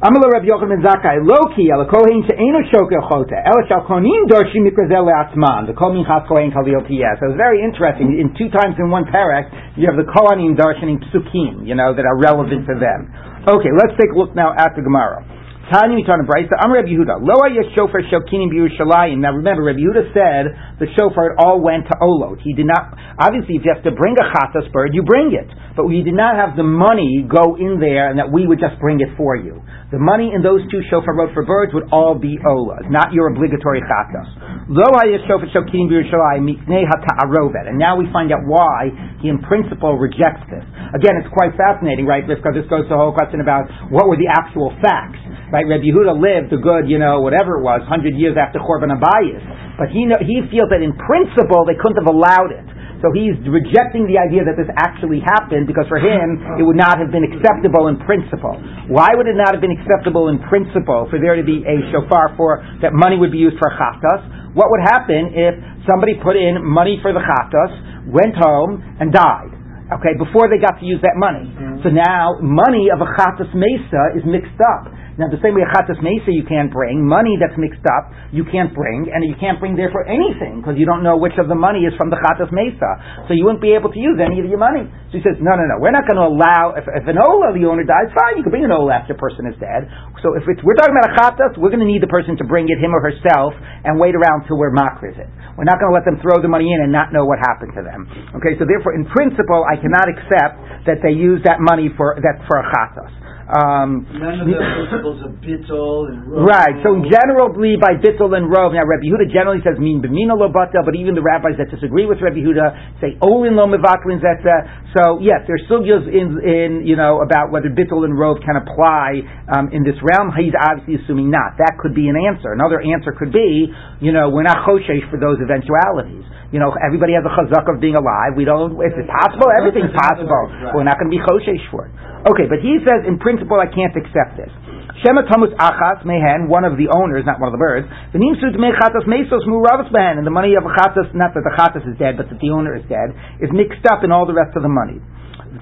Amala 0.00 0.32
Rabbi 0.32 0.48
Yochanan 0.48 0.80
Zakai 0.80 1.20
Loki 1.20 1.68
Ala 1.68 1.84
Kohen 1.84 2.24
She'enu 2.24 2.64
Shoker 2.72 3.04
Chota 3.04 3.36
Ela 3.36 3.68
Shal 3.68 3.84
Konim 3.84 4.24
Dorshim 4.32 4.64
Mikrazel 4.64 5.04
Le'atzman 5.04 5.68
The 5.68 5.76
Kol 5.76 5.92
Minchas 5.92 6.24
Kohen 6.24 6.48
Kalil 6.48 6.80
Tiyah 6.88 7.20
So 7.20 7.28
it's 7.28 7.36
very 7.36 7.60
interesting. 7.60 8.16
In 8.16 8.32
two 8.32 8.48
times 8.48 8.80
in 8.80 8.88
one 8.88 9.04
parak, 9.04 9.52
you 9.76 9.84
have 9.84 10.00
the 10.00 10.08
Kohanim 10.08 10.56
darshaning 10.56 11.04
psukim, 11.04 11.68
you 11.68 11.76
know, 11.76 11.92
that 11.92 12.08
are 12.08 12.16
relevant 12.16 12.64
to 12.64 12.80
them. 12.80 13.12
Okay, 13.44 13.68
let's 13.76 13.92
take 14.00 14.08
a 14.08 14.16
look 14.16 14.32
now 14.32 14.56
at 14.56 14.72
the 14.72 14.80
Gemara. 14.80 15.20
Tanya 15.68 15.92
Mitzvah 15.92 16.24
Brisa, 16.24 16.56
I'm 16.56 16.72
Rabbi 16.72 16.88
Yehuda. 16.88 17.20
Lo 17.20 17.36
shofar 17.76 18.00
shokinim 18.08 18.48
b'Yerushalayim. 18.48 19.20
Now 19.20 19.36
remember, 19.36 19.68
Rabbi 19.68 19.84
Yehuda 19.84 20.08
said 20.16 20.80
the 20.80 20.88
shofar 20.96 21.36
all 21.36 21.60
went 21.60 21.84
to 21.92 21.94
Olot. 22.00 22.40
He 22.40 22.56
did 22.56 22.64
not, 22.64 22.96
obviously 23.20 23.60
if 23.60 23.68
you 23.68 23.70
have 23.70 23.84
to 23.84 23.92
bring 23.92 24.16
a 24.16 24.26
chatas 24.32 24.72
bird, 24.72 24.96
you 24.96 25.04
bring 25.04 25.36
it. 25.36 25.46
But 25.76 25.86
we 25.86 26.02
did 26.02 26.16
not 26.16 26.34
have 26.34 26.56
the 26.56 26.64
money 26.64 27.22
go 27.28 27.60
in 27.60 27.78
there 27.78 28.08
and 28.08 28.18
that 28.18 28.32
we 28.32 28.48
would 28.48 28.58
just 28.58 28.80
bring 28.80 29.04
it 29.04 29.12
for 29.20 29.36
you. 29.36 29.62
The 29.92 30.00
money 30.00 30.32
in 30.34 30.42
those 30.42 30.64
two 30.72 30.80
shofarot 30.90 31.34
for 31.34 31.44
birds 31.44 31.70
would 31.76 31.92
all 31.92 32.16
be 32.16 32.40
Olot, 32.40 32.90
not 32.90 33.12
your 33.12 33.28
obligatory 33.30 33.84
chatas. 33.84 34.26
Lo 34.66 34.86
shofar 35.28 35.46
shokim 35.54 35.92
b'Yerushalayim. 35.92 36.50
And 36.50 37.78
now 37.78 37.94
we 38.00 38.10
find 38.10 38.32
out 38.32 38.42
why 38.48 38.90
he 39.20 39.28
in 39.28 39.38
principle 39.44 39.98
rejects 39.98 40.42
this. 40.50 40.64
Again, 40.96 41.20
it's 41.20 41.30
quite 41.30 41.54
fascinating, 41.54 42.06
right? 42.06 42.26
Because 42.26 42.54
this 42.56 42.66
goes 42.66 42.88
to 42.88 42.96
the 42.96 42.98
whole 42.98 43.12
question 43.12 43.38
about 43.44 43.68
what 43.92 44.08
were 44.08 44.16
the 44.16 44.26
actual 44.26 44.74
facts, 44.82 45.20
right? 45.50 45.66
Rabbi 45.66 45.86
Yehuda 45.86 46.14
lived 46.14 46.54
a 46.54 46.60
good, 46.62 46.86
you 46.86 46.98
know, 46.98 47.20
whatever 47.20 47.58
it 47.58 47.62
was, 47.62 47.82
hundred 47.86 48.14
years 48.16 48.38
after 48.38 48.58
Chorban 48.58 48.94
Abayis. 48.94 49.42
But 49.78 49.90
he, 49.90 50.06
he 50.26 50.46
feels 50.50 50.70
that 50.70 50.82
in 50.82 50.94
principle 50.94 51.66
they 51.66 51.78
couldn't 51.78 51.98
have 52.02 52.10
allowed 52.10 52.54
it. 52.54 52.66
So 53.00 53.08
he's 53.16 53.32
rejecting 53.48 54.04
the 54.04 54.20
idea 54.20 54.44
that 54.44 54.60
this 54.60 54.68
actually 54.76 55.24
happened 55.24 55.64
because 55.64 55.88
for 55.88 55.96
him 55.96 56.36
it 56.60 56.64
would 56.64 56.76
not 56.76 57.00
have 57.00 57.08
been 57.08 57.24
acceptable 57.24 57.88
in 57.88 57.96
principle. 58.04 58.52
Why 58.92 59.16
would 59.16 59.24
it 59.24 59.40
not 59.40 59.56
have 59.56 59.64
been 59.64 59.72
acceptable 59.72 60.28
in 60.28 60.36
principle 60.52 61.08
for 61.08 61.16
there 61.16 61.32
to 61.32 61.44
be 61.44 61.64
a 61.64 61.80
shofar 61.88 62.36
for 62.36 62.60
that 62.84 62.92
money 62.92 63.16
would 63.16 63.32
be 63.32 63.40
used 63.40 63.56
for 63.56 63.72
chatas? 63.72 64.52
What 64.52 64.68
would 64.68 64.84
happen 64.84 65.32
if 65.32 65.56
somebody 65.88 66.20
put 66.20 66.36
in 66.36 66.60
money 66.60 67.00
for 67.00 67.16
the 67.16 67.24
chatas, 67.24 67.72
went 68.12 68.36
home, 68.36 68.84
and 69.00 69.08
died? 69.08 69.56
Okay, 69.96 70.14
before 70.20 70.46
they 70.52 70.60
got 70.60 70.78
to 70.78 70.86
use 70.86 71.00
that 71.02 71.16
money. 71.16 71.50
Mm-hmm. 71.50 71.82
So 71.82 71.88
now 71.88 72.38
money 72.44 72.92
of 72.92 73.00
a 73.00 73.08
chatas 73.16 73.50
mesa 73.56 74.14
is 74.14 74.22
mixed 74.28 74.60
up. 74.60 74.92
Now, 75.20 75.28
the 75.28 75.36
same 75.44 75.52
way 75.52 75.68
chatas 75.68 76.00
mesa 76.00 76.32
you 76.32 76.48
can't 76.48 76.72
bring, 76.72 77.04
money 77.04 77.36
that's 77.36 77.52
mixed 77.60 77.84
up 77.84 78.08
you 78.32 78.48
can't 78.48 78.72
bring, 78.72 79.12
and 79.12 79.20
you 79.20 79.36
can't 79.36 79.60
bring 79.60 79.76
therefore 79.76 80.08
anything 80.08 80.64
because 80.64 80.80
you 80.80 80.88
don't 80.88 81.04
know 81.04 81.20
which 81.20 81.36
of 81.36 81.44
the 81.44 81.58
money 81.58 81.84
is 81.84 81.92
from 82.00 82.08
the 82.08 82.16
chatas 82.16 82.48
mesa. 82.48 83.28
So 83.28 83.36
you 83.36 83.44
wouldn't 83.44 83.60
be 83.60 83.76
able 83.76 83.92
to 83.92 84.00
use 84.00 84.16
any 84.16 84.40
of 84.40 84.48
your 84.48 84.56
money. 84.56 84.88
So 85.12 85.20
he 85.20 85.22
says, 85.22 85.36
no, 85.44 85.52
no, 85.52 85.64
no, 85.68 85.76
we're 85.76 85.92
not 85.92 86.08
going 86.08 86.16
to 86.16 86.24
allow, 86.24 86.72
if, 86.72 86.88
if 86.88 87.04
an 87.04 87.20
ola, 87.20 87.52
the 87.52 87.68
owner 87.68 87.84
dies, 87.84 88.08
fine, 88.16 88.40
you 88.40 88.44
can 88.46 88.48
bring 88.48 88.64
an 88.64 88.72
ola 88.72 88.96
after 88.96 89.12
a 89.12 89.20
person 89.20 89.44
is 89.44 89.58
dead. 89.60 89.84
So 90.24 90.32
if 90.40 90.48
we're 90.48 90.78
talking 90.80 90.96
about 90.96 91.12
a 91.12 91.14
chatas, 91.20 91.52
we're 91.60 91.68
going 91.68 91.84
to 91.84 91.90
need 91.90 92.00
the 92.00 92.08
person 92.08 92.40
to 92.40 92.46
bring 92.48 92.72
it, 92.72 92.80
him 92.80 92.96
or 92.96 93.04
herself, 93.04 93.52
and 93.84 94.00
wait 94.00 94.16
around 94.16 94.48
till 94.48 94.56
we're 94.56 94.72
makriz 94.72 95.20
it. 95.20 95.28
We're 95.60 95.68
not 95.68 95.76
going 95.76 95.92
to 95.92 95.96
let 96.00 96.08
them 96.08 96.16
throw 96.24 96.40
the 96.40 96.48
money 96.48 96.72
in 96.72 96.80
and 96.80 96.88
not 96.88 97.12
know 97.12 97.28
what 97.28 97.36
happened 97.44 97.76
to 97.76 97.84
them. 97.84 98.08
Okay, 98.40 98.56
so 98.56 98.64
therefore, 98.64 98.96
in 98.96 99.04
principle, 99.04 99.68
I 99.68 99.76
cannot 99.76 100.08
accept 100.08 100.88
that 100.88 101.04
they 101.04 101.12
use 101.12 101.44
that 101.44 101.60
money 101.60 101.92
for, 101.92 102.16
that, 102.24 102.40
for 102.48 102.56
a 102.56 102.64
chatas. 102.72 103.12
Um, 103.50 104.06
None 104.14 104.38
of 104.38 104.46
the 104.46 104.54
principles 104.54 105.18
of 105.26 105.42
bittul 105.42 106.06
and 106.06 106.22
rov. 106.30 106.46
Right. 106.46 106.74
So 106.86 107.02
generally 107.02 107.74
by 107.74 107.98
bittul 107.98 108.30
and 108.38 108.46
rov. 108.46 108.70
Now 108.70 108.86
Rabbi 108.86 109.10
Yehuda 109.10 109.26
generally 109.34 109.58
says 109.66 109.74
min 109.82 109.98
b'mina 109.98 110.38
lo 110.38 110.46
bata, 110.54 110.86
but 110.86 110.94
even 110.94 111.18
the 111.18 111.24
rabbis 111.26 111.58
that 111.58 111.66
disagree 111.66 112.06
with 112.06 112.22
Rabbi 112.22 112.38
Yehuda 112.38 113.02
say 113.02 113.18
olin 113.18 113.58
lo 113.58 113.66
mevaklin 113.66 114.22
zeta. 114.22 114.86
So 114.94 115.18
yes, 115.18 115.42
there's 115.50 115.66
sugyas 115.66 116.06
in 116.06 116.38
in 116.46 116.70
you 116.86 116.94
know 116.94 117.26
about 117.26 117.50
whether 117.50 117.66
bittul 117.66 118.06
and 118.06 118.14
rov 118.14 118.38
can 118.38 118.54
apply 118.54 119.26
um, 119.50 119.74
in 119.74 119.82
this 119.82 119.98
realm. 119.98 120.30
He's 120.38 120.54
obviously 120.54 121.02
assuming 121.02 121.34
not. 121.34 121.58
That 121.58 121.74
could 121.82 121.98
be 121.98 122.06
an 122.06 122.14
answer. 122.14 122.54
Another 122.54 122.78
answer 122.78 123.10
could 123.10 123.34
be 123.34 123.66
you 123.98 124.14
know 124.14 124.30
we're 124.30 124.46
not 124.46 124.62
choshesh 124.62 125.02
for 125.10 125.18
those 125.18 125.42
eventualities. 125.42 126.22
You 126.50 126.58
know, 126.58 126.74
everybody 126.82 127.14
has 127.14 127.22
a 127.22 127.30
chazak 127.30 127.70
of 127.70 127.78
being 127.78 127.94
alive. 127.94 128.34
We 128.34 128.42
don't, 128.42 128.74
if 128.82 128.90
it's 128.98 129.06
possible, 129.06 129.46
everything's 129.54 129.94
possible. 129.94 130.50
We're 130.74 130.82
not 130.82 130.98
going 130.98 131.06
to 131.06 131.14
be 131.14 131.22
choshesh 131.22 131.62
for 131.70 131.86
it. 131.86 131.94
Okay, 132.20 132.44
but 132.52 132.60
he 132.60 132.76
says, 132.84 133.08
in 133.08 133.16
principle, 133.16 133.56
I 133.56 133.68
can't 133.68 133.96
accept 133.96 134.36
this. 134.36 134.52
Shema 135.00 135.24
tamus 135.24 135.56
achas 135.56 136.04
mehen, 136.04 136.52
one 136.52 136.68
of 136.68 136.76
the 136.76 136.92
owners, 136.92 137.24
not 137.24 137.40
one 137.40 137.48
of 137.48 137.56
the 137.56 137.62
birds. 137.62 137.88
The 138.12 138.20
nimsut 138.20 138.52
mechatas 138.60 139.08
mesos 139.08 139.40
muravas 139.48 139.88
behen, 139.88 140.20
and 140.20 140.26
the 140.28 140.34
money 140.34 140.52
of 140.52 140.68
a 140.68 140.72
chatas, 140.76 141.08
not 141.16 141.32
that 141.32 141.40
the 141.40 141.54
chatas 141.56 141.88
is 141.88 141.96
dead, 141.96 142.20
but 142.20 142.28
that 142.28 142.36
the 142.36 142.52
owner 142.52 142.76
is 142.76 142.84
dead, 142.92 143.16
is 143.40 143.48
mixed 143.48 143.88
up 143.88 144.04
in 144.04 144.12
all 144.12 144.28
the 144.28 144.36
rest 144.36 144.52
of 144.52 144.60
the 144.60 144.68
money. 144.68 145.00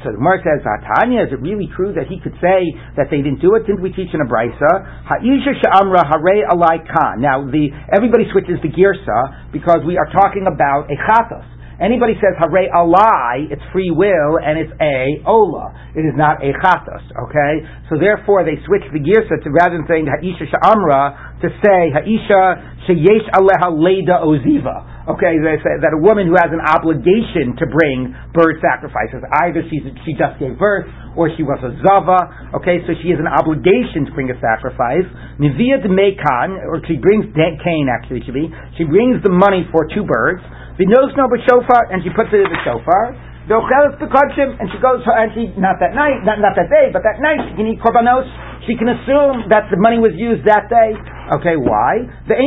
So 0.03 0.15
the 0.15 0.19
Gemara 0.19 0.39
says, 0.43 0.63
Tanya, 0.63 1.27
is 1.27 1.31
it 1.35 1.41
really 1.43 1.67
true 1.75 1.91
that 1.95 2.07
he 2.07 2.23
could 2.23 2.35
say 2.39 2.71
that 2.95 3.11
they 3.11 3.19
didn't 3.19 3.43
do 3.43 3.55
it? 3.59 3.67
Didn't 3.67 3.83
we 3.83 3.91
teach 3.91 4.15
in 4.15 4.23
a 4.23 4.29
brisa? 4.29 4.71
Ha'isha 5.07 5.59
sha'amra 5.59 6.07
hare 6.07 6.47
alai. 6.47 6.83
Now, 7.19 7.43
the, 7.43 7.71
everybody 7.91 8.31
switches 8.31 8.63
to 8.63 8.69
girsa 8.71 9.51
because 9.51 9.83
we 9.83 9.99
are 9.99 10.07
talking 10.11 10.47
about 10.47 10.87
a 10.91 10.97
chatas. 10.99 11.47
Anybody 11.79 12.15
says 12.19 12.35
hare 12.39 12.67
alai, 12.75 13.51
it's 13.51 13.63
free 13.73 13.91
will 13.95 14.39
and 14.43 14.59
it's 14.59 14.75
a 14.83 15.23
ola. 15.27 15.71
It 15.95 16.03
is 16.03 16.15
not 16.19 16.43
a 16.43 16.51
chatas. 16.59 17.07
Okay, 17.07 17.53
so 17.89 17.99
therefore 17.99 18.43
they 18.43 18.59
switch 18.67 18.83
the 18.93 18.99
girsa 18.99 19.39
to 19.43 19.49
rather 19.51 19.79
than 19.79 19.87
saying 19.87 20.07
ha'isha 20.11 20.51
sha'amra 20.51 21.39
to 21.43 21.49
say 21.63 21.95
ha'isha 21.95 22.87
sheyesh 22.91 23.27
aleha 23.31 23.71
leda 23.71 24.19
oziva 24.27 24.99
okay, 25.09 25.41
they 25.41 25.57
say 25.65 25.81
that 25.81 25.97
a 25.97 26.01
woman 26.01 26.29
who 26.29 26.37
has 26.37 26.53
an 26.53 26.61
obligation 26.61 27.57
to 27.57 27.65
bring 27.65 28.13
bird 28.37 28.61
sacrifices, 28.61 29.25
either 29.41 29.65
she's, 29.73 29.85
she 30.05 30.13
just 30.13 30.37
gave 30.37 30.61
birth 30.61 30.85
or 31.17 31.33
she 31.33 31.43
was 31.43 31.57
a 31.65 31.73
zava, 31.81 32.53
okay, 32.61 32.85
so 32.85 32.93
she 33.01 33.09
has 33.11 33.19
an 33.19 33.27
obligation 33.27 34.05
to 34.05 34.13
bring 34.13 34.29
a 34.29 34.37
sacrifice. 34.37 35.09
Nivia 35.41 35.81
de 35.81 35.89
mekan, 35.89 36.61
or 36.69 36.85
she 36.85 37.01
brings 37.01 37.25
Cain 37.33 37.89
actually, 37.89 38.21
should 38.23 38.37
be, 38.37 38.53
she 38.77 38.85
brings 38.85 39.25
the 39.25 39.33
money 39.33 39.65
for 39.73 39.89
two 39.89 40.05
birds. 40.05 40.45
The 40.79 40.87
no 40.87 41.11
shofar, 41.11 41.91
and 41.91 42.07
she 42.07 42.11
puts 42.15 42.31
it 42.31 42.39
in 42.39 42.47
the 42.47 42.63
shofar. 42.63 43.19
And 43.49 44.69
she 44.71 44.79
goes, 44.79 45.01
and 45.09 45.33
she, 45.33 45.49
not 45.57 45.81
that 45.81 45.97
night, 45.97 46.21
not, 46.23 46.39
not 46.39 46.53
that 46.55 46.69
day, 46.69 46.93
but 46.93 47.01
that 47.03 47.17
night, 47.19 47.41
she 47.49 47.57
can 47.57 47.67
eat 47.67 47.81
korbanos. 47.81 48.29
She 48.69 48.77
can 48.77 48.93
assume 48.93 49.49
that 49.49 49.73
the 49.73 49.81
money 49.81 49.97
was 49.97 50.13
used 50.13 50.45
that 50.45 50.69
day. 50.69 50.93
Okay, 51.41 51.57
why? 51.57 52.05
The 52.29 52.37
She 52.37 52.45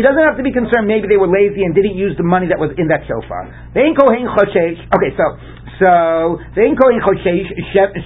doesn't 0.00 0.24
have 0.24 0.40
to 0.40 0.42
be 0.42 0.48
concerned. 0.50 0.88
Maybe 0.88 1.04
they 1.04 1.20
were 1.20 1.28
lazy 1.28 1.68
and 1.68 1.76
didn't 1.76 2.00
use 2.00 2.16
the 2.16 2.24
money 2.24 2.48
that 2.48 2.56
was 2.56 2.72
in 2.80 2.88
that 2.88 3.04
shofar. 3.04 3.52
Okay, 3.76 5.12
so 5.20 5.36
so 5.78 6.42
the 6.58 6.66
choshesh 6.74 7.46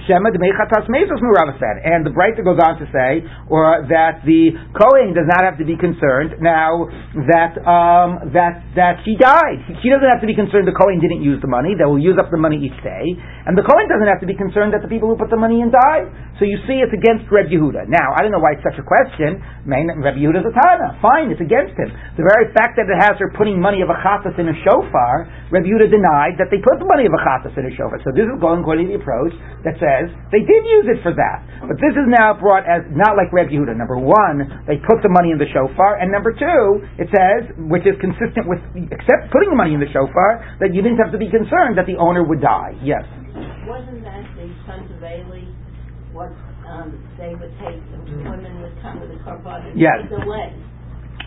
shema 0.05 0.29
demechatas 0.29 0.85
mesos 0.93 1.17
said, 1.57 1.75
and 1.81 2.05
the 2.05 2.13
Breita 2.13 2.45
goes 2.45 2.61
on 2.61 2.77
to 2.77 2.85
say, 2.93 3.25
or 3.49 3.81
that 3.89 4.21
the 4.29 4.53
kohen 4.77 5.17
does 5.17 5.25
not 5.25 5.41
have 5.41 5.57
to 5.57 5.65
be 5.65 5.73
concerned 5.73 6.37
now 6.37 6.85
that 7.33 7.57
um, 7.65 8.29
that 8.37 8.61
that 8.77 9.01
she 9.01 9.17
died. 9.17 9.57
She 9.81 9.89
doesn't 9.89 10.05
have 10.05 10.21
to 10.21 10.29
be 10.29 10.37
concerned 10.37 10.69
the 10.69 10.77
kohen 10.77 11.01
didn't 11.01 11.25
use 11.25 11.41
the 11.41 11.49
money; 11.49 11.73
they 11.73 11.89
will 11.89 11.97
use 11.97 12.21
up 12.21 12.29
the 12.29 12.37
money 12.37 12.61
each 12.61 12.77
day, 12.85 13.05
and 13.49 13.57
the 13.57 13.65
kohen 13.65 13.89
doesn't 13.89 14.07
have 14.07 14.21
to 14.21 14.29
be 14.29 14.37
concerned 14.37 14.77
that 14.77 14.85
the 14.85 14.91
people 14.91 15.09
who 15.09 15.17
put 15.17 15.33
the 15.33 15.41
money 15.41 15.65
in 15.65 15.73
died. 15.73 16.13
So 16.37 16.45
you 16.45 16.61
see, 16.69 16.81
it's 16.81 16.93
against 16.93 17.25
Reb 17.33 17.49
Yehuda. 17.49 17.89
Now 17.89 18.13
I 18.13 18.21
don't 18.21 18.33
know 18.33 18.41
why 18.41 18.53
it's 18.53 18.65
such 18.65 18.77
a 18.77 18.85
question. 18.85 19.41
Reb 19.65 20.13
Yehuda 20.13 20.45
is 20.45 20.47
a 20.49 20.53
Tana. 20.53 21.01
Fine, 21.01 21.33
it's 21.33 21.41
against 21.41 21.73
him. 21.73 21.89
The 22.21 22.25
very 22.25 22.53
fact 22.53 22.77
that 22.77 22.85
it 22.85 22.99
has 23.01 23.17
her 23.17 23.33
putting 23.33 23.57
money 23.57 23.81
of 23.81 23.89
a 23.89 23.97
chatas 24.05 24.37
in 24.37 24.45
a 24.45 24.55
shofar, 24.61 25.25
Reb 25.49 25.65
Yehuda 25.65 25.89
denied 25.89 26.37
that 26.37 26.53
they 26.53 26.61
put 26.61 26.77
the 26.77 26.85
money 26.85 27.09
of 27.09 27.13
a 27.17 27.21
chatas 27.25 27.62
been 27.62 27.62
a 27.67 27.73
shofar. 27.75 27.99
So 28.03 28.11
this 28.15 28.27
is 28.27 28.37
going 28.39 28.61
according 28.63 28.89
to 28.89 28.97
the 28.97 28.99
approach 28.99 29.33
that 29.63 29.75
says 29.79 30.11
they 30.31 30.43
did 30.43 30.61
use 30.67 30.87
it 30.91 30.99
for 31.03 31.11
that. 31.15 31.43
But 31.63 31.79
this 31.79 31.95
is 31.95 32.07
now 32.11 32.35
brought 32.35 32.63
as 32.67 32.83
not 32.91 33.15
like 33.15 33.31
Reb 33.31 33.47
Yehuda. 33.51 33.75
Number 33.75 33.97
one, 33.97 34.63
they 34.67 34.77
put 34.83 34.99
the 35.03 35.11
money 35.11 35.31
in 35.31 35.39
the 35.39 35.47
shofar, 35.51 35.99
and 36.03 36.11
number 36.11 36.31
two, 36.35 36.83
it 36.99 37.07
says, 37.11 37.47
which 37.69 37.83
is 37.87 37.95
consistent 38.03 38.47
with 38.47 38.59
except 38.91 39.31
putting 39.31 39.49
the 39.51 39.59
money 39.59 39.73
in 39.73 39.79
the 39.79 39.89
shofar, 39.91 40.43
that 40.59 40.71
you 40.75 40.81
didn't 40.83 40.99
have 40.99 41.11
to 41.11 41.19
be 41.19 41.27
concerned 41.31 41.77
that 41.79 41.87
the 41.87 41.95
owner 41.99 42.23
would 42.23 42.41
die. 42.41 42.75
Yes. 42.83 43.03
Wasn't 43.67 44.03
that 44.03 44.23
the 44.35 44.47
sons 44.67 44.87
of 44.91 44.99
Eli, 45.01 45.47
what, 46.11 46.31
um, 46.67 46.93
they 47.17 47.33
would 47.35 47.51
take, 47.59 47.79
the 47.91 47.99
women 48.29 48.61
would 48.61 48.75
come 48.81 48.99
with 48.99 49.09
the 49.11 49.19
korban 49.23 49.71
and 49.71 49.79
Yes. 49.79 50.03
they 50.09 50.15
delay. 50.19 50.53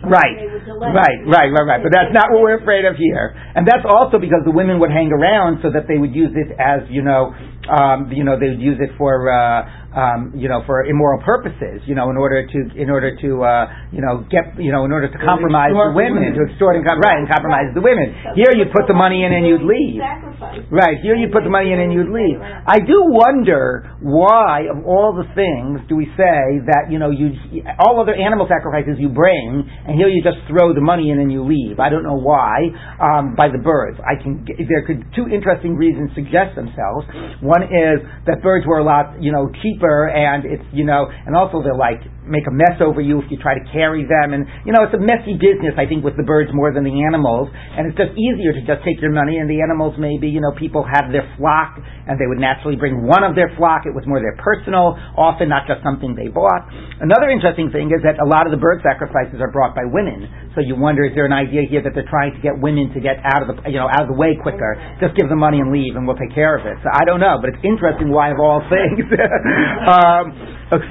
Right, 0.05 0.37
They 0.37 0.45
would 0.51 0.65
delay. 0.65 0.93
right, 0.93 1.19
right, 1.25 1.49
right, 1.49 1.65
right. 1.65 1.81
But 1.81 1.89
that's 1.89 2.13
not 2.13 2.29
what 2.29 2.45
we're 2.45 2.61
afraid 2.61 2.85
of 2.85 2.95
here. 2.97 3.33
And 3.55 3.65
that's 3.65 3.81
also 3.81 4.21
because 4.21 4.45
the 4.45 4.53
women 4.53 4.77
would 4.79 4.91
hang 4.93 5.09
around 5.09 5.59
so 5.65 5.73
that 5.73 5.89
they 5.89 5.97
would 5.97 6.13
use 6.13 6.31
it 6.37 6.53
as, 6.61 6.85
you 6.89 7.01
know, 7.01 7.33
um, 7.65 8.13
you 8.13 8.23
know, 8.23 8.37
they 8.39 8.53
would 8.53 8.61
use 8.61 8.77
it 8.79 8.93
for, 8.95 9.27
uh, 9.27 9.65
um, 9.97 10.31
you 10.37 10.47
know, 10.47 10.61
for 10.69 10.85
immoral 10.85 11.19
purposes, 11.25 11.81
you 11.89 11.95
know, 11.97 12.13
in 12.13 12.17
order 12.17 12.45
to, 12.45 12.59
in 12.77 12.89
order 12.93 13.17
to, 13.17 13.29
uh, 13.41 13.65
you 13.91 13.99
know, 14.05 14.21
get, 14.29 14.53
you 14.61 14.71
know, 14.71 14.85
in 14.85 14.93
order 14.93 15.09
to 15.09 15.17
compromise 15.17 15.73
the 15.73 15.81
extort 15.81 15.91
the 15.91 15.97
women, 15.97 16.21
women. 16.29 16.37
to 16.37 16.41
extort 16.53 16.75
and, 16.77 16.85
com- 16.85 17.01
right, 17.01 17.17
and 17.17 17.27
compromise 17.27 17.73
the 17.73 17.81
women. 17.81 18.13
Here 18.37 18.53
you 18.53 18.69
put 18.69 18.85
the 18.85 18.93
money 18.93 19.25
in 19.25 19.33
and 19.33 19.43
you'd 19.49 19.65
leave. 19.65 19.97
Sacrifice. 19.99 20.36
Right, 20.37 21.01
here 21.01 21.15
you 21.15 21.33
put 21.33 21.43
the 21.43 21.49
money 21.49 21.73
in 21.73 21.79
and 21.81 21.89
you'd 21.91 22.13
leave. 22.13 22.37
I 22.41 22.77
do 22.77 23.09
wonder 23.09 23.89
why, 24.01 24.69
of 24.69 24.85
all 24.85 25.17
the 25.17 25.25
things, 25.33 25.81
do 25.89 25.95
we 25.95 26.05
say 26.13 26.61
that, 26.69 26.93
you 26.93 26.99
know, 26.99 27.09
you, 27.09 27.33
all 27.81 27.97
other 27.99 28.13
animal 28.13 28.45
sacrifices 28.45 29.01
you 29.01 29.09
bring, 29.09 29.65
and 29.65 29.97
here 29.97 30.07
you 30.07 30.21
just 30.21 30.37
throw 30.45 30.73
the 30.77 30.81
money 30.81 31.09
in 31.09 31.17
and 31.17 31.31
you 31.31 31.41
leave. 31.41 31.79
I 31.79 31.89
don't 31.89 32.03
know 32.03 32.21
why, 32.21 32.69
um, 33.01 33.33
by 33.33 33.49
the 33.49 33.57
birds. 33.57 33.97
I 34.05 34.21
can, 34.21 34.45
there 34.45 34.85
could, 34.85 35.09
two 35.17 35.25
interesting 35.25 35.73
reasons 35.73 36.11
suggest 36.13 36.53
themselves. 36.53 37.09
One 37.41 37.65
is 37.65 38.05
that 38.29 38.45
birds 38.45 38.65
were 38.67 38.77
a 38.77 38.85
lot, 38.85 39.17
you 39.17 39.31
know, 39.31 39.49
cheaper 39.63 40.09
and 40.09 40.45
it's, 40.45 40.65
you 40.71 40.85
know, 40.85 41.09
and 41.09 41.35
also 41.35 41.63
they're 41.63 41.73
like, 41.73 42.05
make 42.29 42.45
a 42.47 42.53
mess 42.53 42.77
over 42.83 43.01
you 43.01 43.19
if 43.19 43.27
you 43.31 43.37
try 43.39 43.55
to 43.55 43.65
carry 43.71 44.05
them 44.05 44.35
and, 44.35 44.45
you 44.67 44.71
know, 44.71 44.83
it's 44.83 44.93
a 44.93 45.01
messy 45.01 45.35
business, 45.35 45.73
I 45.79 45.87
think, 45.87 46.03
with 46.03 46.15
the 46.15 46.27
birds 46.27 46.51
more 46.53 46.71
than 46.71 46.83
the 46.83 46.93
animals, 47.07 47.49
and 47.51 47.87
it's 47.87 47.97
just 47.97 48.13
easier 48.13 48.53
to 48.53 48.61
just 48.63 48.83
take 48.83 48.99
your 49.01 49.11
money 49.11 49.39
and 49.39 49.49
the 49.49 49.63
animals 49.63 49.95
maybe, 49.97 50.27
you 50.27 50.43
know, 50.43 50.51
people 50.55 50.83
have 50.83 51.11
their 51.11 51.25
flock 51.39 51.79
and 51.79 52.15
they 52.19 52.27
would 52.27 52.39
naturally 52.39 52.75
bring 52.75 53.03
one 53.03 53.23
of 53.23 53.35
their 53.35 53.51
flock, 53.57 53.83
it 53.87 53.95
was 53.95 54.03
more 54.07 54.19
their 54.19 54.37
personal, 54.39 54.95
often 55.17 55.49
not 55.49 55.67
just 55.67 55.83
something 55.83 56.15
they 56.15 56.27
bought. 56.31 56.67
Another 57.03 57.27
interesting 57.31 57.71
thing 57.71 57.91
is 57.91 58.03
that 58.03 58.19
a 58.19 58.27
lot 58.27 58.47
of 58.47 58.51
the 58.51 58.61
bird 58.61 58.79
sacrifices 58.83 59.39
are 59.43 59.51
brought 59.51 59.75
by 59.75 59.83
women, 59.83 60.27
so 60.57 60.65
you 60.65 60.73
wonder, 60.73 61.05
is 61.05 61.13
there 61.13 61.29
an 61.29 61.37
idea 61.37 61.69
here 61.69 61.85
that 61.85 61.93
they're 61.93 62.09
trying 62.09 62.33
to 62.33 62.41
get 62.41 62.57
women 62.57 62.89
to 62.93 62.99
get 62.99 63.21
out 63.21 63.45
of 63.45 63.47
the, 63.53 63.55
you 63.69 63.77
know, 63.77 63.85
out 63.85 64.07
of 64.07 64.09
the 64.09 64.17
way 64.17 64.33
quicker, 64.33 64.73
just 64.97 65.13
give 65.13 65.29
them 65.29 65.37
money 65.37 65.61
and 65.61 65.69
leave 65.69 65.93
and 65.93 66.09
we'll 66.09 66.17
take 66.17 66.33
care 66.33 66.57
of 66.57 66.65
it. 66.65 66.81
So 66.81 66.89
I 66.89 67.05
don't 67.05 67.21
know, 67.21 67.37
but 67.37 67.53
it's 67.53 67.61
interesting 67.61 68.09
why 68.09 68.33
of 68.33 68.41
all 68.41 68.65
things. 68.65 69.05
um, 69.93 70.33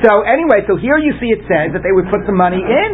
so 0.07 0.23
anyway, 0.23 0.63
so 0.71 0.79
here 0.79 0.97
you 1.03 1.19
see 1.19 1.26
it 1.33 1.43
says 1.47 1.75
that 1.75 1.83
they 1.83 1.95
would 1.95 2.11
put 2.11 2.27
the 2.27 2.35
money 2.35 2.61
in. 2.61 2.91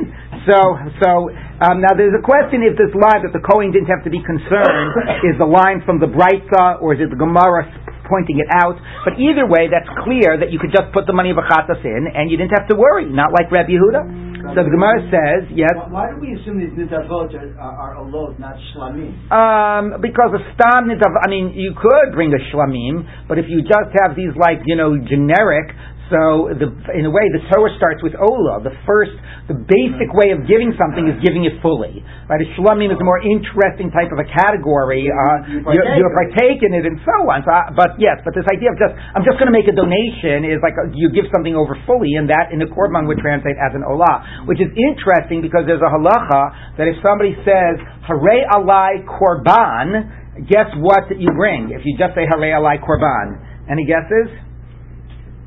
So, 0.47 0.59
so 0.99 1.31
um, 1.63 1.79
now 1.79 1.95
there's 1.95 2.15
a 2.19 2.25
question 2.25 2.67
if 2.67 2.75
this 2.75 2.91
line 2.99 3.23
that 3.23 3.31
the 3.31 3.43
Kohen 3.43 3.71
didn't 3.71 3.91
have 3.93 4.03
to 4.03 4.11
be 4.11 4.19
concerned 4.23 4.91
is 5.29 5.39
the 5.39 5.47
line 5.47 5.83
from 5.87 6.03
the 6.03 6.11
Brisa 6.11 6.83
or 6.83 6.99
is 6.99 7.01
it 7.01 7.11
the 7.11 7.21
Gemara 7.21 7.71
pointing 8.11 8.43
it 8.43 8.51
out? 8.51 8.75
But 9.07 9.23
either 9.23 9.47
way, 9.47 9.71
that's 9.71 9.89
clear 10.03 10.35
that 10.37 10.51
you 10.51 10.59
could 10.59 10.75
just 10.75 10.91
put 10.91 11.07
the 11.07 11.15
money 11.15 11.31
of 11.31 11.39
Achatas 11.39 11.81
in 11.87 12.11
and 12.11 12.27
you 12.31 12.37
didn't 12.37 12.59
have 12.59 12.67
to 12.69 12.77
worry, 12.77 13.07
not 13.07 13.31
like 13.31 13.55
Rabbi 13.55 13.71
Yehuda. 13.71 14.33
So 14.43 14.67
the 14.67 14.75
Gemara 14.75 15.07
says, 15.07 15.47
yes, 15.55 15.71
Why, 15.79 15.87
why 15.87 16.07
do 16.11 16.19
we 16.19 16.35
assume 16.35 16.59
these 16.59 16.75
nidavot 16.75 17.31
are, 17.31 17.55
are, 17.63 17.95
alot, 18.03 18.43
not 18.43 18.59
shlamim? 18.75 19.15
Um, 19.31 20.03
because 20.03 20.35
a 20.35 20.43
stam 20.59 20.91
nitav, 20.91 21.15
I 21.15 21.31
mean, 21.31 21.55
you 21.55 21.79
could 21.79 22.11
bring 22.11 22.35
a 22.35 22.43
shlamim, 22.51 23.07
but 23.31 23.39
if 23.39 23.47
you 23.47 23.63
just 23.63 23.95
have 24.03 24.19
these 24.19 24.35
like, 24.35 24.67
you 24.67 24.75
know, 24.75 24.99
generic, 24.99 25.71
so 26.13 26.53
the, 26.53 26.69
in 26.93 27.09
a 27.09 27.13
way 27.13 27.25
the 27.33 27.41
Torah 27.49 27.73
starts 27.81 28.05
with 28.05 28.13
Ola. 28.21 28.61
The 28.61 28.77
first, 28.85 29.17
the 29.49 29.57
basic 29.57 30.13
way 30.13 30.37
of 30.37 30.45
giving 30.45 30.77
something 30.77 31.09
is 31.09 31.17
giving 31.25 31.49
it 31.49 31.57
fully. 31.65 32.05
Right? 32.29 32.45
A 32.45 32.49
shlamim 32.61 32.93
is 32.93 33.01
a 33.01 33.07
more 33.09 33.19
interesting 33.25 33.89
type 33.89 34.13
of 34.13 34.21
a 34.21 34.29
category. 34.29 35.09
Uh, 35.09 35.49
You 35.49 35.65
you, 35.65 35.81
partake 35.81 35.97
in 35.97 36.05
it. 36.05 36.13
partake 36.13 36.61
in 36.61 36.73
it 36.77 36.85
and 36.85 36.99
so 37.09 37.17
on. 37.33 37.41
So, 37.43 37.51
I, 37.51 37.73
but 37.73 37.97
yes, 37.97 38.21
but 38.21 38.37
this 38.37 38.45
idea 38.53 38.69
of 38.69 38.77
just, 38.77 38.93
I'm 39.17 39.25
just 39.25 39.41
going 39.41 39.49
to 39.49 39.57
make 39.57 39.67
a 39.67 39.75
donation 39.75 40.45
is 40.45 40.61
like 40.61 40.77
a, 40.77 40.93
you 40.93 41.09
give 41.11 41.25
something 41.33 41.57
over 41.57 41.73
fully, 41.89 42.15
and 42.21 42.29
that 42.29 42.53
in 42.53 42.61
the 42.61 42.69
Korban 42.69 43.09
would 43.09 43.19
translate 43.25 43.57
as 43.57 43.73
an 43.73 43.83
Olah, 43.89 44.45
which 44.45 44.61
is 44.61 44.69
interesting 44.77 45.41
because 45.41 45.65
there's 45.65 45.81
a 45.83 45.89
halacha 45.89 46.77
that 46.77 46.85
if 46.87 47.01
somebody 47.01 47.33
says, 47.49 47.81
Hare 48.05 48.45
alai 48.53 49.01
korban, 49.09 50.45
guess 50.51 50.69
what 50.77 51.09
you 51.17 51.31
bring? 51.33 51.71
If 51.73 51.83
you 51.89 51.97
just 51.97 52.15
say 52.15 52.29
Hare 52.29 52.53
alai 52.61 52.77
korban. 52.85 53.41
Any 53.71 53.87
guesses? 53.87 54.52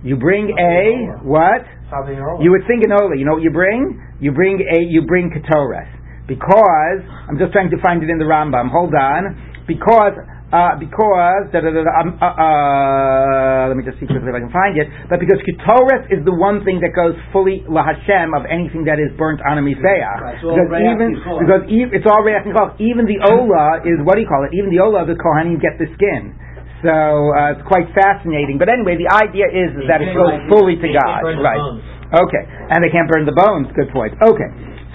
You 0.05 0.15
bring 0.21 0.53
a, 0.53 1.25
what? 1.25 1.65
You 2.45 2.53
would 2.53 2.61
think 2.69 2.85
an 2.85 2.93
Ola. 2.93 3.17
You 3.17 3.25
know 3.25 3.33
what 3.33 3.43
you 3.43 3.49
bring? 3.49 3.97
You 4.21 4.31
bring 4.31 4.61
a, 4.61 4.79
you 4.85 5.01
bring 5.09 5.33
Ketores. 5.33 5.89
Because, 6.29 7.01
I'm 7.29 7.37
just 7.41 7.51
trying 7.53 7.69
to 7.73 7.79
find 7.81 8.01
it 8.05 8.09
in 8.09 8.17
the 8.21 8.25
Rambam. 8.29 8.69
Hold 8.69 8.93
on. 8.93 9.33
Because, 9.65 10.13
uh, 10.53 10.77
because, 10.77 11.49
da, 11.49 11.57
da, 11.61 11.69
da, 11.73 11.81
um, 12.01 12.17
uh, 12.21 12.25
uh, 12.37 13.65
let 13.69 13.77
me 13.77 13.81
just 13.81 13.97
see 13.97 14.05
quickly 14.05 14.29
if 14.29 14.35
I 14.37 14.41
can 14.45 14.53
find 14.53 14.77
it. 14.77 14.85
But 15.09 15.17
because 15.17 15.41
Ketores 15.41 16.05
is 16.13 16.21
the 16.21 16.33
one 16.37 16.61
thing 16.61 16.81
that 16.85 16.93
goes 16.93 17.17
fully 17.33 17.65
La 17.65 17.81
Hashem 17.81 18.33
of 18.37 18.45
anything 18.45 18.85
that 18.85 19.01
is 19.01 19.09
burnt 19.17 19.41
on 19.41 19.57
a 19.57 19.63
it's 19.65 20.69
Because 20.69 20.69
even, 20.85 21.09
because 21.17 21.63
e- 21.65 21.91
it's 21.97 22.05
all 22.05 22.21
Reach 22.21 22.45
Nichol. 22.45 22.77
Even 22.77 23.09
the 23.09 23.21
Ola 23.25 23.81
is, 23.85 23.97
what 24.05 24.17
do 24.17 24.21
you 24.21 24.29
call 24.29 24.45
it? 24.45 24.53
Even 24.53 24.69
the 24.69 24.81
Ola 24.85 25.01
of 25.01 25.09
the 25.09 25.17
Kohanim 25.17 25.57
get 25.57 25.81
the 25.81 25.89
skin. 25.97 26.37
So 26.83 26.91
uh, 26.91 27.55
it's 27.55 27.65
quite 27.67 27.87
fascinating. 27.95 28.59
But 28.59 28.67
anyway, 28.67 28.99
the 28.99 29.07
idea 29.11 29.47
is 29.47 29.75
that 29.87 30.03
it 30.03 30.11
goes 30.11 30.35
fully 30.51 30.75
to 30.75 30.87
God. 30.91 31.23
Right. 31.39 31.61
Okay. 32.13 32.43
And 32.71 32.83
they 32.83 32.91
can't 32.91 33.09
burn 33.09 33.25
the 33.25 33.35
bones. 33.35 33.71
Good 33.73 33.89
point. 33.95 34.13
Okay. 34.21 34.49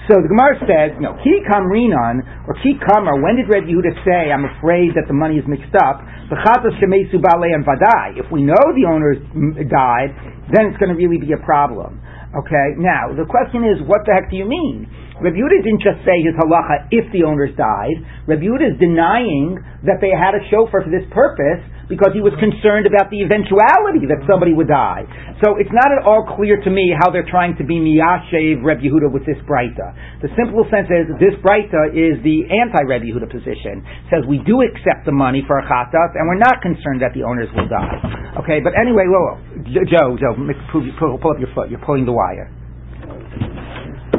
So 0.09 0.17
the 0.17 0.33
Gemara 0.33 0.57
says, 0.65 0.97
no, 0.97 1.13
ki 1.21 1.45
kamrinan, 1.45 2.25
or 2.49 2.57
ki 2.65 2.73
kamar, 2.81 3.21
when 3.21 3.37
did 3.37 3.45
Rebbe 3.45 3.69
Yehuda 3.69 3.93
say, 4.01 4.33
I'm 4.33 4.49
afraid 4.57 4.97
that 4.97 5.05
the 5.05 5.13
money 5.13 5.37
is 5.37 5.45
mixed 5.45 5.77
up? 5.77 6.01
V'chatas 6.25 6.73
shemesu 6.81 7.21
ba'alei 7.21 7.53
and 7.53 7.61
vadai. 7.61 8.17
If 8.17 8.25
we 8.33 8.41
know 8.41 8.57
the 8.73 8.89
owner 8.89 9.13
died, 9.61 10.11
then 10.49 10.73
it's 10.73 10.79
going 10.81 10.89
to 10.89 10.97
really 10.97 11.21
be 11.21 11.31
a 11.37 11.41
problem. 11.45 12.01
Okay, 12.33 12.79
now, 12.79 13.13
the 13.13 13.27
question 13.29 13.61
is, 13.67 13.77
what 13.85 14.01
the 14.07 14.15
heck 14.15 14.31
do 14.31 14.37
you 14.39 14.47
mean? 14.47 14.89
Rebbe 15.21 15.37
Yehuda 15.37 15.61
didn't 15.61 15.85
just 15.85 16.01
say 16.01 16.17
his 16.25 16.33
halacha 16.33 16.89
if 16.89 17.05
the 17.13 17.21
owners 17.29 17.53
died. 17.53 17.93
Rebbe 18.25 18.41
Yehuda 18.41 18.73
is 18.73 18.77
denying 18.81 19.61
that 19.85 20.01
they 20.01 20.09
had 20.09 20.33
a 20.33 20.41
shofar 20.49 20.81
for 20.81 20.89
this 20.89 21.05
purpose 21.13 21.61
because 21.85 22.15
he 22.17 22.25
was 22.25 22.33
concerned 22.41 22.89
about 22.89 23.13
the 23.13 23.21
eventuality 23.21 24.09
that 24.09 24.23
somebody 24.25 24.55
would 24.55 24.71
die. 24.71 25.05
So 25.45 25.61
it's 25.61 25.69
not 25.69 25.93
at 25.93 26.01
all 26.07 26.23
clear 26.23 26.57
to 26.63 26.71
me 26.73 26.89
how 26.95 27.13
they're 27.13 27.27
trying 27.27 27.53
to 27.61 27.65
be 27.67 27.77
miyashev 27.77 28.65
Rebbe 28.65 28.81
Yehuda 28.81 29.13
with 29.13 29.21
this 29.29 29.37
breita. 29.45 29.93
The 30.25 30.33
simple 30.33 30.65
sense 30.73 30.89
is 30.89 31.05
this 31.21 31.37
breita 31.45 31.93
is 31.93 32.17
the 32.25 32.49
anti-Rebbe 32.49 33.05
Yehuda 33.05 33.29
position. 33.29 33.85
It 33.85 34.09
says 34.09 34.25
we 34.25 34.41
do 34.41 34.65
accept 34.65 35.05
the 35.05 35.13
money 35.13 35.45
for 35.45 35.61
a 35.61 35.63
chatas 35.69 36.17
and 36.17 36.25
we're 36.25 36.41
not 36.41 36.65
concerned 36.65 37.05
that 37.05 37.13
the 37.13 37.21
owners 37.27 37.51
will 37.53 37.69
die. 37.69 38.41
Okay, 38.41 38.57
but 38.63 38.73
anyway, 38.73 39.05
whoa. 39.05 39.37
Joe, 39.85 40.17
Joe, 40.17 40.33
pull 40.73 41.29
up 41.29 41.37
your 41.37 41.53
foot. 41.53 41.69
You're 41.69 41.83
pulling 41.85 42.09
the 42.09 42.15
wire. 42.15 42.49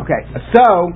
Okay, 0.03 0.22
so, 0.50 0.90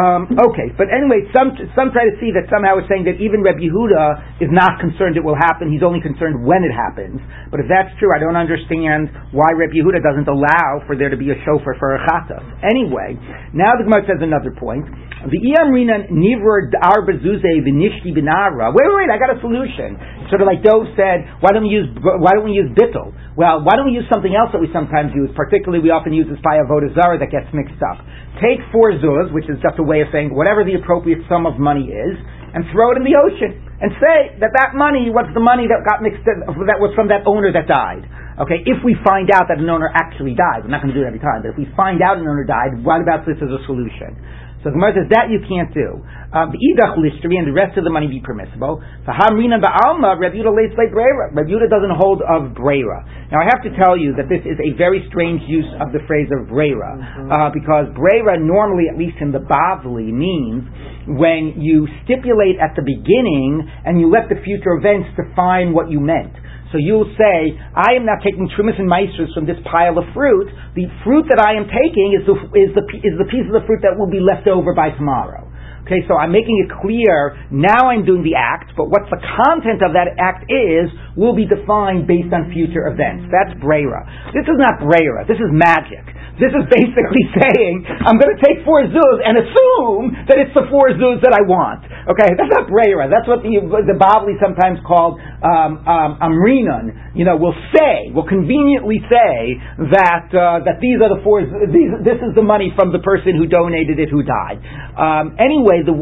um, 0.00 0.32
okay, 0.32 0.72
but 0.80 0.88
anyway, 0.88 1.28
some 1.36 1.52
some 1.76 1.92
try 1.92 2.08
to 2.08 2.16
see 2.16 2.32
that 2.32 2.48
somehow 2.48 2.80
it's 2.80 2.88
saying 2.88 3.04
that 3.04 3.20
even 3.20 3.44
Reb 3.44 3.60
Yehuda 3.60 4.40
is 4.40 4.48
not 4.48 4.80
concerned 4.80 5.20
it 5.20 5.24
will 5.24 5.36
happen. 5.36 5.68
He's 5.68 5.84
only 5.84 6.00
concerned 6.00 6.40
when 6.40 6.64
it 6.64 6.72
happens. 6.72 7.20
But 7.52 7.60
if 7.60 7.68
that's 7.68 7.92
true, 8.00 8.08
I 8.16 8.18
don't 8.22 8.38
understand 8.38 9.12
why 9.36 9.52
Reb 9.52 9.76
Yehuda 9.76 10.00
doesn't 10.00 10.24
allow 10.24 10.80
for 10.88 10.96
there 10.96 11.12
to 11.12 11.20
be 11.20 11.28
a 11.28 11.38
shofar 11.44 11.76
for 11.76 11.96
a 11.96 12.00
chatas. 12.08 12.40
Anyway, 12.64 13.20
now 13.52 13.76
the 13.76 13.84
Gemara 13.84 14.08
says 14.08 14.24
another 14.24 14.56
point. 14.56 14.88
The 15.26 15.40
Iyamrina 15.42 16.08
nivur 16.08 16.72
arba 16.80 17.18
zuze 17.20 17.52
v'nishti 17.60 18.16
binara. 18.16 18.72
Wait, 18.72 18.88
wait, 18.88 18.96
wait! 19.04 19.10
I 19.12 19.20
got 19.20 19.36
a 19.36 19.40
solution. 19.44 20.00
Sort 20.32 20.40
of 20.40 20.46
like 20.48 20.64
Dove 20.64 20.88
said, 20.96 21.28
why 21.44 21.52
don't 21.52 21.68
we 21.68 21.72
use 21.76 21.92
why 22.00 22.32
don't 22.32 22.48
we 22.48 22.56
use 22.56 22.72
bittel? 22.72 23.12
Well, 23.36 23.60
why 23.66 23.76
don't 23.76 23.84
we 23.84 23.92
use 23.92 24.08
something 24.08 24.32
else 24.32 24.48
that 24.56 24.64
we 24.64 24.72
sometimes 24.72 25.12
use? 25.12 25.28
Particularly, 25.36 25.84
we 25.84 25.90
often 25.90 26.16
use 26.16 26.24
this 26.24 26.40
by 26.40 26.56
avodah 26.56 26.94
zara 26.96 27.18
that 27.20 27.28
gets 27.28 27.52
mixed 27.52 27.80
up. 27.84 28.00
Take 28.36 28.60
four 28.68 28.92
zuz, 29.00 29.32
which 29.32 29.48
is 29.48 29.56
just 29.64 29.80
a 29.80 29.86
way 29.86 30.04
of 30.04 30.08
saying 30.12 30.28
whatever 30.28 30.60
the 30.60 30.76
appropriate 30.76 31.24
sum 31.28 31.48
of 31.48 31.56
money 31.56 31.88
is, 31.88 32.14
and 32.52 32.64
throw 32.72 32.92
it 32.92 33.00
in 33.00 33.04
the 33.04 33.16
ocean, 33.16 33.60
and 33.80 33.92
say 34.00 34.36
that 34.40 34.52
that 34.56 34.72
money 34.72 35.12
was 35.12 35.28
the 35.36 35.44
money 35.44 35.68
that 35.68 35.84
got 35.84 36.00
mixed 36.00 36.24
in, 36.24 36.40
that 36.44 36.80
was 36.80 36.92
from 36.96 37.08
that 37.12 37.24
owner 37.28 37.52
that 37.52 37.68
died. 37.68 38.04
Okay, 38.36 38.60
if 38.68 38.84
we 38.84 38.96
find 39.00 39.32
out 39.32 39.48
that 39.48 39.56
an 39.56 39.68
owner 39.68 39.88
actually 39.92 40.36
died, 40.36 40.64
we're 40.64 40.72
not 40.72 40.84
going 40.84 40.92
to 40.92 40.96
do 40.96 41.04
it 41.04 41.08
every 41.08 41.20
time, 41.20 41.40
but 41.40 41.52
if 41.52 41.58
we 41.60 41.68
find 41.72 42.04
out 42.04 42.20
an 42.20 42.28
owner 42.28 42.44
died, 42.44 42.76
what 42.84 43.00
about 43.00 43.24
this 43.24 43.40
as 43.40 43.48
a 43.48 43.60
solution? 43.64 44.16
So 44.64 44.72
the 44.72 44.76
Gemara 44.80 44.98
says 44.98 45.08
that 45.14 45.30
you 45.30 45.38
can't 45.46 45.70
do. 45.70 46.02
Um, 46.34 46.50
the 46.50 46.58
idach 46.58 46.98
listri 46.98 47.38
and 47.38 47.46
the 47.46 47.54
rest 47.54 47.78
of 47.78 47.84
the 47.86 47.92
money 47.92 48.08
be 48.10 48.18
permissible. 48.18 48.82
For 49.06 49.14
hamrina 49.14 49.62
ba'alma, 49.62 50.18
Rabbi 50.18 50.34
Yehuda 50.36 50.50
lays 50.52 50.74
like 50.74 50.90
brera. 50.90 51.30
Rabbi 51.30 51.46
Yehuda 51.48 51.70
doesn't 51.70 51.94
hold 51.94 52.20
of 52.26 52.52
brera. 52.56 53.04
Now 53.30 53.40
I 53.40 53.46
have 53.46 53.62
to 53.62 53.70
tell 53.78 53.94
you 53.94 54.16
that 54.18 54.26
this 54.26 54.42
is 54.42 54.58
a 54.58 54.74
very 54.74 55.06
strange 55.08 55.42
use 55.46 55.68
of 55.78 55.92
the 55.94 56.02
phrase 56.06 56.28
of 56.34 56.48
brera, 56.48 56.98
Mm-hmm. 56.98 57.30
uh, 57.30 57.50
because 57.54 57.86
brera 57.94 58.38
normally, 58.40 58.90
at 58.90 58.98
least 58.98 59.16
in 59.20 59.30
the 59.30 59.38
Bavli, 59.38 60.10
means 60.10 60.66
when 61.06 61.54
you 61.62 61.86
stipulate 62.04 62.58
at 62.58 62.74
the 62.74 62.82
beginning 62.82 63.62
and 63.84 64.00
you 64.00 64.10
let 64.10 64.28
the 64.28 64.40
future 64.42 64.74
events 64.74 65.08
define 65.14 65.72
what 65.72 65.90
you 65.90 66.00
meant. 66.00 66.34
So 66.76 66.84
you'll 66.84 67.08
say, 67.16 67.56
I 67.72 67.96
am 67.96 68.04
now 68.04 68.20
taking 68.20 68.52
terumos 68.52 68.76
and 68.76 68.84
maasros 68.84 69.32
from 69.32 69.48
this 69.48 69.56
pile 69.64 69.96
of 69.96 70.04
fruit. 70.12 70.52
The 70.76 70.84
fruit 71.08 71.24
that 71.32 71.40
I 71.40 71.56
am 71.56 71.64
taking 71.64 72.12
is 72.12 72.28
the, 72.28 72.36
is 72.52 72.68
the, 72.76 72.84
is 73.00 73.16
the 73.16 73.24
piece 73.32 73.48
of 73.48 73.56
the 73.56 73.64
fruit 73.64 73.80
that 73.80 73.96
will 73.96 74.12
be 74.12 74.20
left 74.20 74.44
over 74.44 74.76
by 74.76 74.92
tomorrow. 74.92 75.48
Okay, 75.88 76.04
so 76.04 76.20
I'm 76.20 76.36
making 76.36 76.60
it 76.60 76.68
clear, 76.84 77.32
now 77.48 77.88
I'm 77.88 78.04
doing 78.04 78.20
the 78.28 78.36
act, 78.36 78.76
but 78.76 78.92
what 78.92 79.08
the 79.08 79.16
content 79.16 79.80
of 79.80 79.96
that 79.96 80.20
act 80.20 80.44
is 80.52 80.92
will 81.16 81.32
be 81.32 81.48
defined 81.48 82.04
based 82.04 82.28
on 82.28 82.52
future 82.52 82.92
events. 82.92 83.32
That's 83.32 83.56
Brera. 83.56 84.04
This 84.36 84.44
is 84.44 84.58
not 84.60 84.84
Brera, 84.84 85.24
this 85.24 85.40
is 85.40 85.48
magic. 85.48 86.04
This 86.36 86.52
is 86.52 86.64
basically 86.68 87.24
saying, 87.40 87.88
I'm 87.88 88.20
going 88.20 88.32
to 88.36 88.40
take 88.44 88.60
four 88.60 88.84
zuz 88.84 89.18
and 89.24 89.40
assume 89.40 90.04
that 90.28 90.36
it's 90.36 90.52
the 90.52 90.68
four 90.68 90.92
zuz 90.92 91.24
that 91.24 91.32
I 91.32 91.40
want. 91.48 91.88
Okay, 92.12 92.28
that's 92.36 92.52
not 92.52 92.68
Brera. 92.68 93.08
That's 93.08 93.24
what 93.24 93.40
the, 93.40 93.56
the 93.56 93.96
Bavli 93.96 94.36
sometimes 94.36 94.78
called 94.84 95.16
um, 95.40 95.80
um, 95.88 96.20
Amrinon. 96.20 97.16
You 97.16 97.24
know, 97.24 97.40
will 97.40 97.56
say, 97.72 98.12
will 98.12 98.28
conveniently 98.28 99.00
say 99.08 99.56
that 99.96 100.28
uh, 100.36 100.60
that 100.68 100.84
these 100.84 101.00
are 101.00 101.08
the 101.08 101.24
four. 101.24 101.40
These, 101.40 102.04
this 102.04 102.20
is 102.20 102.36
the 102.36 102.44
money 102.44 102.68
from 102.76 102.92
the 102.92 103.00
person 103.00 103.32
who 103.32 103.48
donated 103.48 103.96
it, 103.96 104.12
who 104.12 104.20
died. 104.20 104.60
Um, 104.94 105.40
anyway, 105.40 105.80
the 105.82 105.96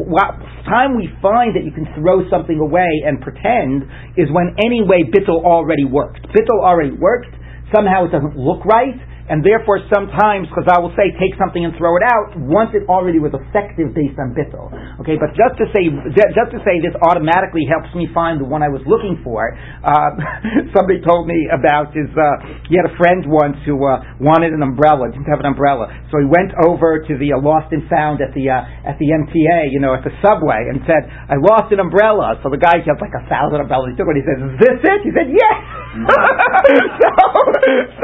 time 0.67 0.99
we 0.99 1.07
find 1.23 1.55
that 1.55 1.63
you 1.63 1.71
can 1.71 1.87
throw 1.95 2.27
something 2.27 2.59
away 2.59 3.07
and 3.07 3.23
pretend 3.23 3.87
is 4.19 4.27
when 4.35 4.51
anyway 4.59 5.07
bittel 5.07 5.39
already 5.39 5.87
worked. 5.87 6.27
Bittel 6.35 6.59
already 6.59 6.91
worked. 6.91 7.31
Somehow 7.73 8.05
it 8.05 8.11
doesn't 8.11 8.37
look 8.37 8.61
right 8.67 8.93
and 9.29 9.41
therefore 9.41 9.81
sometimes 9.89 10.45
Chazal 10.53 10.85
will 10.85 10.93
say 10.93 11.09
take 11.17 11.33
something 11.41 11.65
and 11.65 11.73
throw 11.81 11.97
it 11.97 12.05
out 12.05 12.37
once 12.37 12.77
it 12.77 12.85
already 12.85 13.17
was 13.17 13.33
effective 13.33 13.93
based 13.97 14.17
on 14.21 14.37
bittul. 14.37 14.69
Okay, 15.01 15.17
but 15.17 15.33
just 15.33 15.57
to 15.57 15.65
say 15.73 15.89
just 16.13 16.51
to 16.53 16.59
say 16.61 16.77
this 16.77 16.93
automatically 17.01 17.65
helps 17.65 17.89
me 17.97 18.05
find 18.13 18.37
the 18.37 18.45
one 18.45 18.61
I 18.61 18.69
was 18.69 18.85
looking 18.85 19.17
for. 19.25 19.49
Uh, 19.81 20.13
somebody 20.77 21.01
told 21.01 21.25
me 21.25 21.49
about 21.49 21.89
his. 21.93 22.09
Uh, 22.13 22.69
he 22.69 22.77
had 22.77 22.85
a 22.85 22.95
friend 23.01 23.25
once 23.25 23.57
who 23.65 23.81
uh, 23.81 24.01
wanted 24.21 24.53
an 24.53 24.61
umbrella, 24.61 25.09
didn't 25.09 25.29
have 25.29 25.41
an 25.41 25.49
umbrella, 25.49 25.89
so 26.13 26.21
he 26.21 26.27
went 26.29 26.53
over 26.69 27.01
to 27.01 27.13
the 27.17 27.33
uh, 27.33 27.41
lost 27.41 27.73
and 27.73 27.85
found 27.89 28.21
at 28.21 28.29
the 28.37 28.45
uh, 28.49 28.61
at 28.85 29.01
the 29.01 29.09
MTA, 29.09 29.73
you 29.73 29.81
know, 29.81 29.97
at 29.97 30.05
the 30.05 30.13
subway, 30.21 30.69
and 30.69 30.85
said, 30.85 31.09
"I 31.09 31.41
lost 31.41 31.73
an 31.73 31.81
umbrella." 31.81 32.37
So 32.45 32.53
the 32.53 32.61
guy 32.61 32.77
had 32.77 33.01
like 33.01 33.15
a 33.17 33.25
thousand 33.25 33.61
umbrellas. 33.61 33.93
He 33.93 33.97
took 33.97 34.05
it. 34.05 34.21
He 34.21 34.25
says, 34.25 34.37
"Is 34.37 34.55
this 34.61 34.79
it?" 34.85 34.99
He 35.01 35.11
said, 35.17 35.33
"Yes." 35.33 35.84
so, 36.99 37.09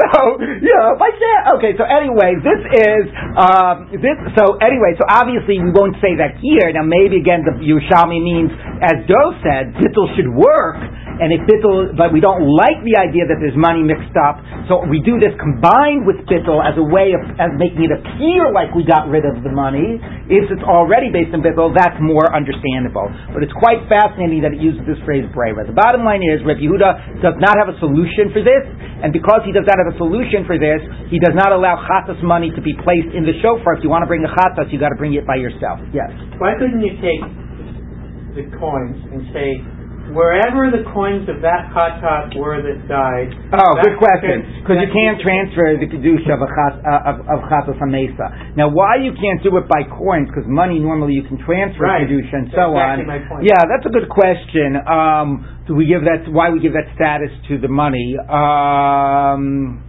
so 0.00 0.18
yeah, 0.64 0.96
by 0.96 1.12
chance. 1.12 1.44
Okay, 1.60 1.76
so 1.76 1.84
anyway, 1.84 2.40
this 2.40 2.60
is 2.72 3.04
um, 3.36 3.92
this. 3.92 4.16
So 4.32 4.56
anyway, 4.64 4.96
so 4.96 5.04
obviously 5.04 5.60
we 5.60 5.68
won't 5.76 6.00
say 6.00 6.16
that 6.16 6.40
here. 6.40 6.72
Now 6.72 6.88
maybe 6.88 7.20
again 7.20 7.44
the 7.44 7.52
Yerushalmi 7.60 8.16
means, 8.16 8.48
as 8.80 9.04
Doe 9.04 9.36
said, 9.44 9.76
bittul 9.76 10.08
should 10.16 10.32
work, 10.32 10.80
and 11.20 11.34
if 11.34 11.42
bittul, 11.44 11.92
but 11.96 12.12
we 12.14 12.20
don't 12.22 12.44
like 12.44 12.80
the 12.86 12.96
idea 12.96 13.28
that 13.28 13.36
there's 13.42 13.56
money 13.58 13.84
mixed 13.84 14.14
up. 14.16 14.40
So 14.70 14.84
we 14.86 15.02
do 15.04 15.18
this 15.18 15.34
combined 15.36 16.08
with 16.08 16.22
bittul 16.24 16.62
as 16.62 16.78
a 16.78 16.86
way 16.86 17.12
of 17.12 17.20
as 17.36 17.52
making 17.58 17.88
it 17.88 17.92
appear 17.92 18.48
like 18.54 18.72
we 18.72 18.86
got 18.86 19.10
rid 19.10 19.28
of 19.28 19.42
the 19.44 19.52
money. 19.52 20.00
If 20.30 20.48
it's 20.48 20.64
already 20.64 21.10
based 21.10 21.34
on 21.34 21.42
bittul, 21.44 21.74
that's 21.74 21.98
more 22.00 22.28
understandable. 22.32 23.10
But 23.34 23.42
it's 23.42 23.54
quite 23.58 23.84
fascinating 23.90 24.40
that 24.46 24.56
it 24.56 24.60
uses 24.62 24.80
this 24.88 25.00
phrase 25.02 25.26
brera. 25.34 25.66
The 25.66 25.76
bottom 25.76 26.06
line 26.06 26.22
is 26.22 26.40
Rabbi 26.46 26.64
Yehuda 26.64 27.20
does 27.20 27.36
not 27.42 27.58
have 27.58 27.68
a 27.68 27.76
solution 27.82 28.30
for 28.30 28.40
this, 28.40 28.64
and 29.02 29.10
because 29.10 29.42
he 29.44 29.52
does 29.52 29.66
not 29.66 29.76
have 29.82 29.90
a 29.90 29.98
solution 29.98 30.46
for 30.46 30.56
this, 30.56 30.80
he 31.10 31.18
does 31.18 31.34
not 31.34 31.50
allow 31.50 31.76
chatas 31.84 32.20
money 32.22 32.54
to 32.54 32.62
be 32.62 32.72
placed 32.86 33.10
in 33.12 33.26
the 33.26 33.34
shofar. 33.42 33.76
If 33.76 33.84
you 33.84 33.90
want 33.90 34.06
to 34.06 34.10
bring 34.10 34.22
the 34.22 34.32
chatas, 34.32 34.70
you 34.70 34.78
got 34.78 34.94
to 34.94 35.00
bring 35.00 35.14
it 35.18 35.26
by 35.26 35.36
yourself. 35.36 35.82
Yes. 35.90 36.10
Why 36.38 36.54
couldn't 36.56 36.80
you 36.80 36.94
take 37.02 37.22
the 38.32 38.48
coins 38.56 38.96
and 39.12 39.28
say, 39.32 39.60
wherever 40.14 40.68
the 40.70 40.84
coins 40.92 41.28
of 41.28 41.40
that 41.42 41.72
chatat 41.74 42.36
were 42.38 42.60
that 42.62 42.86
died? 42.86 43.32
Oh, 43.56 43.72
good 43.82 43.96
question. 43.98 44.62
Because 44.62 44.78
you 44.84 44.90
can't 44.92 45.18
transfer 45.20 45.74
the 45.80 45.88
kedusha 45.88 46.30
of 46.36 46.40
a 46.44 46.50
chat, 46.52 46.72
uh, 46.84 47.10
of, 47.10 47.16
of 47.26 47.38
chatas 47.50 47.76
hamesa. 47.80 48.54
Now, 48.56 48.68
why 48.68 48.96
you 49.00 49.12
can't 49.16 49.42
do 49.42 49.56
it 49.58 49.66
by 49.68 49.82
coins? 49.88 50.28
Because 50.28 50.44
money 50.46 50.78
normally 50.78 51.14
you 51.14 51.24
can 51.24 51.36
transfer 51.44 51.84
Right. 51.84 52.06
kedusha 52.06 52.32
and 52.36 52.46
That's 52.48 52.56
so 52.56 52.72
exactly 52.76 53.04
on. 53.04 53.06
my 53.08 53.18
point. 53.28 53.42
Yeah, 53.48 53.60
that's 53.66 53.86
a 53.88 53.92
good 53.92 54.08
question. 54.08 54.76
Um, 54.86 55.64
do 55.66 55.74
we 55.74 55.86
give 55.86 56.02
that? 56.04 56.30
Why 56.30 56.50
we 56.50 56.60
give 56.60 56.72
that 56.74 56.90
status 56.94 57.30
to 57.48 57.58
the 57.58 57.68
money? 57.68 58.16
Um, 58.28 59.82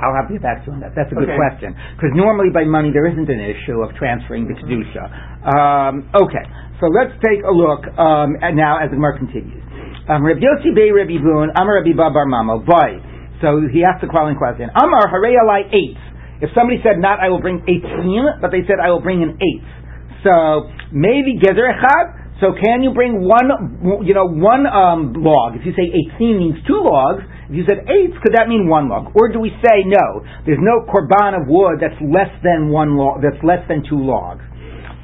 I'll 0.00 0.12
have 0.12 0.28
to 0.28 0.34
get 0.36 0.42
back 0.44 0.60
to 0.64 0.70
you 0.70 0.72
on 0.76 0.80
that. 0.84 0.92
That's 0.94 1.08
a 1.10 1.16
good 1.16 1.28
Okay. 1.30 1.40
question. 1.40 1.72
Because 1.96 2.12
normally 2.12 2.52
by 2.52 2.64
money 2.68 2.92
there 2.92 3.06
isn't 3.08 3.28
an 3.28 3.40
issue 3.40 3.80
of 3.80 3.96
transferring 3.96 4.44
the 4.44 4.54
kedusha. 4.54 5.08
Um, 5.46 6.04
okay, 6.12 6.44
so 6.80 6.86
let's 6.92 7.16
take 7.24 7.40
a 7.44 7.50
look 7.52 7.86
um, 7.96 8.36
now 8.56 8.76
as 8.76 8.90
the 8.92 8.96
Gemara 9.00 9.16
continues. 9.16 9.62
Um, 10.08 10.20
Rabbi 10.22 10.40
Yossi 10.44 10.74
Bey 10.76 10.92
Rabbi 10.92 11.16
Boon, 11.18 11.48
Amar 11.56 11.80
Rabbi 11.80 11.96
Babar 11.96 12.26
Mamo, 12.28 12.60
boy. 12.64 13.00
So 13.40 13.64
he 13.72 13.84
asked 13.84 14.00
the 14.04 14.12
following 14.12 14.36
question. 14.36 14.68
Amar 14.76 15.08
Harei 15.08 15.36
Alai 15.40 15.68
etz. 15.72 16.00
If 16.44 16.50
somebody 16.52 16.80
said 16.84 17.00
not 17.00 17.18
I 17.20 17.28
will 17.32 17.40
bring 17.40 17.64
etzim, 17.64 18.40
but 18.40 18.52
they 18.52 18.60
said 18.68 18.76
I 18.76 18.90
will 18.92 19.00
bring 19.00 19.22
an 19.24 19.40
etz. 19.40 19.66
So 20.24 20.68
maybe 20.92 21.40
Gezer 21.40 21.64
Echad. 21.64 22.24
So 22.40 22.52
can 22.52 22.82
you 22.84 22.92
bring 22.92 23.24
one, 23.24 23.48
you 24.04 24.12
know, 24.12 24.28
one 24.28 24.66
um, 24.68 25.14
log? 25.16 25.56
If 25.56 25.64
you 25.64 25.72
say 25.72 25.88
etzim 25.88 26.36
means 26.36 26.56
two 26.68 26.76
logs, 26.84 27.24
if 27.46 27.54
you 27.54 27.64
said 27.66 27.86
etz, 27.86 28.14
could 28.22 28.34
that 28.34 28.50
mean 28.50 28.66
one 28.66 28.90
log? 28.90 29.14
Or 29.14 29.30
do 29.30 29.38
we 29.38 29.54
say 29.62 29.86
no? 29.86 30.26
There's 30.44 30.62
no 30.62 30.82
korban 30.90 31.38
of 31.38 31.46
wood 31.46 31.78
that's 31.78 31.98
less 32.02 32.30
than 32.42 32.70
one 32.74 32.98
log. 32.98 33.22
That's 33.22 33.38
less 33.46 33.62
than 33.70 33.86
two 33.86 34.02
logs. 34.02 34.42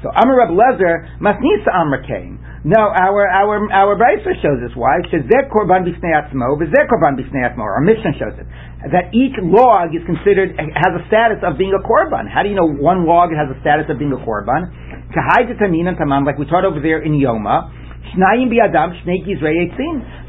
So 0.03 0.11
Amar 0.11 0.35
Reb 0.35 0.51
Lezer 0.51 1.07
Masnisa 1.23 1.71
Amar 1.71 2.03
came. 2.03 2.43
No, 2.67 2.79
our 2.79 3.27
our 3.27 3.59
our 3.71 3.95
Brisa 3.95 4.35
shows 4.43 4.59
us 4.63 4.75
why. 4.75 4.99
It 4.99 5.11
says 5.11 5.23
korban 5.47 5.87
b'fnei 5.87 6.11
atzmo, 6.11 6.59
korban 6.59 7.15
b'fnei 7.15 7.47
atzmo. 7.47 7.63
Our 7.63 7.79
Mishnah 7.79 8.15
shows 8.19 8.35
it 8.39 8.47
that 8.91 9.15
each 9.15 9.39
log 9.39 9.95
is 9.95 10.03
considered 10.03 10.59
has 10.59 10.91
a 10.91 11.03
status 11.07 11.39
of 11.39 11.55
being 11.55 11.71
a 11.71 11.79
korban. 11.79 12.27
How 12.27 12.43
do 12.43 12.51
you 12.51 12.55
know 12.55 12.67
one 12.67 13.07
log 13.07 13.31
has 13.31 13.47
a 13.47 13.55
status 13.63 13.87
of 13.87 13.99
being 13.99 14.11
a 14.11 14.19
korban? 14.19 14.67
Kahai 15.15 15.47
tamam, 15.47 16.25
like 16.25 16.37
we 16.37 16.45
taught 16.47 16.65
over 16.65 16.81
there 16.81 16.99
in 16.99 17.15
Yoma. 17.15 17.71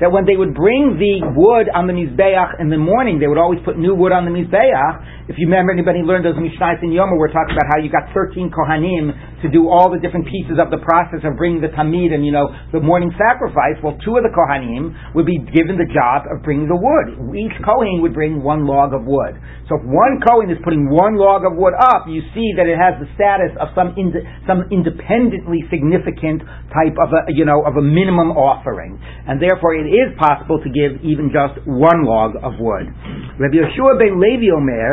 That 0.00 0.10
when 0.10 0.24
they 0.24 0.36
would 0.36 0.54
bring 0.54 0.96
the 0.96 1.20
wood 1.36 1.68
on 1.74 1.86
the 1.86 1.92
mizbeach 1.92 2.60
in 2.60 2.70
the 2.70 2.78
morning, 2.78 3.18
they 3.20 3.26
would 3.26 3.36
always 3.36 3.60
put 3.64 3.76
new 3.76 3.94
wood 3.94 4.12
on 4.12 4.24
the 4.24 4.30
mizbeach. 4.30 5.28
If 5.28 5.36
you 5.38 5.46
remember, 5.46 5.72
anybody 5.72 6.00
learned 6.00 6.24
those 6.24 6.36
mishnayos 6.36 6.82
in 6.82 6.90
Yoma, 6.90 7.16
we're 7.16 7.32
talking 7.32 7.56
about 7.56 7.68
how 7.72 7.78
you 7.82 7.90
got 7.92 8.08
thirteen 8.12 8.50
kohanim 8.50 9.12
to 9.44 9.52
do 9.52 9.68
all 9.68 9.92
the 9.92 10.00
different 10.00 10.24
pieces 10.24 10.56
of 10.56 10.72
the 10.72 10.80
process 10.80 11.20
of 11.22 11.36
bringing 11.36 11.60
the 11.60 11.68
tamid 11.76 12.16
and 12.16 12.24
you 12.24 12.32
know 12.32 12.48
the 12.72 12.80
morning 12.80 13.12
sacrifice. 13.20 13.76
Well, 13.84 14.00
two 14.00 14.16
of 14.16 14.24
the 14.24 14.32
kohanim 14.32 14.96
would 15.12 15.28
be 15.28 15.36
given 15.52 15.76
the 15.76 15.86
job 15.92 16.24
of 16.32 16.40
bringing 16.42 16.66
the 16.66 16.80
wood. 16.80 17.36
Each 17.36 17.52
kohen 17.60 18.00
would 18.00 18.16
bring 18.16 18.40
one 18.40 18.64
log 18.64 18.96
of 18.96 19.04
wood. 19.04 19.36
So 19.68 19.76
if 19.76 19.84
one 19.84 20.20
kohen 20.24 20.48
is 20.48 20.56
putting 20.64 20.88
one 20.88 21.20
log 21.20 21.44
of 21.44 21.52
wood 21.56 21.76
up, 21.76 22.08
you 22.08 22.24
see 22.32 22.56
that 22.56 22.64
it 22.64 22.80
has 22.80 22.96
the 22.96 23.08
status 23.14 23.52
of 23.60 23.68
some 23.76 23.92
ind- 24.00 24.16
some 24.48 24.64
independently 24.72 25.64
significant 25.68 26.40
type 26.72 26.96
of 26.96 27.12
a 27.12 27.28
you 27.32 27.44
know 27.44 27.60
of 27.68 27.76
a 27.76 27.84
minimum 27.84 28.32
offering, 28.32 28.96
and 29.28 29.40
therefore 29.40 29.76
it 29.76 29.88
is 29.88 30.16
possible 30.16 30.56
to 30.64 30.68
give 30.72 31.04
even 31.04 31.28
just 31.28 31.60
one 31.68 32.04
log 32.08 32.36
of 32.40 32.56
wood. 32.60 32.88
Rabbi 33.36 33.56
Yeshua 33.60 33.98
ben 33.98 34.16
Levi 34.20 34.48
Omer, 34.52 34.90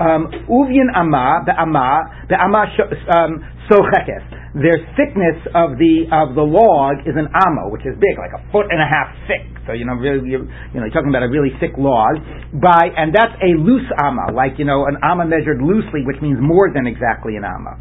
um, 0.00 0.22
Uvyin 0.48 0.88
Ama 0.94 1.42
be'ama 1.46 2.26
be'ama 2.28 2.66
sh- 2.74 2.94
um, 3.14 3.44
sochekes. 3.70 4.26
Their 4.52 4.78
thickness 4.98 5.40
of 5.56 5.80
the 5.80 6.08
of 6.12 6.36
the 6.36 6.44
log 6.44 7.08
is 7.08 7.16
an 7.16 7.28
amma, 7.32 7.72
which 7.72 7.88
is 7.88 7.96
big, 7.96 8.20
like 8.20 8.36
a 8.36 8.42
foot 8.52 8.68
and 8.68 8.80
a 8.80 8.88
half 8.88 9.08
thick. 9.24 9.48
So 9.66 9.72
you 9.72 9.86
know, 9.86 9.94
really, 9.96 10.28
you, 10.28 10.44
you 10.74 10.76
know, 10.78 10.84
you're 10.84 10.94
talking 10.94 11.08
about 11.08 11.22
a 11.22 11.32
really 11.32 11.54
thick 11.56 11.78
log. 11.78 12.20
By 12.52 12.92
and 12.92 13.14
that's 13.14 13.32
a 13.40 13.56
loose 13.56 13.88
amma, 13.96 14.34
like 14.34 14.60
you 14.60 14.66
know, 14.68 14.84
an 14.84 15.00
amma 15.00 15.24
measured 15.24 15.62
loosely, 15.62 16.04
which 16.04 16.20
means 16.20 16.36
more 16.40 16.68
than 16.68 16.84
exactly 16.84 17.40
an 17.40 17.44
amma. 17.48 17.74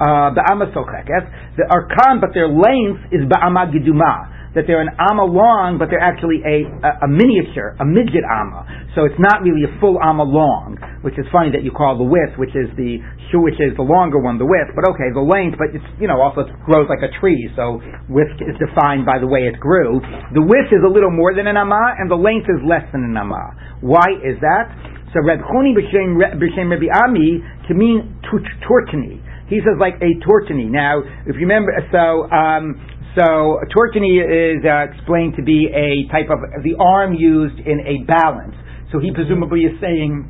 Uh, 0.00 0.34
the 0.34 0.42
amma 0.50 0.66
sochekes. 0.74 1.26
The 1.56 1.68
arkan, 1.70 2.20
but 2.20 2.34
their 2.34 2.48
length 2.48 3.14
is 3.14 3.22
ba'ama 3.30 3.70
giduma 3.70 4.35
that 4.56 4.64
they're 4.64 4.80
an 4.80 4.88
amma 4.96 5.28
long, 5.28 5.76
but 5.76 5.92
they're 5.92 6.02
actually 6.02 6.40
a, 6.40 6.64
a, 6.64 7.04
a 7.04 7.08
miniature, 7.08 7.76
a 7.76 7.84
midget 7.84 8.24
amma. 8.24 8.64
So 8.96 9.04
it's 9.04 9.20
not 9.20 9.44
really 9.44 9.68
a 9.68 9.72
full 9.76 10.00
amma 10.00 10.24
long, 10.24 10.80
which 11.04 11.20
is 11.20 11.28
funny 11.28 11.52
that 11.52 11.60
you 11.60 11.68
call 11.68 12.00
the 12.00 12.08
width, 12.08 12.40
which 12.40 12.56
is 12.56 12.72
the 12.80 13.04
which 13.36 13.60
is 13.60 13.76
the 13.76 13.84
longer 13.84 14.16
one, 14.16 14.40
the 14.40 14.48
width. 14.48 14.72
But 14.72 14.88
okay, 14.96 15.12
the 15.12 15.20
length, 15.20 15.60
but 15.60 15.76
it's 15.76 15.84
you 16.00 16.08
know 16.08 16.24
also 16.24 16.48
it 16.48 16.50
grows 16.64 16.88
like 16.88 17.04
a 17.04 17.12
tree, 17.20 17.52
so 17.52 17.84
width 18.08 18.32
is 18.40 18.56
defined 18.56 19.04
by 19.04 19.20
the 19.20 19.28
way 19.28 19.44
it 19.44 19.60
grew. 19.60 20.00
The 20.32 20.40
width 20.40 20.72
is 20.72 20.80
a 20.80 20.88
little 20.88 21.12
more 21.12 21.36
than 21.36 21.44
an 21.44 21.60
amma, 21.60 22.00
and 22.00 22.08
the 22.08 22.16
length 22.16 22.48
is 22.48 22.64
less 22.64 22.88
than 22.96 23.04
an 23.04 23.12
amma. 23.12 23.52
Why 23.84 24.08
is 24.24 24.40
that? 24.40 24.72
So 25.12 25.20
Reb 25.20 25.44
Chuni 25.52 25.76
b'shem 25.76 26.16
Rabbi 26.16 26.88
Ami 26.88 27.44
can 27.68 27.76
mean 27.76 28.16
tortini. 28.24 29.20
He 29.48 29.60
says 29.60 29.78
like 29.78 30.00
a 30.02 30.16
tortini. 30.24 30.72
Now, 30.72 31.00
if 31.28 31.36
you 31.36 31.46
remember, 31.46 31.70
so 31.92 32.26
um, 32.32 32.80
so 33.16 33.58
a 33.58 33.66
tortini 33.72 34.20
is 34.20 34.60
uh, 34.62 34.92
explained 34.92 35.34
to 35.36 35.42
be 35.42 35.72
a 35.72 36.04
type 36.12 36.28
of 36.28 36.38
the 36.62 36.76
arm 36.78 37.14
used 37.16 37.58
in 37.58 37.80
a 37.80 38.04
balance. 38.04 38.54
So 38.92 39.00
he 39.00 39.10
presumably 39.10 39.64
is 39.66 39.74
saying 39.80 40.28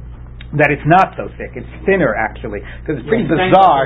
that 0.55 0.71
it's 0.71 0.87
not 0.87 1.19
so 1.19 1.27
thick. 1.35 1.59
It's 1.59 1.67
thinner 1.85 2.15
actually, 2.15 2.63
because 2.81 3.03
it's 3.03 3.09
pretty 3.11 3.27
Yeah, 3.27 3.51
bizarre. 3.51 3.85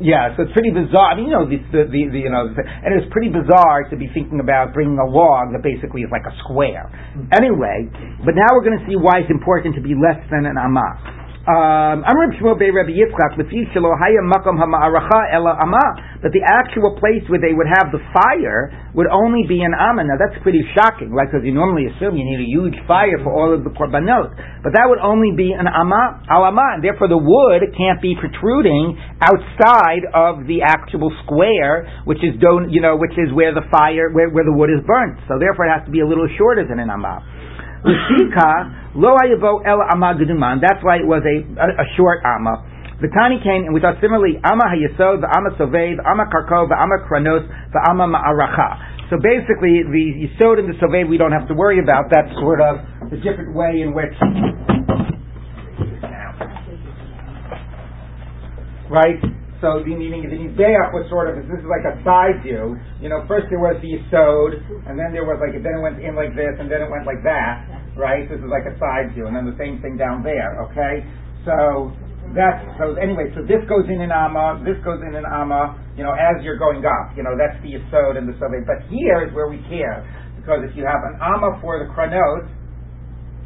Yeah, 0.00 0.32
so 0.34 0.48
it's 0.48 0.54
pretty 0.56 0.72
bizarre. 0.72 1.12
I 1.12 1.14
mean, 1.20 1.28
you 1.28 1.36
know, 1.36 1.44
the, 1.44 1.60
the, 1.68 1.84
the, 1.84 2.00
the 2.08 2.20
you 2.24 2.32
know, 2.32 2.48
the, 2.48 2.64
and 2.64 2.96
it's 2.96 3.06
pretty 3.12 3.28
bizarre 3.28 3.84
to 3.92 3.96
be 4.00 4.08
thinking 4.16 4.40
about 4.40 4.72
bringing 4.72 4.96
a 4.96 5.04
log 5.04 5.52
that 5.52 5.60
basically 5.60 6.02
is 6.02 6.10
like 6.10 6.24
a 6.24 6.32
square. 6.48 6.88
Anyway, 7.36 7.92
but 8.24 8.32
now 8.32 8.48
we're 8.56 8.64
going 8.64 8.80
to 8.80 8.86
see 8.88 8.96
why 8.96 9.20
it's 9.20 9.30
important 9.30 9.76
to 9.76 9.84
be 9.84 9.92
less 9.92 10.18
than 10.32 10.48
an 10.48 10.56
amah. 10.56 11.27
Um, 11.48 12.04
but 16.20 16.28
the 16.36 16.44
actual 16.44 16.92
place 17.00 17.24
where 17.32 17.40
they 17.40 17.56
would 17.56 17.72
have 17.72 17.88
the 17.88 18.04
fire 18.12 18.68
would 18.92 19.08
only 19.08 19.48
be 19.48 19.64
an 19.64 19.72
Amah. 19.72 20.04
Now 20.04 20.20
that's 20.20 20.36
pretty 20.44 20.60
shocking, 20.76 21.08
right? 21.08 21.24
Because 21.24 21.48
you 21.48 21.56
normally 21.56 21.88
assume 21.88 22.20
you 22.20 22.28
need 22.28 22.44
a 22.44 22.50
huge 22.52 22.76
fire 22.84 23.16
for 23.24 23.32
all 23.32 23.56
of 23.56 23.64
the 23.64 23.72
korbanot, 23.72 24.36
but 24.60 24.76
that 24.76 24.84
would 24.92 25.00
only 25.00 25.32
be 25.32 25.56
an 25.56 25.64
Amah 25.64 26.28
al 26.28 26.44
and 26.44 26.84
therefore 26.84 27.08
the 27.08 27.16
wood 27.16 27.64
can't 27.72 28.04
be 28.04 28.12
protruding 28.12 29.00
outside 29.24 30.04
of 30.12 30.44
the 30.44 30.60
actual 30.60 31.08
square, 31.24 31.88
which 32.04 32.20
is 32.20 32.36
don, 32.44 32.68
you 32.68 32.84
know, 32.84 33.00
which 33.00 33.16
is 33.16 33.32
where 33.32 33.56
the 33.56 33.64
fire, 33.72 34.12
where, 34.12 34.28
where 34.28 34.44
the 34.44 34.52
wood 34.52 34.68
is 34.68 34.84
burnt. 34.84 35.16
So 35.32 35.40
therefore 35.40 35.64
it 35.64 35.72
has 35.72 35.88
to 35.88 35.92
be 35.94 36.04
a 36.04 36.06
little 36.06 36.28
shorter 36.36 36.68
than 36.68 36.76
an 36.76 36.92
Amah. 36.92 37.37
L'sika 37.84 38.94
lo 38.94 39.14
ayavo 39.16 39.62
el 39.64 39.80
ama 39.94 40.14
geduman. 40.14 40.60
That's 40.60 40.82
why 40.82 40.96
it 40.98 41.06
was 41.06 41.22
a, 41.22 41.36
a, 41.60 41.68
a 41.82 41.86
short 41.96 42.20
ama. 42.24 42.64
The 43.00 43.06
tani 43.14 43.38
came, 43.38 43.62
and 43.62 43.72
we 43.72 43.78
thought 43.80 44.02
similarly, 44.02 44.42
ama 44.42 44.66
hayesod, 44.74 45.22
the 45.22 45.30
ama 45.30 45.54
sovei, 45.54 45.94
the 45.94 46.02
ama 46.02 46.26
karko, 46.26 46.66
the 46.66 46.74
ama 46.74 46.98
kranos, 47.06 47.46
the 47.70 47.80
ama 47.86 48.10
ma'aracha. 48.10 49.06
So 49.08 49.16
basically, 49.22 49.86
the 49.86 50.26
yisod 50.26 50.58
and 50.58 50.68
the 50.68 50.74
sovei 50.82 51.08
we 51.08 51.16
don't 51.16 51.30
have 51.30 51.46
to 51.46 51.54
worry 51.54 51.78
about. 51.78 52.10
That's 52.10 52.34
sort 52.34 52.60
of 52.60 52.82
the 53.10 53.16
different 53.22 53.54
way 53.54 53.82
in 53.86 53.94
which, 53.94 54.12
right? 58.90 59.22
So 59.58 59.82
the 59.82 59.90
meaning 59.90 60.22
of 60.22 60.30
the 60.30 60.38
mizbeach 60.38 60.94
was 60.94 61.10
sort 61.10 61.34
of 61.34 61.42
this 61.42 61.58
is 61.58 61.66
like 61.66 61.82
a 61.82 61.98
side 62.06 62.46
view. 62.46 62.78
You 63.02 63.10
know, 63.10 63.26
first 63.26 63.50
there 63.50 63.58
was 63.58 63.74
the 63.82 63.90
yisod, 63.90 64.54
and 64.86 64.94
then 64.94 65.10
there 65.10 65.26
was 65.26 65.42
like 65.42 65.50
then 65.58 65.74
it 65.74 65.82
went 65.82 65.98
in 65.98 66.14
like 66.14 66.30
this, 66.38 66.54
and 66.62 66.70
then 66.70 66.78
it 66.78 66.90
went 66.90 67.02
like 67.02 67.26
that. 67.26 67.66
Right? 67.98 68.30
This 68.30 68.38
is 68.38 68.46
like 68.46 68.70
a 68.70 68.78
side 68.78 69.18
view, 69.18 69.26
and 69.26 69.34
then 69.34 69.50
the 69.50 69.58
same 69.58 69.82
thing 69.82 69.98
down 69.98 70.22
there. 70.22 70.62
Okay, 70.70 71.02
so 71.42 71.90
that's 72.38 72.62
so 72.78 72.94
anyway. 73.02 73.34
So 73.34 73.42
this 73.42 73.58
goes 73.66 73.90
in 73.90 73.98
an 73.98 74.14
amma, 74.14 74.62
this 74.62 74.78
goes 74.86 75.02
in 75.02 75.18
an 75.18 75.26
amma. 75.26 75.74
You 75.98 76.06
know, 76.06 76.14
as 76.14 76.38
you're 76.46 76.60
going 76.62 76.86
up. 76.86 77.18
You 77.18 77.26
know, 77.26 77.34
that's 77.34 77.58
the 77.58 77.74
yisod 77.74 78.14
and 78.14 78.30
the 78.30 78.38
sovei. 78.38 78.62
But 78.62 78.86
here 78.86 79.26
is 79.26 79.34
where 79.34 79.50
we 79.50 79.58
care 79.66 80.06
because 80.38 80.62
if 80.62 80.70
you 80.78 80.86
have 80.86 81.02
an 81.02 81.18
amma 81.18 81.58
for 81.58 81.82
the 81.82 81.90
kranos 81.90 82.46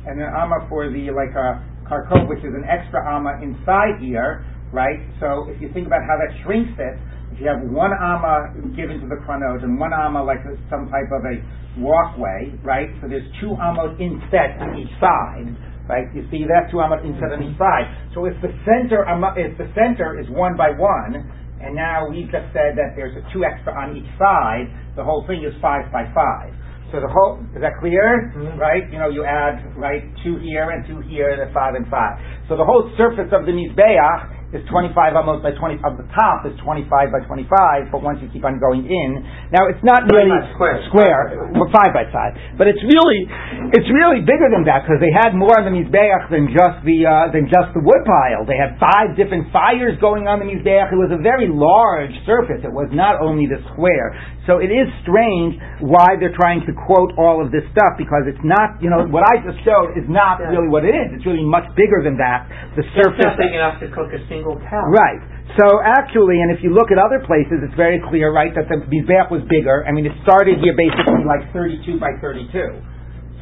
and 0.04 0.20
an 0.20 0.28
amma 0.28 0.68
for 0.68 0.92
the 0.92 1.08
like 1.08 1.32
a 1.32 1.64
karkov, 1.88 2.28
which 2.28 2.44
is 2.44 2.52
an 2.52 2.68
extra 2.68 3.00
amma 3.00 3.40
inside 3.40 3.96
here 3.96 4.44
right? 4.72 4.98
So 5.20 5.46
if 5.48 5.60
you 5.60 5.70
think 5.72 5.86
about 5.86 6.00
how 6.08 6.16
that 6.18 6.32
shrinks 6.42 6.72
it, 6.80 6.96
if 7.32 7.40
you 7.40 7.46
have 7.48 7.64
one 7.64 7.92
amma 7.96 8.52
given 8.76 9.00
to 9.00 9.06
the 9.08 9.16
kranos 9.24 9.64
and 9.64 9.78
one 9.80 9.92
amma 9.92 10.24
like 10.24 10.44
some 10.68 10.88
type 10.92 11.08
of 11.12 11.24
a 11.24 11.36
walkway, 11.80 12.52
right? 12.64 12.88
So 13.00 13.08
there's 13.08 13.24
two 13.40 13.56
ammos 13.56 13.96
instead 13.96 14.60
on 14.60 14.76
each 14.76 14.92
side, 15.00 15.48
right? 15.88 16.08
You 16.12 16.28
see 16.28 16.44
that 16.44 16.68
two 16.68 16.76
ammos 16.84 17.00
instead 17.04 17.32
on 17.32 17.40
each 17.40 17.56
side. 17.56 17.88
So 18.12 18.26
if 18.26 18.36
the 18.44 18.52
center 18.68 19.08
if 19.36 19.56
the 19.56 19.68
center 19.72 20.20
is 20.20 20.28
one 20.28 20.56
by 20.56 20.76
one, 20.76 21.24
and 21.62 21.74
now 21.74 22.08
we've 22.10 22.28
just 22.28 22.52
said 22.52 22.76
that 22.76 22.92
there's 22.96 23.16
a 23.16 23.24
two 23.32 23.44
extra 23.44 23.72
on 23.72 23.96
each 23.96 24.10
side, 24.18 24.68
the 24.96 25.04
whole 25.04 25.24
thing 25.26 25.40
is 25.40 25.54
five 25.62 25.88
by 25.92 26.04
five. 26.12 26.52
So 26.92 27.00
the 27.00 27.08
whole 27.08 27.40
is 27.56 27.62
that 27.64 27.80
clear? 27.80 28.28
Mhm. 28.36 28.58
Right? 28.60 28.84
You 28.92 28.98
know, 28.98 29.08
you 29.08 29.24
add 29.24 29.64
right 29.76 30.04
two 30.22 30.36
here 30.36 30.68
and 30.68 30.84
two 30.84 31.00
here, 31.00 31.30
and 31.30 31.50
five 31.54 31.74
and 31.74 31.88
five. 31.88 32.20
So 32.48 32.56
the 32.56 32.64
whole 32.64 32.90
surface 32.98 33.32
of 33.32 33.46
the 33.46 33.52
mizbeach 33.52 34.41
is 34.52 34.60
25 34.68 35.16
almost 35.16 35.40
by 35.40 35.52
20 35.56 35.80
of 35.80 35.96
the 35.96 36.04
top 36.12 36.44
is 36.44 36.52
25 36.60 36.88
by 37.08 37.20
25, 37.24 37.88
but 37.88 38.04
once 38.04 38.20
you 38.20 38.28
keep 38.28 38.44
on 38.44 38.60
going 38.60 38.84
in, 38.84 39.24
now 39.48 39.64
it's 39.72 39.80
not 39.80 40.04
really 40.12 40.28
square. 40.52 40.76
square, 40.92 41.20
five 41.72 41.96
by 41.96 42.04
five, 42.12 42.36
but 42.60 42.68
it's 42.68 42.80
really 42.84 43.24
it's 43.72 43.88
really 43.88 44.20
bigger 44.20 44.52
than 44.52 44.68
that 44.68 44.84
because 44.84 45.00
they 45.00 45.08
had 45.12 45.32
more 45.32 45.56
on 45.56 45.64
the 45.64 45.72
mizbeach 45.72 46.28
than 46.28 46.52
just 46.52 46.84
the 46.84 47.00
uh, 47.08 47.32
than 47.32 47.48
just 47.48 47.72
the 47.72 47.80
wood 47.80 48.04
pile. 48.04 48.44
They 48.44 48.60
had 48.60 48.76
five 48.76 49.16
different 49.16 49.48
fires 49.48 49.96
going 50.04 50.28
on 50.28 50.36
the 50.38 50.48
mizbeach. 50.48 50.92
It 50.92 51.00
was 51.00 51.08
a 51.08 51.20
very 51.24 51.48
large 51.48 52.12
surface. 52.28 52.60
It 52.60 52.72
was 52.72 52.92
not 52.92 53.24
only 53.24 53.48
the 53.48 53.56
square. 53.72 54.12
So 54.44 54.58
it 54.58 54.74
is 54.74 54.90
strange 55.06 55.54
why 55.80 56.18
they're 56.18 56.34
trying 56.34 56.66
to 56.66 56.72
quote 56.74 57.14
all 57.16 57.38
of 57.40 57.54
this 57.54 57.62
stuff 57.70 57.94
because 57.96 58.26
it's 58.26 58.42
not 58.42 58.82
you 58.82 58.90
know 58.90 59.06
what 59.08 59.22
I 59.32 59.38
just 59.40 59.62
showed 59.64 59.94
is 59.96 60.04
not 60.10 60.42
Yeah. 60.42 60.50
really 60.52 60.68
what 60.68 60.84
it 60.84 60.92
is. 60.92 61.14
It's 61.16 61.24
really 61.24 61.46
much 61.46 61.64
bigger 61.78 62.02
than 62.04 62.18
that. 62.18 62.50
The 62.74 62.82
It's 62.82 62.92
surface 62.98 63.22
not 63.24 63.38
big 63.38 63.54
enough 63.54 63.78
to 63.80 63.86
cook 63.94 64.10
a 64.12 64.18
single 64.26 64.41
cow. 64.42 64.84
Right. 64.90 65.22
So 65.58 65.80
actually, 65.84 66.40
and 66.40 66.50
if 66.50 66.64
you 66.64 66.72
look 66.72 66.88
at 66.90 66.98
other 66.98 67.20
places, 67.24 67.60
it's 67.60 67.76
very 67.76 68.00
clear, 68.08 68.32
right, 68.32 68.50
that 68.56 68.66
the 68.72 68.80
Mizbeach 68.88 69.28
was 69.30 69.44
bigger. 69.52 69.84
I 69.84 69.92
mean, 69.92 70.06
it 70.06 70.16
started 70.24 70.58
here 70.64 70.72
basically 70.72 71.24
like 71.28 71.44
32 71.52 72.00
by 72.00 72.16
32. 72.20 72.91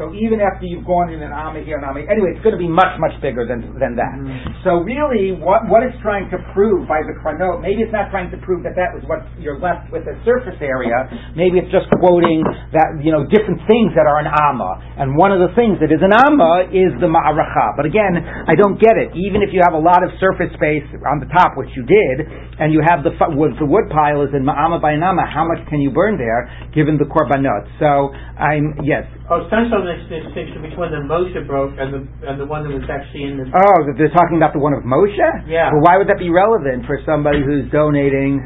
So 0.00 0.16
even 0.16 0.40
after 0.40 0.64
you've 0.64 0.88
gone 0.88 1.12
in 1.12 1.20
an 1.20 1.28
Amma 1.28 1.60
here 1.60 1.76
and 1.76 1.84
Amma, 1.84 2.00
anyway, 2.08 2.32
it's 2.32 2.40
going 2.40 2.56
to 2.56 2.62
be 2.62 2.72
much, 2.72 2.96
much 2.96 3.12
bigger 3.20 3.44
than, 3.44 3.76
than 3.76 3.92
that. 4.00 4.16
Mhm. 4.16 4.64
So 4.64 4.80
really, 4.80 5.36
what, 5.36 5.68
what 5.68 5.84
it's 5.84 6.00
trying 6.00 6.32
to 6.32 6.40
prove 6.56 6.88
by 6.88 7.04
the 7.04 7.12
chronot, 7.20 7.60
maybe 7.60 7.84
it's 7.84 7.92
not 7.92 8.08
trying 8.08 8.32
to 8.32 8.40
prove 8.40 8.64
that 8.64 8.72
that 8.80 8.96
was 8.96 9.04
what 9.04 9.20
you're 9.36 9.60
left 9.60 9.92
with 9.92 10.08
a 10.08 10.16
surface 10.24 10.56
area. 10.64 11.04
Maybe 11.36 11.60
it's 11.60 11.68
just 11.68 11.84
quoting 12.00 12.40
that, 12.72 12.96
you 13.04 13.12
know, 13.12 13.28
different 13.28 13.60
things 13.68 13.92
that 13.92 14.08
are 14.08 14.16
an 14.24 14.32
Amma. 14.32 14.80
And 14.96 15.20
one 15.20 15.36
of 15.36 15.44
the 15.44 15.52
things 15.52 15.76
that 15.84 15.92
is 15.92 16.00
an 16.00 16.16
Amma 16.16 16.72
is 16.72 16.96
the 17.04 17.10
Ma'aracha. 17.12 17.76
But 17.76 17.84
again, 17.84 18.16
I 18.24 18.56
don't 18.56 18.80
get 18.80 18.96
it. 18.96 19.12
Even 19.12 19.44
if 19.44 19.52
you 19.52 19.60
have 19.60 19.76
a 19.76 19.82
lot 19.84 20.00
of 20.00 20.16
surface 20.16 20.48
space 20.56 20.88
on 21.04 21.20
the 21.20 21.28
top, 21.28 21.60
which 21.60 21.68
you 21.76 21.84
did, 21.84 22.24
and 22.56 22.72
you 22.72 22.80
have 22.88 23.04
the, 23.04 23.12
wood, 23.36 23.52
the 23.60 23.68
wood 23.68 23.92
pile 23.92 24.24
is 24.24 24.32
in 24.32 24.48
Ma'ama 24.48 24.80
by 24.80 24.96
an 24.96 25.04
Amma, 25.04 25.28
how 25.28 25.44
much 25.44 25.60
can 25.68 25.84
you 25.84 25.92
burn 25.92 26.16
there, 26.16 26.48
given 26.72 26.96
the 26.96 27.04
Korbanot? 27.04 27.68
So, 27.76 28.16
I'm, 28.40 28.80
yes. 28.80 29.04
Oh, 29.30 29.46
this 29.46 30.02
distinction 30.10 30.58
between 30.58 30.90
the 30.90 31.06
Moshe 31.06 31.38
broke 31.46 31.78
and 31.78 31.94
the 31.94 32.02
and 32.26 32.34
the 32.34 32.46
one 32.50 32.66
that 32.66 32.74
was 32.74 32.82
actually 32.90 33.30
in 33.30 33.38
the. 33.38 33.46
Oh, 33.46 33.78
they're 33.94 34.10
talking 34.10 34.42
about 34.42 34.50
the 34.50 34.58
one 34.58 34.74
of 34.74 34.82
Moshe? 34.82 35.22
Yeah. 35.46 35.70
Well, 35.70 35.86
why 35.86 36.02
would 36.02 36.10
that 36.10 36.18
be 36.18 36.34
relevant 36.34 36.82
for 36.90 36.98
somebody 37.06 37.38
who's 37.38 37.70
donating? 37.70 38.42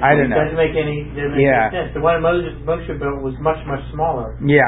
I 0.00 0.14
don't 0.14 0.30
It 0.30 0.38
doesn't 0.38 0.54
make 0.54 0.78
any, 0.78 1.02
doesn't 1.12 1.34
make 1.34 1.42
Yeah. 1.42 1.66
any 1.66 1.76
sense. 1.76 1.90
The 1.98 2.00
one 2.00 2.22
Moses 2.22 2.62
Moshe 2.62 2.88
built 2.94 3.26
was 3.26 3.34
much 3.42 3.58
much 3.66 3.82
smaller. 3.90 4.38
Yeah. 4.38 4.62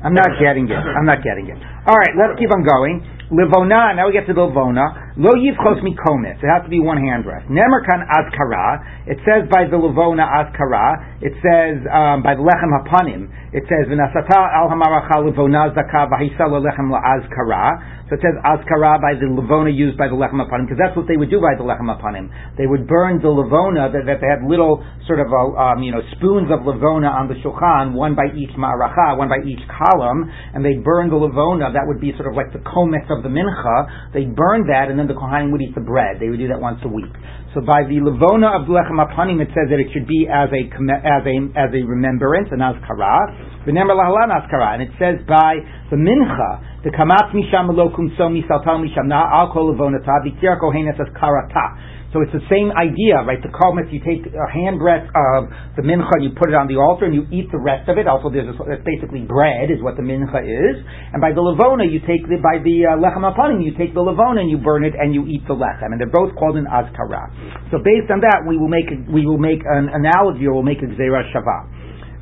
I'm 0.00 0.16
not 0.16 0.32
getting 0.40 0.64
it. 0.64 0.76
I'm 0.80 1.04
not 1.04 1.20
getting 1.20 1.52
it. 1.52 1.60
All 1.84 1.96
right, 1.96 2.12
let's 2.16 2.40
keep 2.40 2.48
on 2.52 2.64
going. 2.64 3.04
Livona, 3.32 3.96
now 3.96 4.06
we 4.08 4.12
get 4.12 4.26
to 4.26 4.34
Livona. 4.34 5.05
Lo 5.16 5.32
yivchos 5.32 5.80
mikomis. 5.80 6.36
It 6.44 6.48
has 6.52 6.60
to 6.64 6.68
be 6.68 6.78
one 6.78 7.00
hand 7.00 7.24
rest. 7.24 7.48
Nemerkan 7.48 8.04
azkara. 8.04 9.08
It 9.08 9.16
says 9.24 9.48
by 9.48 9.64
the 9.64 9.80
Livona 9.80 10.28
azkara. 10.28 11.24
It 11.24 11.32
says 11.40 11.80
um, 11.88 12.20
by 12.20 12.36
the 12.36 12.44
lechem 12.44 12.68
hapanim. 12.68 13.32
It 13.56 13.64
says 13.64 13.88
v'nasata 13.88 14.36
al 14.36 14.68
hamaracha 14.68 15.24
livona 15.24 15.72
zaka 15.72 16.12
v'hisa 16.12 16.52
lechem 16.52 16.92
la'azkara. 16.92 17.96
So 18.12 18.20
it 18.20 18.20
says 18.20 18.36
azkara 18.44 19.00
by 19.00 19.16
the 19.16 19.24
Livona 19.32 19.72
used 19.72 19.96
by 19.96 20.12
the 20.12 20.14
lechem 20.20 20.36
hapanim 20.36 20.68
because 20.68 20.76
that's 20.76 20.92
what 20.92 21.08
they 21.08 21.16
would 21.16 21.32
do 21.32 21.40
by 21.40 21.56
the 21.56 21.64
lechem 21.64 21.88
hapanim. 21.88 22.28
They 22.60 22.68
would 22.68 22.84
burn 22.84 23.24
the 23.24 23.32
Livona 23.32 23.88
that, 23.88 24.04
that 24.04 24.20
they 24.20 24.28
had 24.28 24.44
little 24.44 24.84
sort 25.08 25.24
of 25.24 25.32
um, 25.32 25.80
you 25.80 25.96
know 25.96 26.04
spoons 26.20 26.52
of 26.52 26.68
Livona 26.68 27.08
on 27.08 27.32
the 27.32 27.40
shulchan, 27.40 27.96
one 27.96 28.12
by 28.12 28.28
each 28.36 28.52
ma'aracha, 28.52 29.16
one 29.16 29.32
by 29.32 29.40
each 29.48 29.64
column, 29.72 30.28
and 30.52 30.60
they 30.60 30.76
burn 30.76 31.08
the 31.08 31.16
Livona. 31.16 31.72
That 31.72 31.88
would 31.88 32.04
be 32.04 32.12
sort 32.20 32.28
of 32.28 32.36
like 32.36 32.52
the 32.52 32.60
komet 32.60 33.08
of 33.08 33.24
the 33.24 33.32
mincha. 33.32 34.12
They 34.12 34.28
burned 34.28 34.68
that, 34.68 34.92
and 34.92 35.00
then 35.00 35.05
the 35.06 35.14
kohanim 35.14 35.52
would 35.52 35.62
eat 35.62 35.74
the 35.74 35.80
bread. 35.80 36.18
They 36.20 36.28
would 36.28 36.38
do 36.38 36.48
that 36.48 36.60
once 36.60 36.80
a 36.84 36.88
week. 36.88 37.10
So 37.54 37.64
by 37.64 37.88
the 37.88 38.04
levona 38.04 38.52
of 38.52 38.68
lechem 38.68 39.00
apanim, 39.00 39.40
it 39.40 39.48
says 39.56 39.72
that 39.72 39.80
it 39.80 39.88
should 39.94 40.06
be 40.06 40.28
as 40.28 40.52
a 40.52 40.62
as 40.68 41.24
a 41.24 41.36
as 41.56 41.70
a 41.72 41.82
remembrance, 41.86 42.52
an 42.52 42.60
azkara. 42.60 43.64
Remember 43.64 43.94
lahalan 43.94 44.28
azkara, 44.28 44.76
and 44.76 44.82
it 44.84 44.92
says 45.00 45.24
by 45.26 45.56
the 45.90 45.96
mincha, 45.96 46.82
the 46.82 46.90
kamat 46.90 47.30
misham 47.30 47.70
elokum 47.70 48.10
so 48.16 48.26
misaltal 48.26 48.82
misham 48.82 49.06
na 49.06 49.26
al 49.30 49.52
kol 49.52 49.72
levonata 49.72 50.22
v'tir 50.26 50.58
kohenes 50.58 50.98
as 50.98 51.08
karata. 51.14 51.96
So 52.16 52.22
it's 52.24 52.32
the 52.32 52.48
same 52.48 52.72
idea, 52.72 53.20
right? 53.28 53.42
The 53.42 53.52
komet, 53.52 53.92
you 53.92 54.00
take 54.00 54.24
a 54.24 54.48
hand 54.48 54.80
breadth 54.80 55.04
of 55.10 55.52
the 55.76 55.84
mincha 55.84 56.08
and 56.16 56.24
you 56.24 56.32
put 56.32 56.48
it 56.48 56.56
on 56.56 56.64
the 56.64 56.80
altar 56.80 57.04
and 57.04 57.12
you 57.12 57.28
eat 57.28 57.50
the 57.52 57.60
rest 57.60 57.92
of 57.92 57.98
it. 58.00 58.08
Also, 58.08 58.32
there's 58.32 58.48
a, 58.48 58.56
that's 58.64 58.80
basically 58.88 59.26
bread, 59.28 59.68
is 59.68 59.84
what 59.84 60.00
the 60.00 60.06
mincha 60.06 60.40
is. 60.40 60.80
And 61.12 61.20
by 61.20 61.36
the 61.36 61.44
levona, 61.44 61.84
you 61.84 62.00
take 62.08 62.24
the, 62.24 62.40
by 62.40 62.62
the 62.62 62.88
uh, 62.88 62.96
lechem 62.96 63.26
apanim, 63.26 63.60
you 63.60 63.76
take 63.76 63.92
the 63.92 64.00
levona 64.00 64.46
and 64.46 64.48
you 64.48 64.56
burn 64.56 64.88
it 64.88 64.96
and 64.96 65.12
you 65.12 65.28
eat 65.28 65.44
the 65.44 65.52
lechem. 65.52 65.92
And 65.92 66.00
they're 66.00 66.08
both 66.08 66.32
called 66.40 66.56
an 66.56 66.64
azkara. 66.64 67.68
So 67.68 67.84
based 67.84 68.08
on 68.08 68.24
that, 68.24 68.48
we 68.48 68.56
will 68.56 68.70
make 68.70 68.88
we 69.12 69.28
will 69.28 69.42
make 69.42 69.60
an 69.66 69.92
analogy 69.92 70.46
or 70.48 70.56
we'll 70.56 70.68
make 70.68 70.80
a 70.80 70.88
zera 70.96 71.20
shava. 71.34 71.75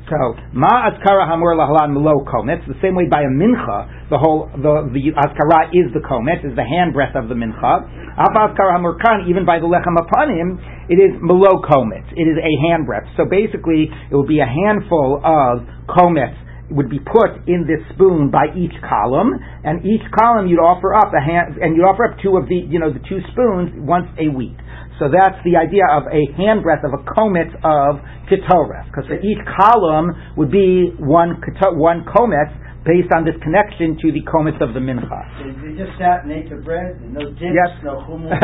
So 0.05 0.37
ma 0.53 0.89
askara 0.89 1.25
hamur 1.25 1.57
lahalan 1.57 1.93
melo 1.97 2.21
kometz. 2.29 2.61
The 2.67 2.77
same 2.81 2.93
way 2.93 3.09
by 3.09 3.25
a 3.25 3.31
mincha, 3.31 4.09
the 4.09 4.21
whole 4.21 4.49
the 4.53 4.85
the 4.93 5.17
askara 5.17 5.73
is 5.73 5.89
the 5.97 6.01
kometz, 6.05 6.45
is 6.45 6.53
the 6.53 6.65
hand 6.65 6.93
breath 6.93 7.15
of 7.17 7.27
the 7.27 7.33
mincha. 7.33 7.73
Alpha 8.13 8.53
askara 8.53 8.77
hamur 8.77 9.01
kan, 9.01 9.25
even 9.25 9.45
by 9.45 9.57
the 9.57 9.65
lechem 9.65 9.97
hapanim, 9.97 10.61
it 10.89 11.01
is 11.01 11.17
melo 11.21 11.57
kometz. 11.65 12.05
It 12.13 12.29
is 12.29 12.37
a 12.37 12.53
hand 12.69 12.85
breath. 12.85 13.09
So 13.17 13.25
basically, 13.25 13.89
it 13.89 14.13
will 14.13 14.29
be 14.29 14.39
a 14.39 14.49
handful 14.49 15.21
of 15.25 15.65
kometz 15.89 16.37
would 16.69 16.89
be 16.89 16.99
put 16.99 17.45
in 17.45 17.65
this 17.69 17.81
spoon 17.93 18.31
by 18.31 18.49
each 18.57 18.73
column, 18.89 19.37
and 19.63 19.85
each 19.85 20.01
column 20.17 20.47
you'd 20.47 20.61
offer 20.61 20.95
up 20.95 21.13
a 21.13 21.21
hand, 21.21 21.61
and 21.61 21.75
you'd 21.75 21.85
offer 21.85 22.09
up 22.09 22.17
two 22.23 22.37
of 22.37 22.49
the, 22.49 22.57
you 22.57 22.79
know, 22.79 22.91
the 22.91 23.01
two 23.05 23.21
spoons 23.33 23.69
once 23.77 24.09
a 24.17 24.29
week. 24.33 24.57
So 24.99 25.11
that's 25.11 25.35
the 25.43 25.59
idea 25.59 25.83
of 25.91 26.07
a 26.07 26.23
handbreadth 26.39 26.87
of 26.87 26.95
a 26.95 27.03
kometz 27.03 27.51
of 27.67 27.99
ketoret, 28.31 28.87
because 28.87 29.05
for 29.07 29.19
each 29.19 29.41
column 29.59 30.15
would 30.37 30.51
be 30.51 30.95
one 30.99 31.41
one 31.75 32.05
kometz 32.07 32.55
based 32.85 33.09
on 33.17 33.25
this 33.25 33.33
connection 33.41 33.97
to 33.97 34.13
the 34.13 34.21
kometz 34.29 34.61
of 34.61 34.77
the 34.77 34.79
mincha. 34.79 35.19
They 35.41 35.73
just 35.73 35.97
sat 35.97 36.23
and 36.23 36.31
ate 36.31 36.47
the 36.53 36.61
bread, 36.61 37.01
no 37.01 37.33
dips, 37.33 37.41
yes. 37.41 37.73
no 37.81 37.97
hummus. 38.05 38.29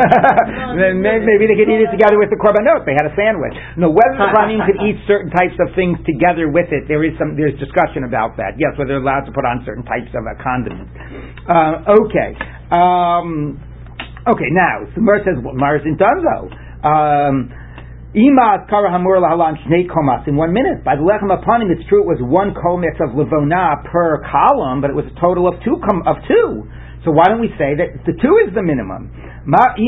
maybe 0.75 1.45
they 1.45 1.55
could 1.55 1.69
eat 1.69 1.85
it 1.85 1.93
together 1.93 2.17
with 2.17 2.33
the 2.33 2.41
korbanot. 2.41 2.83
They 2.83 2.97
had 2.97 3.05
a 3.05 3.13
sandwich. 3.13 3.53
No, 3.77 3.93
whether 3.93 4.17
the 4.17 4.27
Kohanim 4.33 4.65
could 4.65 4.81
eat 4.81 4.97
certain 5.05 5.29
types 5.29 5.55
of 5.61 5.71
things 5.77 6.01
together 6.03 6.49
with 6.49 6.73
it, 6.73 6.89
there 6.89 7.05
is 7.05 7.13
some 7.21 7.37
there's 7.37 7.55
discussion 7.61 8.03
about 8.03 8.35
that. 8.41 8.57
Yes, 8.57 8.73
whether 8.81 8.97
they're 8.97 9.05
allowed 9.05 9.29
to 9.29 9.33
put 9.33 9.45
on 9.45 9.61
certain 9.61 9.85
types 9.85 10.09
of 10.17 10.25
a 10.25 10.35
condiment. 10.41 10.89
Uh, 11.45 12.01
okay. 12.01 12.33
Um, 12.73 13.61
okay, 14.27 14.49
now, 14.51 14.85
Mer 14.97 15.23
says, 15.23 15.37
Mars 15.41 15.81
in 15.85 15.97
Dunzo. 15.97 16.85
Um, 16.85 17.53
Ima 18.13 18.67
kara 18.67 18.91
lahalan 18.91 19.55
shnei 19.63 19.87
komas 19.87 20.27
in 20.27 20.35
one 20.35 20.51
minute. 20.51 20.83
By 20.83 20.97
the 20.97 21.01
lechem 21.01 21.31
hapanim, 21.31 21.71
it's 21.71 21.87
true 21.87 22.03
it 22.03 22.07
was 22.07 22.19
one 22.19 22.51
kometz 22.51 22.99
of 22.99 23.15
levona 23.15 23.87
per 23.87 24.19
column, 24.27 24.81
but 24.81 24.89
it 24.89 24.95
was 24.99 25.05
a 25.07 25.15
total 25.21 25.47
of 25.47 25.55
two 25.63 25.79
com- 25.79 26.03
of 26.05 26.17
two. 26.27 26.67
So 27.01 27.09
why 27.09 27.25
don't 27.25 27.41
we 27.41 27.49
say 27.57 27.73
that 27.73 28.05
the 28.05 28.13
two 28.13 28.35
is 28.45 28.53
the 28.53 28.61
minimum? 28.61 29.09
Why 29.49 29.73
don't 29.73 29.81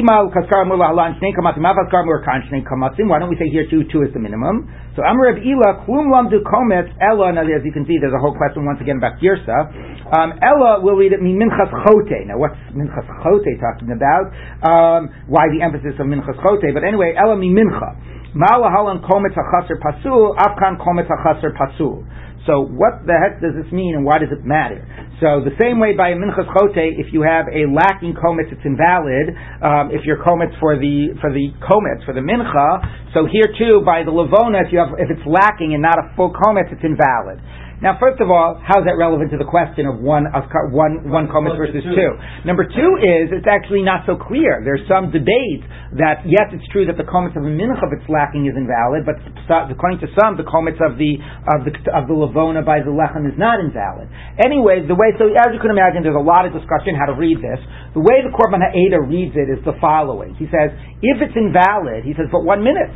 we 3.30 3.38
say 3.38 3.54
here 3.54 3.70
two 3.70 3.86
two 3.86 4.02
is 4.02 4.10
the 4.18 4.20
minimum? 4.20 4.66
So 4.98 5.06
Amr 5.06 5.30
of 5.30 5.38
Ela 5.38 5.86
klum 5.86 6.10
lamdu 6.10 6.42
kometz 6.42 6.90
ella. 6.98 7.30
Now 7.38 7.46
as 7.46 7.62
you 7.62 7.70
can 7.70 7.86
see, 7.86 8.02
there's 8.02 8.18
a 8.18 8.22
whole 8.22 8.34
question 8.34 8.66
once 8.66 8.82
again 8.82 8.98
about 8.98 9.22
girsa. 9.22 9.70
Um, 10.10 10.42
ella 10.42 10.82
will 10.82 10.98
read 10.98 11.14
it 11.14 11.22
min 11.22 11.38
minchas 11.38 11.70
chote. 11.86 12.26
Now 12.26 12.42
what's 12.42 12.58
minchas 12.74 13.06
chote 13.22 13.54
talking 13.62 13.94
about? 13.94 14.34
Um, 14.66 15.14
why 15.30 15.54
the 15.54 15.62
emphasis 15.62 15.94
of 16.02 16.10
minchas 16.10 16.42
chote? 16.42 16.66
But 16.74 16.82
anyway, 16.82 17.14
ella 17.14 17.38
mi 17.38 17.54
mincha. 17.54 17.94
Ma'alahalan 18.34 19.06
kometz 19.06 19.38
pasul, 19.38 20.34
afkan 20.34 20.82
kometz 20.82 21.14
pasul. 21.54 22.02
So 22.46 22.60
what 22.60 23.08
the 23.08 23.16
heck 23.16 23.40
does 23.40 23.56
this 23.56 23.72
mean 23.72 23.96
and 23.96 24.04
why 24.04 24.20
does 24.20 24.32
it 24.32 24.44
matter? 24.44 24.84
So 25.24 25.40
the 25.40 25.56
same 25.56 25.80
way 25.80 25.96
by 25.96 26.12
a 26.12 26.18
minchas 26.20 26.44
chote, 26.52 26.76
if 27.00 27.16
you 27.16 27.24
have 27.24 27.48
a 27.48 27.64
lacking 27.72 28.20
kometz, 28.20 28.52
it's 28.52 28.66
invalid. 28.68 29.32
Um, 29.64 29.96
if 29.96 30.04
your 30.04 30.20
kometz 30.20 30.52
for 30.60 30.76
the 30.76 31.16
for 31.24 31.32
the 31.32 31.56
kometz 31.64 32.04
for 32.04 32.12
the 32.12 32.20
mincha, 32.20 32.68
so 33.16 33.24
here 33.24 33.48
too 33.56 33.80
by 33.88 34.04
the 34.04 34.12
levona, 34.12 34.60
if 34.60 34.76
you 34.76 34.84
have 34.84 34.92
if 35.00 35.08
it's 35.08 35.24
lacking 35.24 35.72
and 35.72 35.82
not 35.82 35.96
a 35.96 36.12
full 36.20 36.36
kometz, 36.36 36.68
it's 36.76 36.84
invalid. 36.84 37.40
Now, 37.84 38.00
first 38.00 38.24
of 38.24 38.32
all, 38.32 38.56
how 38.64 38.80
is 38.80 38.88
that 38.88 38.96
relevant 38.96 39.36
to 39.36 39.38
the 39.38 39.44
question 39.44 39.84
of 39.84 40.00
one 40.00 40.24
of 40.32 40.48
one 40.72 41.04
one 41.12 41.28
kometz 41.28 41.60
versus 41.60 41.84
two? 41.84 42.12
Number 42.48 42.64
two 42.64 42.92
is 43.04 43.36
it's 43.36 43.44
actually 43.44 43.84
not 43.84 44.08
so 44.08 44.16
clear. 44.16 44.64
There's 44.64 44.88
some 44.88 45.12
debate 45.12 45.68
that 46.00 46.24
yes, 46.24 46.48
it's 46.56 46.64
true 46.72 46.88
that 46.88 46.96
the 46.96 47.04
kometz 47.04 47.36
of 47.36 47.44
a 47.44 47.52
mincha 47.52 47.84
if 47.84 48.00
it's 48.00 48.08
lacking 48.08 48.48
is 48.48 48.56
invalid, 48.56 49.04
but 49.04 49.20
according 49.68 50.00
to 50.00 50.08
some, 50.16 50.40
the 50.40 50.48
kometz 50.48 50.80
of 50.80 50.96
the 50.96 51.20
of 51.44 51.68
the 51.68 51.76
of 51.92 52.08
the 52.08 52.16
lavona 52.16 52.64
by 52.64 52.80
the 52.80 52.88
lechem 52.88 53.28
is 53.28 53.36
not 53.36 53.60
invalid. 53.60 54.08
Anyway, 54.40 54.88
the 54.88 54.96
way 54.96 55.12
so 55.20 55.28
as 55.36 55.52
you 55.52 55.60
can 55.60 55.76
imagine, 55.76 56.08
there's 56.08 56.16
a 56.16 56.24
lot 56.24 56.48
of 56.48 56.56
discussion 56.56 56.96
how 56.96 57.12
to 57.12 57.20
read 57.20 57.44
this. 57.44 57.60
The 57.92 58.00
way 58.00 58.24
the 58.24 58.32
korban 58.32 58.64
ha'eda 58.64 59.04
reads 59.04 59.36
it 59.36 59.52
is 59.52 59.60
the 59.68 59.76
following. 59.84 60.40
He 60.40 60.48
says 60.48 60.72
if 61.04 61.20
it's 61.20 61.36
invalid, 61.36 62.08
he 62.08 62.16
says, 62.16 62.32
but 62.32 62.48
one 62.48 62.64
minute. 62.64 62.88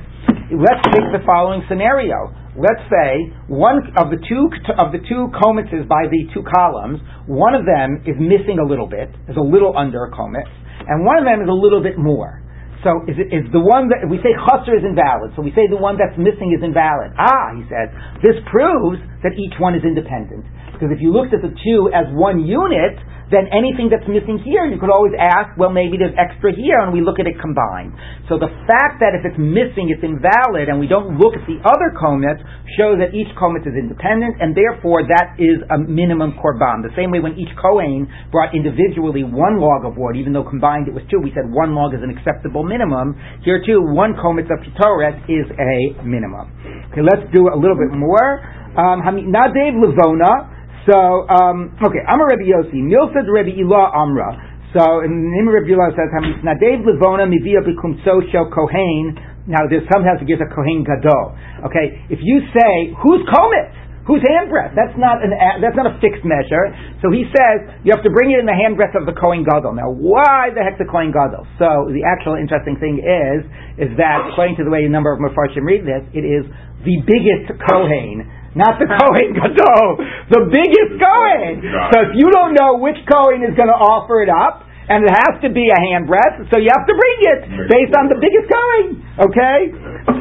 Let's 0.48 0.80
take 0.96 1.04
the 1.12 1.20
following 1.28 1.60
scenario 1.68 2.32
let's 2.58 2.82
say 2.90 3.30
one 3.48 3.86
of 3.96 4.10
the 4.10 4.18
two 4.18 4.50
of 4.82 4.90
the 4.90 5.02
two 5.06 5.30
kometzes 5.38 5.86
by 5.86 6.10
the 6.10 6.26
two 6.34 6.42
columns, 6.42 7.00
one 7.30 7.54
of 7.54 7.70
them 7.70 8.02
is 8.10 8.18
missing 8.18 8.58
a 8.58 8.66
little 8.66 8.90
bit, 8.90 9.14
is 9.30 9.38
a 9.38 9.46
little 9.46 9.78
under 9.78 10.06
a 10.06 10.12
kometz, 10.12 10.50
and 10.90 11.06
one 11.06 11.22
of 11.22 11.26
them 11.26 11.46
is 11.46 11.50
a 11.50 11.56
little 11.56 11.82
bit 11.82 11.98
more. 11.98 12.42
So 12.86 13.02
is, 13.10 13.18
it, 13.18 13.34
is 13.34 13.46
the 13.54 13.62
one 13.62 13.90
that 13.90 14.06
we 14.06 14.22
say 14.22 14.34
chasser 14.38 14.78
is 14.78 14.86
invalid? 14.86 15.34
So 15.34 15.42
we 15.42 15.50
say 15.58 15.66
the 15.66 15.82
one 15.82 15.98
that's 15.98 16.14
missing 16.18 16.54
is 16.54 16.62
invalid. 16.62 17.14
Ah, 17.18 17.54
he 17.58 17.66
says 17.70 17.90
this 18.22 18.38
proves 18.50 19.02
that 19.26 19.34
each 19.34 19.58
one 19.58 19.74
is 19.74 19.82
independent 19.82 20.46
because 20.78 20.94
if 20.94 21.02
you 21.02 21.10
looked 21.10 21.34
at 21.34 21.42
the 21.42 21.50
two 21.50 21.90
as 21.90 22.06
one 22.14 22.46
unit, 22.46 23.02
then 23.28 23.44
anything 23.52 23.92
that's 23.92 24.08
missing 24.08 24.40
here, 24.40 24.64
you 24.64 24.80
could 24.80 24.92
always 24.92 25.12
ask, 25.20 25.52
well, 25.60 25.68
maybe 25.68 26.00
there's 26.00 26.16
extra 26.16 26.56
here, 26.56 26.80
and 26.80 26.96
we 26.96 27.04
look 27.04 27.20
at 27.20 27.28
it 27.28 27.36
combined. 27.44 27.92
So 28.32 28.40
the 28.40 28.48
fact 28.64 29.04
that 29.04 29.20
if 29.20 29.28
it's 29.28 29.36
missing, 29.36 29.92
it's 29.92 30.00
invalid, 30.00 30.72
and 30.72 30.80
we 30.80 30.88
don't 30.88 31.20
look 31.20 31.36
at 31.36 31.44
the 31.44 31.60
other 31.68 31.92
kometz, 31.92 32.40
shows 32.80 33.04
that 33.04 33.12
each 33.12 33.28
kometz 33.36 33.68
is 33.68 33.76
independent, 33.76 34.40
and 34.40 34.56
therefore 34.56 35.04
that 35.12 35.36
is 35.36 35.60
a 35.68 35.76
minimum 35.76 36.40
korban. 36.40 36.88
The 36.88 36.96
same 36.96 37.12
way 37.12 37.20
when 37.20 37.36
each 37.36 37.52
kohen 37.60 38.08
brought 38.32 38.56
individually 38.56 39.28
one 39.28 39.60
log 39.60 39.84
of 39.84 40.00
wood, 40.00 40.16
even 40.16 40.32
though 40.32 40.48
combined 40.48 40.88
it 40.88 40.96
was 40.96 41.04
two, 41.12 41.20
we 41.20 41.36
said 41.36 41.52
one 41.52 41.76
log 41.76 41.92
is 41.92 42.00
an 42.00 42.12
acceptable 42.16 42.64
minimum. 42.64 43.12
Here 43.44 43.60
too, 43.60 43.84
one 43.92 44.16
kometz 44.16 44.48
of 44.48 44.64
ketoret 44.64 45.28
is 45.28 45.44
a 45.52 46.00
minimum. 46.08 46.48
Okay, 46.96 47.04
let's 47.04 47.28
do 47.36 47.52
a 47.52 47.58
little 47.60 47.76
bit 47.76 47.92
more. 47.92 48.40
Um, 48.80 49.04
Nadev 49.04 49.76
Levona, 49.84 50.56
so, 50.88 51.28
um, 51.28 51.76
okay, 51.84 52.00
I'm 52.08 52.24
a 52.24 52.26
Rebbe 52.26 52.48
Yossi. 52.48 52.80
Mil 52.80 53.12
said 53.12 53.28
Rebbe 53.28 53.52
Ilah 53.60 53.92
Amra. 53.92 54.32
So, 54.72 55.04
in 55.04 55.12
of 55.36 55.52
Rebbe 55.52 55.76
Ilah 55.76 55.92
says, 55.92 56.08
Nadev 56.48 56.88
Levona 56.88 57.28
Mivia 57.28 57.60
Bikum 57.60 58.00
Shel 58.04 58.48
Kohen. 58.48 59.20
Now, 59.48 59.68
there's 59.68 59.88
sometimes 59.92 60.24
it 60.24 60.28
gives 60.28 60.40
a 60.40 60.48
Kohen 60.48 60.88
Gadol. 60.88 61.36
Okay, 61.72 62.08
if 62.08 62.20
you 62.24 62.40
say, 62.56 62.96
who's 63.04 63.24
Komet? 63.28 63.88
Whose 64.08 64.24
hand 64.24 64.48
breath? 64.48 64.72
That's 64.72 64.96
not 64.96 65.20
an 65.20 65.36
that's 65.60 65.76
not 65.76 65.84
a 65.84 66.00
fixed 66.00 66.24
measure. 66.24 66.72
So 67.04 67.12
he 67.12 67.28
says 67.28 67.84
you 67.84 67.92
have 67.92 68.08
to 68.08 68.14
bring 68.16 68.32
it 68.32 68.40
in 68.40 68.48
the 68.48 68.56
hand 68.56 68.80
breath 68.80 68.96
of 68.96 69.04
the 69.04 69.12
Kohen 69.12 69.44
Gadol. 69.44 69.76
Now, 69.76 69.92
why 69.92 70.48
the 70.56 70.64
heck 70.64 70.80
the 70.80 70.88
Kohen 70.88 71.12
Gadol? 71.12 71.44
So 71.60 71.92
the 71.92 72.08
actual 72.08 72.40
interesting 72.40 72.80
thing 72.80 73.04
is 73.04 73.44
is 73.76 73.92
that 74.00 74.32
according 74.32 74.56
to 74.58 74.64
the 74.64 74.72
way 74.72 74.88
a 74.88 74.92
number 74.92 75.12
of 75.12 75.20
Mefarshim 75.20 75.68
read 75.68 75.84
this, 75.84 76.08
it 76.16 76.24
is 76.24 76.48
the 76.88 77.04
biggest 77.04 77.52
Kohen 77.68 78.32
not 78.58 78.82
the 78.82 78.90
Kohen 78.98 79.38
Gadol, 79.38 79.86
the 80.34 80.42
biggest 80.50 80.98
Kohen. 80.98 81.62
So 81.94 81.96
if 82.10 82.12
you 82.18 82.28
don't 82.34 82.58
know 82.58 82.82
which 82.82 82.98
Kohen 83.06 83.46
is 83.46 83.54
going 83.54 83.70
to 83.70 83.80
offer 83.80 84.26
it 84.26 84.34
up, 84.34 84.66
and 84.88 85.04
it 85.04 85.12
has 85.12 85.36
to 85.44 85.52
be 85.52 85.68
a 85.68 85.80
hand 85.92 86.08
breath, 86.08 86.48
so 86.48 86.56
you 86.56 86.72
have 86.72 86.88
to 86.88 86.96
bring 86.96 87.18
it 87.36 87.42
based 87.68 87.92
on 88.00 88.08
the 88.08 88.16
biggest 88.18 88.48
Kohen. 88.48 89.04
Okay? 89.20 89.60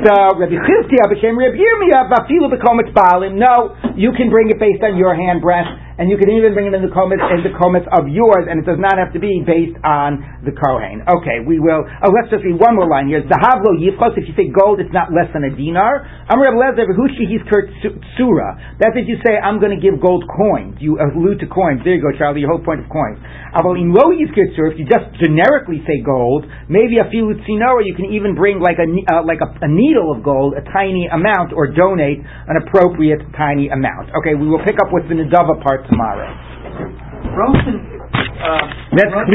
So 0.03 0.13
Rabbi 0.43 0.59
Chizkiah 0.59 1.07
b'shem 1.07 1.39
Rabbi 1.39 1.55
Yirmiyah 1.55 2.11
b'afilu 2.11 2.51
b'kometz 2.51 2.91
ba'alim. 2.91 3.39
No, 3.39 3.79
you 3.95 4.11
can 4.19 4.27
bring 4.29 4.51
it 4.51 4.59
based 4.59 4.83
on 4.83 4.99
your 4.99 5.15
hand 5.15 5.41
breath 5.41 5.86
and 5.97 6.13
you 6.13 6.21
can 6.21 6.29
even 6.29 6.53
bring 6.53 6.69
it 6.69 6.75
in 6.77 6.85
the 6.85 6.93
kometz 6.93 7.25
in 7.33 7.41
the 7.41 7.57
kometz 7.57 7.89
of 7.89 8.05
yours, 8.13 8.45
and 8.45 8.61
it 8.61 8.69
does 8.69 8.77
not 8.77 9.01
have 9.01 9.17
to 9.17 9.21
be 9.21 9.41
based 9.41 9.77
on 9.81 10.21
the 10.45 10.53
kohen. 10.53 11.01
Okay, 11.09 11.41
we 11.41 11.57
will. 11.57 11.89
Oh, 12.05 12.13
let's 12.13 12.29
just 12.29 12.45
read 12.45 12.61
one 12.61 12.77
more 12.77 12.85
line 12.85 13.09
here. 13.09 13.25
Zahavlo 13.25 13.81
yifchos. 13.81 14.13
If 14.21 14.29
you 14.29 14.37
say 14.37 14.53
gold, 14.53 14.77
it's 14.77 14.93
not 14.93 15.09
less 15.09 15.33
than 15.33 15.49
a 15.49 15.53
dinar. 15.57 16.05
Amr 16.29 16.53
Lezer 16.53 16.85
he's 16.85 17.41
kurt 17.49 17.73
sura. 18.21 18.77
That's 18.77 18.93
if 18.93 19.09
you 19.09 19.17
say 19.25 19.41
I'm 19.41 19.57
going 19.57 19.73
to 19.73 19.81
give 19.81 19.97
gold 19.97 20.29
coins. 20.29 20.77
You 20.85 21.01
allude 21.01 21.41
to 21.41 21.49
coins. 21.49 21.81
There 21.81 21.97
you 21.97 22.05
go, 22.05 22.13
Charlie. 22.13 22.45
Your 22.45 22.53
whole 22.53 22.65
point 22.65 22.85
of 22.85 22.93
coins. 22.93 23.17
Aval 23.57 23.81
lo 23.89 24.13
yizkir 24.13 24.53
If 24.53 24.77
you 24.77 24.85
just 24.85 25.17
generically 25.17 25.81
say 25.89 26.05
gold, 26.05 26.45
maybe 26.69 27.01
a 27.01 27.09
few 27.09 27.33
tzinora, 27.41 27.89
you 27.89 27.97
can 27.97 28.13
even 28.13 28.37
bring 28.37 28.61
like 28.61 28.77
a 28.77 28.85
uh, 28.85 29.25
like 29.25 29.41
a, 29.41 29.49
a 29.65 29.69
needle 29.69 30.13
of 30.13 30.21
gold, 30.21 30.61
a 30.61 30.65
tiny 30.77 31.09
amount, 31.09 31.57
or 31.57 31.73
donate 31.73 32.21
an 32.21 32.61
appropriate 32.61 33.25
tiny 33.33 33.73
amount. 33.73 34.13
Okay, 34.13 34.37
we 34.37 34.45
will 34.45 34.61
pick 34.61 34.77
up 34.77 34.93
with 34.93 35.09
the 35.09 35.17
Nadava 35.17 35.57
part 35.65 35.86
tomorrow. 35.89 36.31
Rosen, 37.37 37.77
uh, 38.43 38.65
That's 38.97 39.15